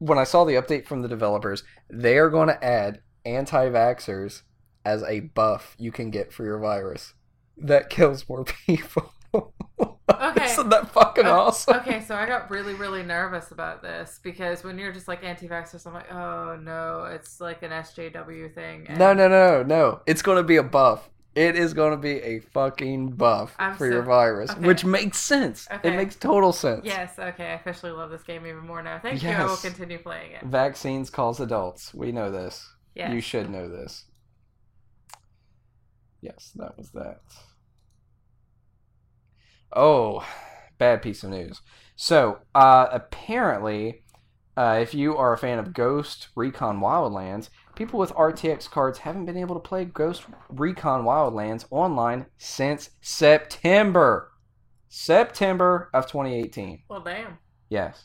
when 0.00 0.18
I 0.18 0.24
saw 0.24 0.44
the 0.44 0.54
update 0.54 0.86
from 0.86 1.02
the 1.02 1.08
developers, 1.08 1.62
they 1.88 2.18
are 2.18 2.28
going 2.28 2.48
to 2.48 2.62
add 2.64 3.00
anti-vaxxers 3.24 4.42
as 4.84 5.02
a 5.04 5.20
buff 5.20 5.76
you 5.78 5.92
can 5.92 6.10
get 6.10 6.32
for 6.32 6.44
your 6.44 6.58
virus 6.58 7.14
that 7.56 7.90
kills 7.90 8.28
more 8.28 8.44
people. 8.66 9.12
Okay. 9.34 10.44
Isn't 10.46 10.70
that 10.70 10.90
fucking 10.92 11.24
O- 11.26 11.30
awesome? 11.40 11.76
Okay, 11.76 12.00
so 12.02 12.14
I 12.16 12.26
got 12.26 12.50
really 12.50 12.74
really 12.74 13.02
nervous 13.02 13.52
about 13.52 13.80
this 13.82 14.18
because 14.22 14.64
when 14.64 14.76
you're 14.78 14.92
just 14.92 15.06
like 15.08 15.22
anti-vaxxers, 15.22 15.86
I'm 15.86 15.94
like, 15.94 16.12
oh 16.12 16.56
no, 16.60 17.04
it's 17.04 17.40
like 17.40 17.62
an 17.62 17.70
SJW 17.70 18.52
thing. 18.54 18.86
and- 18.88 18.98
No, 18.98 19.12
no, 19.14 19.28
no, 19.28 19.62
no. 19.62 20.00
It's 20.06 20.22
going 20.22 20.36
to 20.38 20.42
be 20.42 20.56
a 20.56 20.62
buff. 20.64 21.08
It 21.34 21.54
is 21.54 21.74
going 21.74 21.92
to 21.92 21.96
be 21.96 22.20
a 22.22 22.40
fucking 22.40 23.12
buff 23.12 23.54
I'm 23.58 23.74
for 23.74 23.86
so- 23.88 23.94
your 23.94 24.02
virus, 24.02 24.50
okay. 24.50 24.66
which 24.66 24.84
makes 24.84 25.18
sense. 25.18 25.68
Okay. 25.70 25.92
It 25.92 25.96
makes 25.96 26.16
total 26.16 26.52
sense. 26.52 26.82
Yes. 26.84 27.18
Okay. 27.18 27.46
I 27.46 27.52
officially 27.54 27.92
love 27.92 28.10
this 28.10 28.22
game 28.22 28.46
even 28.46 28.66
more 28.66 28.82
now. 28.82 28.98
Thank 28.98 29.22
you. 29.22 29.30
I 29.30 29.44
will 29.44 29.56
continue 29.56 29.98
playing 29.98 30.32
it. 30.32 30.42
Vaccines 30.42 31.08
cause 31.08 31.38
adults. 31.38 31.94
We 31.94 32.10
know 32.10 32.30
this. 32.32 32.68
Yes. 32.94 33.12
You 33.12 33.20
should 33.20 33.48
know 33.48 33.68
this. 33.68 34.06
Yes, 36.20 36.50
that 36.56 36.76
was 36.76 36.90
that. 36.90 37.20
Oh, 39.72 40.26
bad 40.78 41.00
piece 41.02 41.22
of 41.22 41.30
news. 41.30 41.60
So, 41.96 42.38
uh, 42.54 42.88
apparently, 42.90 44.02
uh, 44.56 44.78
if 44.82 44.94
you 44.94 45.16
are 45.16 45.32
a 45.32 45.38
fan 45.38 45.58
of 45.58 45.72
Ghost 45.72 46.28
Recon 46.34 46.80
Wildlands, 46.80 47.48
people 47.80 47.98
with 47.98 48.12
RTX 48.12 48.68
cards 48.70 48.98
haven't 48.98 49.24
been 49.24 49.38
able 49.38 49.54
to 49.54 49.68
play 49.68 49.86
Ghost 49.86 50.24
Recon 50.50 51.02
Wildlands 51.02 51.64
online 51.70 52.26
since 52.36 52.90
September. 53.00 54.32
September 54.90 55.88
of 55.94 56.06
2018. 56.06 56.82
Well, 56.90 57.00
damn. 57.00 57.38
Yes. 57.70 58.04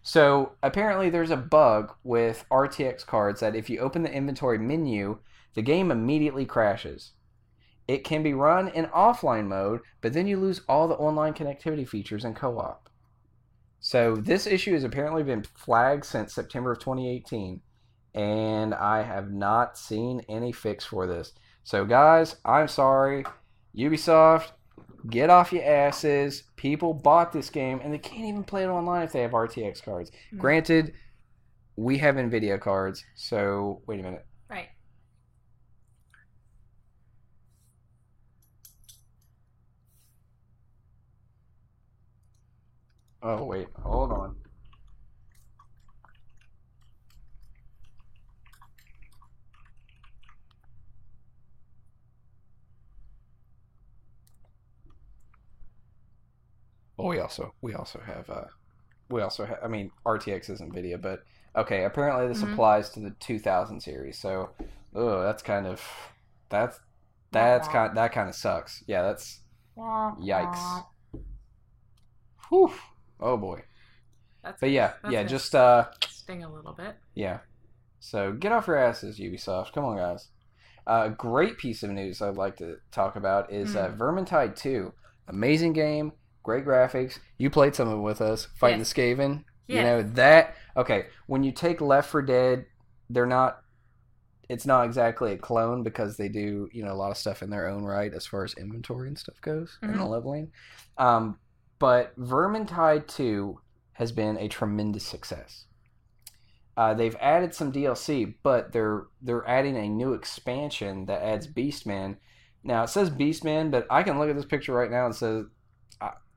So 0.00 0.52
apparently, 0.62 1.10
there's 1.10 1.32
a 1.32 1.36
bug 1.36 1.92
with 2.04 2.44
RTX 2.52 3.04
cards 3.04 3.40
that 3.40 3.56
if 3.56 3.68
you 3.68 3.80
open 3.80 4.04
the 4.04 4.12
inventory 4.12 4.58
menu, 4.58 5.18
the 5.54 5.62
game 5.62 5.90
immediately 5.90 6.44
crashes. 6.44 7.10
It 7.88 8.04
can 8.04 8.22
be 8.22 8.32
run 8.32 8.68
in 8.68 8.86
offline 8.86 9.48
mode, 9.48 9.80
but 10.02 10.12
then 10.12 10.28
you 10.28 10.36
lose 10.38 10.60
all 10.68 10.86
the 10.86 10.94
online 10.94 11.34
connectivity 11.34 11.88
features 11.88 12.24
and 12.24 12.36
co 12.36 12.60
op. 12.60 12.88
So 13.80 14.14
this 14.14 14.46
issue 14.46 14.74
has 14.74 14.84
apparently 14.84 15.24
been 15.24 15.42
flagged 15.42 16.04
since 16.04 16.32
September 16.32 16.70
of 16.70 16.78
2018, 16.78 17.60
and 18.16 18.74
I 18.74 19.02
have 19.02 19.30
not 19.30 19.76
seen 19.78 20.22
any 20.28 20.50
fix 20.50 20.84
for 20.84 21.06
this. 21.06 21.32
So, 21.64 21.84
guys, 21.84 22.36
I'm 22.44 22.66
sorry. 22.66 23.24
Ubisoft, 23.76 24.52
get 25.10 25.28
off 25.28 25.52
your 25.52 25.64
asses. 25.64 26.44
People 26.56 26.94
bought 26.94 27.32
this 27.32 27.50
game 27.50 27.80
and 27.84 27.92
they 27.92 27.98
can't 27.98 28.24
even 28.24 28.42
play 28.42 28.64
it 28.64 28.68
online 28.68 29.02
if 29.02 29.12
they 29.12 29.20
have 29.20 29.32
RTX 29.32 29.82
cards. 29.84 30.10
Hmm. 30.30 30.38
Granted, 30.38 30.94
we 31.76 31.98
have 31.98 32.14
Nvidia 32.14 32.58
cards, 32.58 33.04
so 33.14 33.82
wait 33.86 34.00
a 34.00 34.02
minute. 34.02 34.24
Right. 34.48 34.68
Oh 43.22 43.44
wait, 43.44 43.68
hold 43.82 44.12
on. 44.12 44.36
Well, 56.96 57.08
we 57.08 57.18
also 57.20 57.54
we 57.60 57.74
also 57.74 58.00
have 58.00 58.28
uh 58.30 58.44
we 59.10 59.22
also 59.22 59.44
have 59.46 59.58
I 59.62 59.68
mean 59.68 59.90
RTX 60.04 60.50
is 60.50 60.60
Nvidia, 60.60 61.00
but 61.00 61.20
okay, 61.56 61.84
apparently 61.84 62.28
this 62.28 62.42
Mhm. 62.42 62.52
applies 62.52 62.90
to 62.90 63.00
the 63.00 63.10
2000 63.20 63.80
series. 63.80 64.18
So, 64.18 64.50
oh, 64.94 65.22
that's 65.22 65.42
kind 65.42 65.66
of 65.66 65.82
that's 66.48 66.80
that's 67.32 67.68
kind 67.68 67.96
that 67.96 68.12
kind 68.12 68.28
of 68.28 68.34
sucks. 68.34 68.82
Yeah, 68.86 69.02
that's 69.02 69.40
yikes. 70.20 70.82
Whew. 72.48 72.72
Oh 73.20 73.36
boy. 73.36 73.62
That's 74.42 74.60
But 74.60 74.70
yeah, 74.70 74.94
yeah, 75.04 75.24
just 75.24 75.54
uh 75.54 75.86
sting 76.08 76.44
a 76.44 76.52
little 76.52 76.72
bit. 76.72 76.96
yeah. 77.14 77.40
So 78.00 78.32
get 78.32 78.52
off 78.52 78.66
your 78.68 78.76
asses, 78.78 79.18
Ubisoft. 79.18 79.72
Come 79.72 79.84
on, 79.84 79.96
guys. 79.96 80.28
A 80.86 81.10
great 81.10 81.58
piece 81.58 81.82
of 81.82 81.90
news 81.90 82.22
I'd 82.22 82.36
like 82.36 82.56
to 82.58 82.76
talk 82.92 83.16
about 83.16 83.52
is 83.52 83.74
uh, 83.76 83.88
Hmm. 83.88 83.98
Vermintide 83.98 84.56
2. 84.56 84.92
Amazing 85.28 85.72
game, 85.74 86.12
great 86.46 86.64
graphics. 86.64 87.18
You 87.36 87.50
played 87.50 87.74
some 87.74 87.88
of 87.88 87.98
it 87.98 88.02
with 88.02 88.20
us, 88.22 88.48
fighting 88.56 88.78
Yes. 88.78 88.92
the 88.92 89.00
Skaven. 89.02 89.44
You 89.68 89.82
know 89.82 90.02
that. 90.02 90.54
Okay, 90.76 91.06
when 91.26 91.42
you 91.42 91.50
take 91.52 91.80
Left 91.80 92.08
4 92.08 92.22
Dead, 92.22 92.66
they're 93.10 93.26
not. 93.26 93.62
It's 94.48 94.64
not 94.64 94.84
exactly 94.86 95.32
a 95.32 95.36
clone 95.38 95.82
because 95.82 96.16
they 96.16 96.28
do 96.28 96.68
you 96.72 96.84
know 96.84 96.92
a 96.92 96.94
lot 96.94 97.10
of 97.10 97.16
stuff 97.16 97.42
in 97.42 97.50
their 97.50 97.66
own 97.68 97.82
right 97.84 98.14
as 98.14 98.26
far 98.26 98.44
as 98.44 98.54
inventory 98.54 99.08
and 99.08 99.18
stuff 99.18 99.40
goes 99.40 99.76
and 99.82 99.94
the 99.98 100.04
Mhm. 100.04 100.08
leveling. 100.08 100.52
Um, 100.98 101.38
but 101.80 102.16
Vermintide 102.18 103.08
2 103.08 103.60
has 103.94 104.12
been 104.12 104.36
a 104.38 104.46
tremendous 104.48 105.04
success. 105.04 105.64
Uh, 106.76 106.94
they've 106.94 107.16
added 107.20 107.54
some 107.54 107.72
DLC, 107.72 108.36
but 108.44 108.70
they're 108.72 109.06
they're 109.20 109.46
adding 109.48 109.76
a 109.76 109.88
new 109.88 110.12
expansion 110.12 111.06
that 111.06 111.22
adds 111.22 111.48
Beastman. 111.48 112.18
Now 112.62 112.84
it 112.84 112.88
says 112.88 113.10
Beastman, 113.10 113.70
but 113.72 113.86
I 113.90 114.04
can 114.04 114.18
look 114.18 114.28
at 114.30 114.36
this 114.36 114.44
picture 114.44 114.74
right 114.74 114.90
now 114.90 115.06
and 115.06 115.14
says 115.14 115.46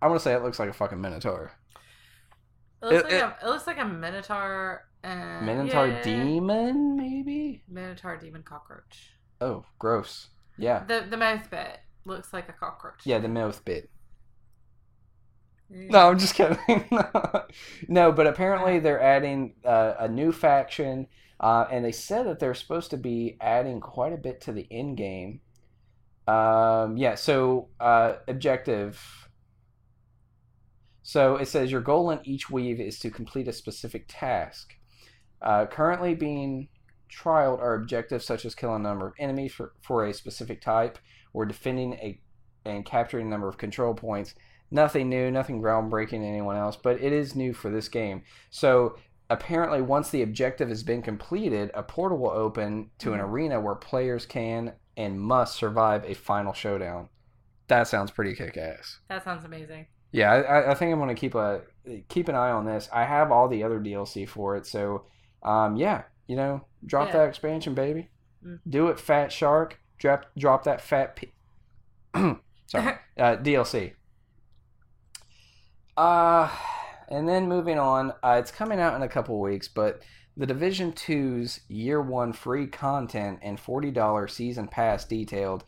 I, 0.01 0.05
I'm 0.05 0.09
gonna 0.09 0.19
say 0.19 0.33
it 0.33 0.43
looks 0.43 0.59
like 0.59 0.69
a 0.69 0.73
fucking 0.73 0.99
minotaur. 1.01 1.51
It 2.81 2.85
looks, 2.85 2.95
It- 2.97 3.03
like 3.05 3.13
it- 3.13 3.23
a, 3.23 3.37
it 3.45 3.49
looks 3.49 3.67
like 3.67 3.79
a 3.79 3.85
minotaur. 3.85 4.85
And, 5.01 5.45
Minotaur 5.45 5.87
yeah. 5.87 6.01
demon, 6.01 6.97
maybe. 6.97 7.63
Minotaur 7.69 8.17
demon 8.17 8.43
cockroach. 8.43 9.13
Oh, 9.39 9.63
gross. 9.79 10.27
Yeah, 10.57 10.83
The 10.83 11.05
the 11.09 11.15
mouth 11.15 11.49
bit 11.49 11.79
looks 12.03 12.33
like 12.33 12.49
a 12.49 12.53
cockroach. 12.53 13.05
yeah, 13.05 13.19
the 13.19 13.29
mouth 13.29 13.63
bit. 13.63 13.89
No, 15.69 16.09
I'm 16.09 16.17
just 16.19 16.33
kidding. 16.35 16.57
no, 17.87 18.11
but 18.11 18.27
apparently 18.27 18.79
they're 18.79 18.99
adding 19.01 19.53
uh, 19.63 19.93
a 19.99 20.07
new 20.09 20.31
faction, 20.31 21.07
uh, 21.39 21.65
and 21.71 21.85
they 21.85 21.91
said 21.91 22.25
that 22.25 22.39
they're 22.39 22.55
supposed 22.55 22.89
to 22.89 22.97
be 22.97 23.37
adding 23.39 23.79
quite 23.79 24.11
a 24.11 24.17
bit 24.17 24.41
to 24.41 24.51
the 24.51 24.67
end 24.71 24.97
game. 24.97 25.41
Um, 26.27 26.97
yeah, 26.97 27.15
so 27.15 27.69
uh, 27.79 28.15
objective. 28.27 28.99
So 31.09 31.37
it 31.37 31.47
says 31.47 31.71
your 31.71 31.81
goal 31.81 32.11
in 32.11 32.19
each 32.23 32.51
weave 32.51 32.79
is 32.79 32.99
to 32.99 33.09
complete 33.09 33.47
a 33.47 33.51
specific 33.51 34.05
task. 34.07 34.75
Uh, 35.41 35.65
currently 35.65 36.13
being 36.13 36.67
trialed 37.11 37.57
are 37.57 37.73
objectives 37.73 38.25
such 38.25 38.45
as 38.45 38.53
killing 38.53 38.81
a 38.81 38.89
number 38.89 39.07
of 39.07 39.13
enemies 39.17 39.51
for, 39.53 39.73
for 39.81 40.05
a 40.05 40.13
specific 40.13 40.61
type, 40.61 40.99
or 41.33 41.47
defending 41.47 41.93
a 41.93 42.21
and 42.63 42.85
capturing 42.85 43.25
a 43.25 43.29
number 43.31 43.47
of 43.49 43.57
control 43.57 43.95
points 43.95 44.35
nothing 44.69 45.09
new, 45.09 45.31
nothing 45.31 45.59
groundbreaking 45.59 46.19
to 46.19 46.27
anyone 46.27 46.55
else, 46.55 46.75
but 46.75 47.01
it 47.01 47.11
is 47.11 47.35
new 47.35 47.53
for 47.53 47.71
this 47.71 47.89
game. 47.89 48.21
So 48.51 48.95
apparently, 49.31 49.81
once 49.81 50.11
the 50.11 50.21
objective 50.21 50.69
has 50.69 50.83
been 50.83 51.01
completed, 51.01 51.71
a 51.73 51.81
portal 51.81 52.19
will 52.19 52.29
open 52.29 52.91
to 52.99 53.13
an 53.13 53.19
Mhm. 53.19 53.29
arena 53.29 53.59
where 53.59 53.73
players 53.73 54.27
can 54.27 54.73
and 54.95 55.19
must 55.19 55.55
survive 55.55 56.05
a 56.05 56.13
final 56.13 56.53
showdown. 56.53 57.09
That 57.67 57.87
sounds 57.87 58.11
pretty 58.11 58.35
kick-ass. 58.35 58.99
That 59.07 59.23
sounds 59.23 59.43
amazing. 59.43 59.87
Yeah, 60.11 60.31
I, 60.33 60.71
I- 60.71 60.75
think 60.75 60.91
I'm 60.91 60.99
gonna 60.99 61.15
keep 61.15 61.35
a 61.35 61.61
keep 62.07 62.27
an 62.29 62.35
eye 62.35 62.51
on 62.51 62.65
this. 62.65 62.89
I 62.91 63.03
have 63.05 63.31
all 63.31 63.47
the 63.47 63.63
other 63.63 63.79
DLC 63.79 64.27
for 64.27 64.55
it, 64.55 64.65
so 64.65 65.05
um, 65.43 65.75
yeah, 65.77 66.03
you 66.27 66.35
know, 66.35 66.65
drop 66.85 67.07
Yeah. 67.09 67.13
that 67.19 67.29
expansion, 67.29 67.73
baby. 67.73 68.09
Mm. 68.45 68.59
Do 68.69 68.87
it, 68.87 68.97
Fatshark. 68.97 69.73
Drop 69.97 70.25
drop 70.37 70.63
that 70.63 70.81
fat. 70.81 71.15
P- 71.15 71.31
Sorry, 72.67 72.93
uh, 73.17 73.37
DLC. 73.37 73.93
Uh, 75.97 76.49
and 77.09 77.27
then 77.27 77.47
moving 77.47 77.77
on, 77.77 78.11
uh, 78.23 78.37
it's 78.39 78.51
coming 78.51 78.79
out 78.79 78.95
in 78.95 79.01
a 79.01 79.07
couple 79.09 79.39
weeks, 79.41 79.67
but 79.67 80.01
the 80.37 80.45
Division 80.45 80.93
2's 80.93 81.61
year 81.67 82.01
one 82.01 82.31
free 82.31 82.67
content 82.67 83.39
and 83.41 83.57
$40 83.57 84.29
season 84.29 84.67
pass 84.69 85.03
detailed. 85.03 85.65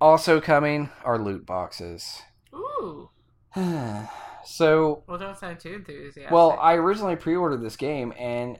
Also 0.00 0.40
coming 0.40 0.90
are 1.04 1.18
loot 1.18 1.44
boxes. 1.46 2.22
So, 4.44 5.04
Well, 5.06 5.18
don't 5.18 5.38
sound 5.38 5.60
too 5.60 5.74
enthusiastic. 5.74 6.30
well, 6.32 6.58
I 6.60 6.74
originally 6.74 7.14
pre 7.16 7.36
ordered 7.36 7.62
this 7.62 7.76
game, 7.76 8.12
and 8.18 8.58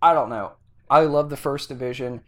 I 0.00 0.14
don't 0.14 0.28
know. 0.30 0.52
I 0.88 1.00
love 1.00 1.30
the 1.30 1.36
first 1.36 1.68
division, 1.68 2.20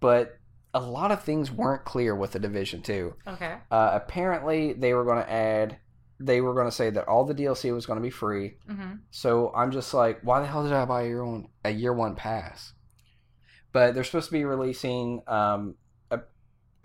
but 0.00 0.38
a 0.72 0.80
lot 0.80 1.10
of 1.10 1.24
things 1.24 1.50
weren't 1.50 1.84
clear 1.84 2.14
with 2.14 2.32
the 2.32 2.38
Division 2.38 2.82
2. 2.82 3.14
okay. 3.26 3.56
Uh, 3.70 3.90
apparently, 3.94 4.72
they 4.72 4.94
were 4.94 5.04
going 5.04 5.22
to 5.22 5.30
add. 5.30 5.78
They 6.20 6.40
were 6.40 6.54
going 6.54 6.66
to 6.66 6.72
say 6.72 6.90
that 6.90 7.08
all 7.08 7.24
the 7.24 7.34
DLC 7.34 7.74
was 7.74 7.86
going 7.86 7.98
to 7.98 8.02
be 8.02 8.10
free. 8.10 8.56
Mm-hmm. 8.70 8.94
So 9.10 9.52
I'm 9.54 9.70
just 9.72 9.92
like, 9.92 10.20
why 10.22 10.40
the 10.40 10.46
hell 10.46 10.62
did 10.62 10.72
I 10.72 10.84
buy 10.84 11.02
a 11.02 11.06
year 11.06 11.24
one 11.24 11.48
a 11.64 11.70
year 11.70 11.92
one 11.92 12.14
pass? 12.14 12.72
But 13.72 13.94
they're 13.94 14.04
supposed 14.04 14.26
to 14.26 14.32
be 14.32 14.44
releasing. 14.44 15.22
Um, 15.26 15.74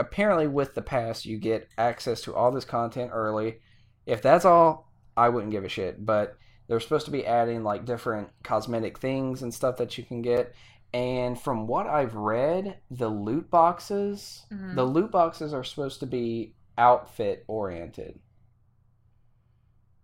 apparently, 0.02 0.48
with 0.48 0.74
the 0.76 0.82
pass, 0.82 1.26
you 1.26 1.38
get 1.38 1.70
access 1.78 2.22
to 2.22 2.36
all 2.36 2.52
this 2.52 2.66
content 2.66 3.12
early. 3.14 3.60
If 4.06 4.22
that's 4.22 4.46
all, 4.46 4.92
I 5.16 5.30
wouldn't 5.30 5.52
give 5.52 5.64
a 5.64 5.70
shit. 5.70 6.06
But 6.06 6.36
they're 6.68 6.80
supposed 6.80 7.06
to 7.06 7.12
be 7.12 7.26
adding 7.26 7.64
like 7.64 7.86
different 7.86 8.30
cosmetic 8.44 8.98
things 9.00 9.42
and 9.42 9.54
stuff 9.54 9.78
that 9.78 9.98
you 9.98 10.04
can 10.04 10.22
get. 10.22 10.54
And 10.94 11.40
from 11.40 11.68
what 11.68 11.88
I've 11.88 12.16
read, 12.16 12.80
the 12.90 13.08
loot 13.10 13.50
boxes, 13.50 14.46
Mhm. 14.52 14.76
the 14.76 14.84
loot 14.84 15.12
boxes 15.12 15.54
are 15.54 15.64
supposed 15.64 16.00
to 16.02 16.06
be 16.06 16.56
outfit 16.78 17.46
oriented. 17.48 18.20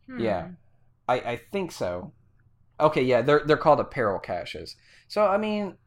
Hmm. 0.07 0.19
Yeah. 0.19 0.47
I, 1.09 1.15
I 1.15 1.35
think 1.51 1.71
so. 1.71 2.13
Okay, 2.79 3.01
yeah, 3.01 3.21
they're 3.21 3.41
they're 3.45 3.57
called 3.57 3.79
apparel 3.79 4.19
caches. 4.19 4.75
So 5.07 5.25
I 5.25 5.37
mean, 5.37 5.77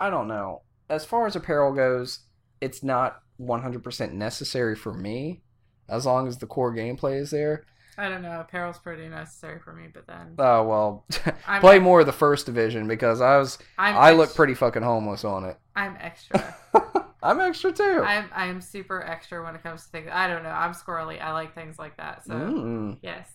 I 0.00 0.08
don't 0.10 0.28
know. 0.28 0.62
As 0.88 1.04
far 1.04 1.26
as 1.26 1.36
apparel 1.36 1.72
goes, 1.72 2.20
it's 2.62 2.82
not 2.82 3.20
100% 3.40 4.12
necessary 4.12 4.74
for 4.76 4.94
me, 4.94 5.42
as 5.88 6.06
long 6.06 6.28
as 6.28 6.38
the 6.38 6.46
core 6.46 6.72
gameplay 6.74 7.20
is 7.20 7.30
there. 7.30 7.64
I 7.98 8.08
don't 8.08 8.22
know. 8.22 8.40
Apparel's 8.40 8.78
pretty 8.78 9.06
necessary 9.08 9.58
for 9.60 9.74
me, 9.74 9.88
but 9.92 10.06
then 10.06 10.34
Oh 10.38 10.62
well, 10.64 11.04
play 11.60 11.78
more 11.78 12.00
of 12.00 12.06
the 12.06 12.12
first 12.12 12.46
division 12.46 12.88
because 12.88 13.20
I 13.20 13.36
was 13.36 13.58
I'm 13.76 13.94
I 13.96 14.12
look 14.12 14.34
pretty 14.34 14.54
fucking 14.54 14.82
homeless 14.82 15.24
on 15.24 15.44
it. 15.44 15.58
I'm 15.76 15.96
extra. 16.00 16.56
I'm 17.22 17.38
extra 17.40 17.70
too. 17.70 18.02
I'm 18.02 18.30
I'm 18.34 18.60
super 18.62 19.02
extra 19.04 19.44
when 19.44 19.54
it 19.54 19.62
comes 19.62 19.84
to 19.84 19.90
things. 19.90 20.08
I 20.10 20.26
don't 20.26 20.42
know. 20.42 20.48
I'm 20.48 20.72
squirrely. 20.72 21.20
I 21.20 21.32
like 21.32 21.54
things 21.54 21.78
like 21.78 21.98
that. 21.98 22.24
So 22.24 22.32
Mm. 22.32 22.98
yes. 23.02 23.28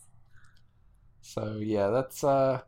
So 1.21 1.59
yeah, 1.61 1.89
that's 1.89 2.23
uh 2.23 2.61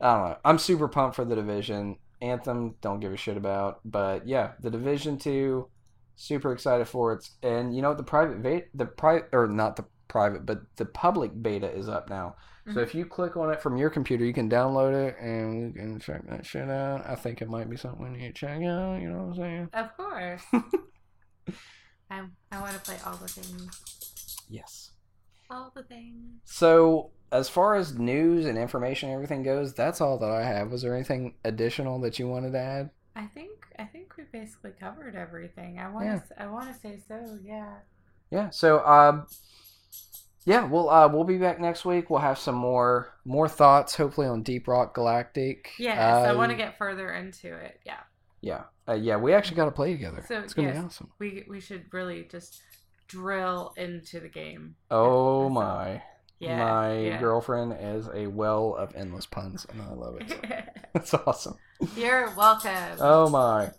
I 0.00 0.12
don't 0.14 0.28
know. 0.28 0.36
I'm 0.44 0.58
super 0.58 0.88
pumped 0.88 1.16
for 1.16 1.24
the 1.24 1.34
division. 1.36 1.96
Anthem 2.20 2.74
don't 2.80 3.00
give 3.00 3.12
a 3.12 3.16
shit 3.16 3.36
about, 3.36 3.80
but 3.84 4.26
yeah, 4.26 4.52
the 4.60 4.70
division 4.70 5.18
2 5.18 5.68
super 6.14 6.52
excited 6.52 6.88
for 6.88 7.12
it. 7.12 7.28
And 7.42 7.74
you 7.76 7.82
know 7.82 7.94
the 7.94 8.02
private 8.02 8.42
beta 8.42 8.66
the 8.74 8.86
private 8.86 9.28
or 9.32 9.46
not 9.46 9.76
the 9.76 9.84
private, 10.08 10.46
but 10.46 10.62
the 10.76 10.86
public 10.86 11.30
beta 11.42 11.70
is 11.70 11.88
up 11.88 12.08
now. 12.08 12.36
So 12.68 12.80
Mhm. 12.80 12.82
if 12.82 12.94
you 12.94 13.04
click 13.06 13.36
on 13.36 13.50
it 13.52 13.60
from 13.60 13.76
your 13.76 13.90
computer, 13.90 14.24
you 14.24 14.32
can 14.32 14.48
download 14.50 14.92
it 14.94 15.16
and 15.20 15.72
we 15.74 15.78
can 15.78 16.00
check 16.00 16.26
that 16.28 16.44
shit 16.46 16.68
out. 16.70 17.06
I 17.06 17.14
think 17.14 17.42
it 17.42 17.48
might 17.48 17.68
be 17.70 17.76
something 17.76 18.02
we 18.02 18.18
need 18.18 18.28
to 18.28 18.32
check 18.32 18.62
out, 18.62 19.00
you 19.00 19.08
know 19.10 19.24
what 19.24 19.28
I'm 19.28 19.34
saying? 19.36 19.68
Of 19.72 19.96
course. 19.96 20.42
I 22.10 22.22
I 22.52 22.60
want 22.60 22.74
to 22.74 22.80
play 22.80 22.96
all 23.04 23.16
the 23.16 23.28
things. 23.28 24.44
Yes. 24.48 24.85
All 25.50 25.72
the 25.74 25.82
things. 25.82 26.40
So, 26.44 27.10
as 27.32 27.48
far 27.48 27.74
as 27.76 27.98
news 27.98 28.46
and 28.46 28.56
information 28.58 29.08
and 29.08 29.14
everything 29.14 29.42
goes, 29.42 29.74
that's 29.74 30.00
all 30.00 30.18
that 30.18 30.30
I 30.30 30.42
have. 30.42 30.70
Was 30.70 30.82
there 30.82 30.94
anything 30.94 31.34
additional 31.44 32.00
that 32.00 32.18
you 32.18 32.28
wanted 32.28 32.52
to 32.52 32.58
add? 32.58 32.90
I 33.14 33.26
think 33.26 33.50
I 33.78 33.84
think 33.84 34.16
we 34.16 34.24
basically 34.32 34.72
covered 34.78 35.16
everything. 35.16 35.78
I 35.78 35.88
want 35.88 36.06
Yeah. 36.06 36.18
to 36.18 36.42
I 36.42 36.46
want 36.46 36.72
to 36.72 36.78
say 36.78 36.98
so. 37.06 37.38
Yeah. 37.42 37.74
Yeah. 38.30 38.50
So, 38.50 38.84
um, 38.86 39.26
yeah, 40.44 40.64
we'll 40.64 40.88
uh, 40.88 41.08
we'll 41.08 41.24
be 41.24 41.38
back 41.38 41.60
next 41.60 41.84
week. 41.84 42.10
We'll 42.10 42.20
have 42.20 42.38
some 42.38 42.54
more 42.54 43.14
more 43.24 43.48
thoughts, 43.48 43.96
hopefully 43.96 44.26
on 44.26 44.42
Deep 44.42 44.68
Rock 44.68 44.94
Galactic. 44.94 45.72
Yes, 45.78 45.98
I 45.98 46.32
want 46.32 46.50
to 46.50 46.56
get 46.56 46.78
further 46.78 47.12
into 47.12 47.54
it. 47.54 47.80
Yeah. 47.84 48.00
Yeah, 48.42 48.64
uh, 48.86 48.92
yeah. 48.94 49.16
We 49.16 49.32
actually 49.32 49.56
got 49.56 49.64
to 49.64 49.70
play 49.72 49.92
together. 49.92 50.24
So, 50.28 50.38
it's 50.38 50.54
gonna 50.54 50.68
yes. 50.68 50.78
be 50.78 50.84
awesome. 50.84 51.10
We 51.18 51.44
we 51.48 51.60
should 51.60 51.86
really 51.92 52.28
just 52.30 52.62
drill 53.08 53.72
into 53.76 54.20
the 54.20 54.28
game. 54.28 54.76
Oh 54.90 55.48
my! 55.48 56.02
Yeah. 56.38 56.58
my 56.58 56.98
yeah. 56.98 57.20
girlfriend 57.20 57.76
is 57.80 58.08
a 58.12 58.26
well 58.26 58.74
of 58.74 58.94
endless 58.94 59.26
puns, 59.26 59.66
and 59.70 59.80
I 59.80 59.92
love 59.92 60.16
it. 60.20 60.38
That's 60.92 61.14
awesome. 61.14 61.56
You're 61.96 62.30
welcome. 62.36 62.98
Oh 63.00 63.28
my. 63.28 63.70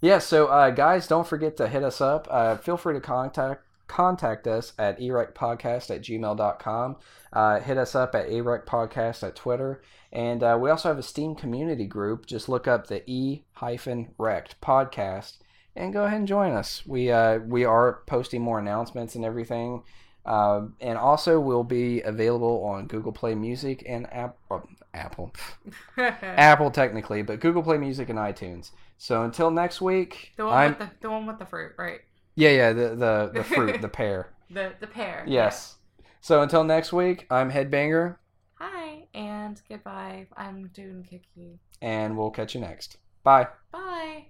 Yeah, 0.00 0.18
so 0.18 0.48
uh, 0.48 0.70
guys, 0.70 1.06
don't 1.06 1.26
forget 1.26 1.56
to 1.56 1.68
hit 1.68 1.82
us 1.82 2.00
up. 2.00 2.28
Uh, 2.30 2.56
feel 2.56 2.76
free 2.76 2.94
to 2.94 3.00
contact 3.00 3.62
contact 3.86 4.46
us 4.46 4.72
at 4.78 4.98
erektpodcast 4.98 5.94
at 5.94 6.02
gmail.com. 6.02 6.96
Uh, 7.32 7.60
hit 7.60 7.76
us 7.76 7.94
up 7.94 8.14
at 8.14 8.28
erektpodcast 8.28 9.22
at 9.22 9.36
Twitter. 9.36 9.82
And 10.12 10.42
uh, 10.42 10.58
we 10.60 10.70
also 10.70 10.88
have 10.88 10.98
a 10.98 11.02
Steam 11.02 11.34
community 11.34 11.86
group. 11.86 12.26
Just 12.26 12.48
look 12.48 12.68
up 12.68 12.86
the 12.86 13.08
E 13.10 13.44
hyphen 13.54 14.14
Rekt 14.18 14.52
podcast 14.62 15.38
and 15.76 15.92
go 15.92 16.04
ahead 16.04 16.18
and 16.18 16.28
join 16.28 16.52
us. 16.52 16.82
We 16.86 17.10
uh, 17.10 17.38
we 17.38 17.64
are 17.64 18.00
posting 18.06 18.42
more 18.42 18.58
announcements 18.58 19.14
and 19.14 19.24
everything. 19.24 19.82
Uh, 20.26 20.68
and 20.80 20.96
also, 20.96 21.38
we'll 21.38 21.64
be 21.64 22.00
available 22.00 22.64
on 22.64 22.86
Google 22.86 23.12
Play 23.12 23.34
Music 23.34 23.84
and 23.86 24.10
App- 24.12 24.38
uh, 24.50 24.60
Apple. 24.94 25.34
Apple 25.98 26.70
technically, 26.70 27.20
but 27.22 27.40
Google 27.40 27.62
Play 27.62 27.76
Music 27.76 28.08
and 28.08 28.18
iTunes. 28.18 28.70
So 28.96 29.22
until 29.24 29.50
next 29.50 29.82
week, 29.82 30.32
the 30.38 30.46
one 30.46 30.54
I'm 30.54 30.70
with 30.70 30.78
the 30.78 30.90
the 31.02 31.10
one 31.10 31.26
with 31.26 31.38
the 31.38 31.46
fruit, 31.46 31.72
right? 31.78 32.00
yeah 32.36 32.50
yeah 32.50 32.72
the 32.72 32.88
the, 32.96 33.30
the 33.34 33.44
fruit 33.54 33.80
the 33.82 33.88
pear 33.88 34.30
The 34.50 34.72
the 34.80 34.86
pear. 34.86 35.24
yes. 35.28 35.76
So 36.22 36.40
until 36.40 36.64
next 36.64 36.92
week, 36.92 37.26
I'm 37.30 37.50
Headbanger, 37.50 38.16
yeah. 38.16 38.68
Hi 38.70 39.06
and 39.14 39.60
goodbye. 39.68 40.26
I'm 40.38 40.68
Dune 40.68 41.02
Kiki. 41.04 41.58
and 41.82 42.16
we'll 42.16 42.30
catch 42.30 42.54
you 42.54 42.62
next. 42.62 42.96
Bye. 43.24 43.48
Bye. 43.72 44.28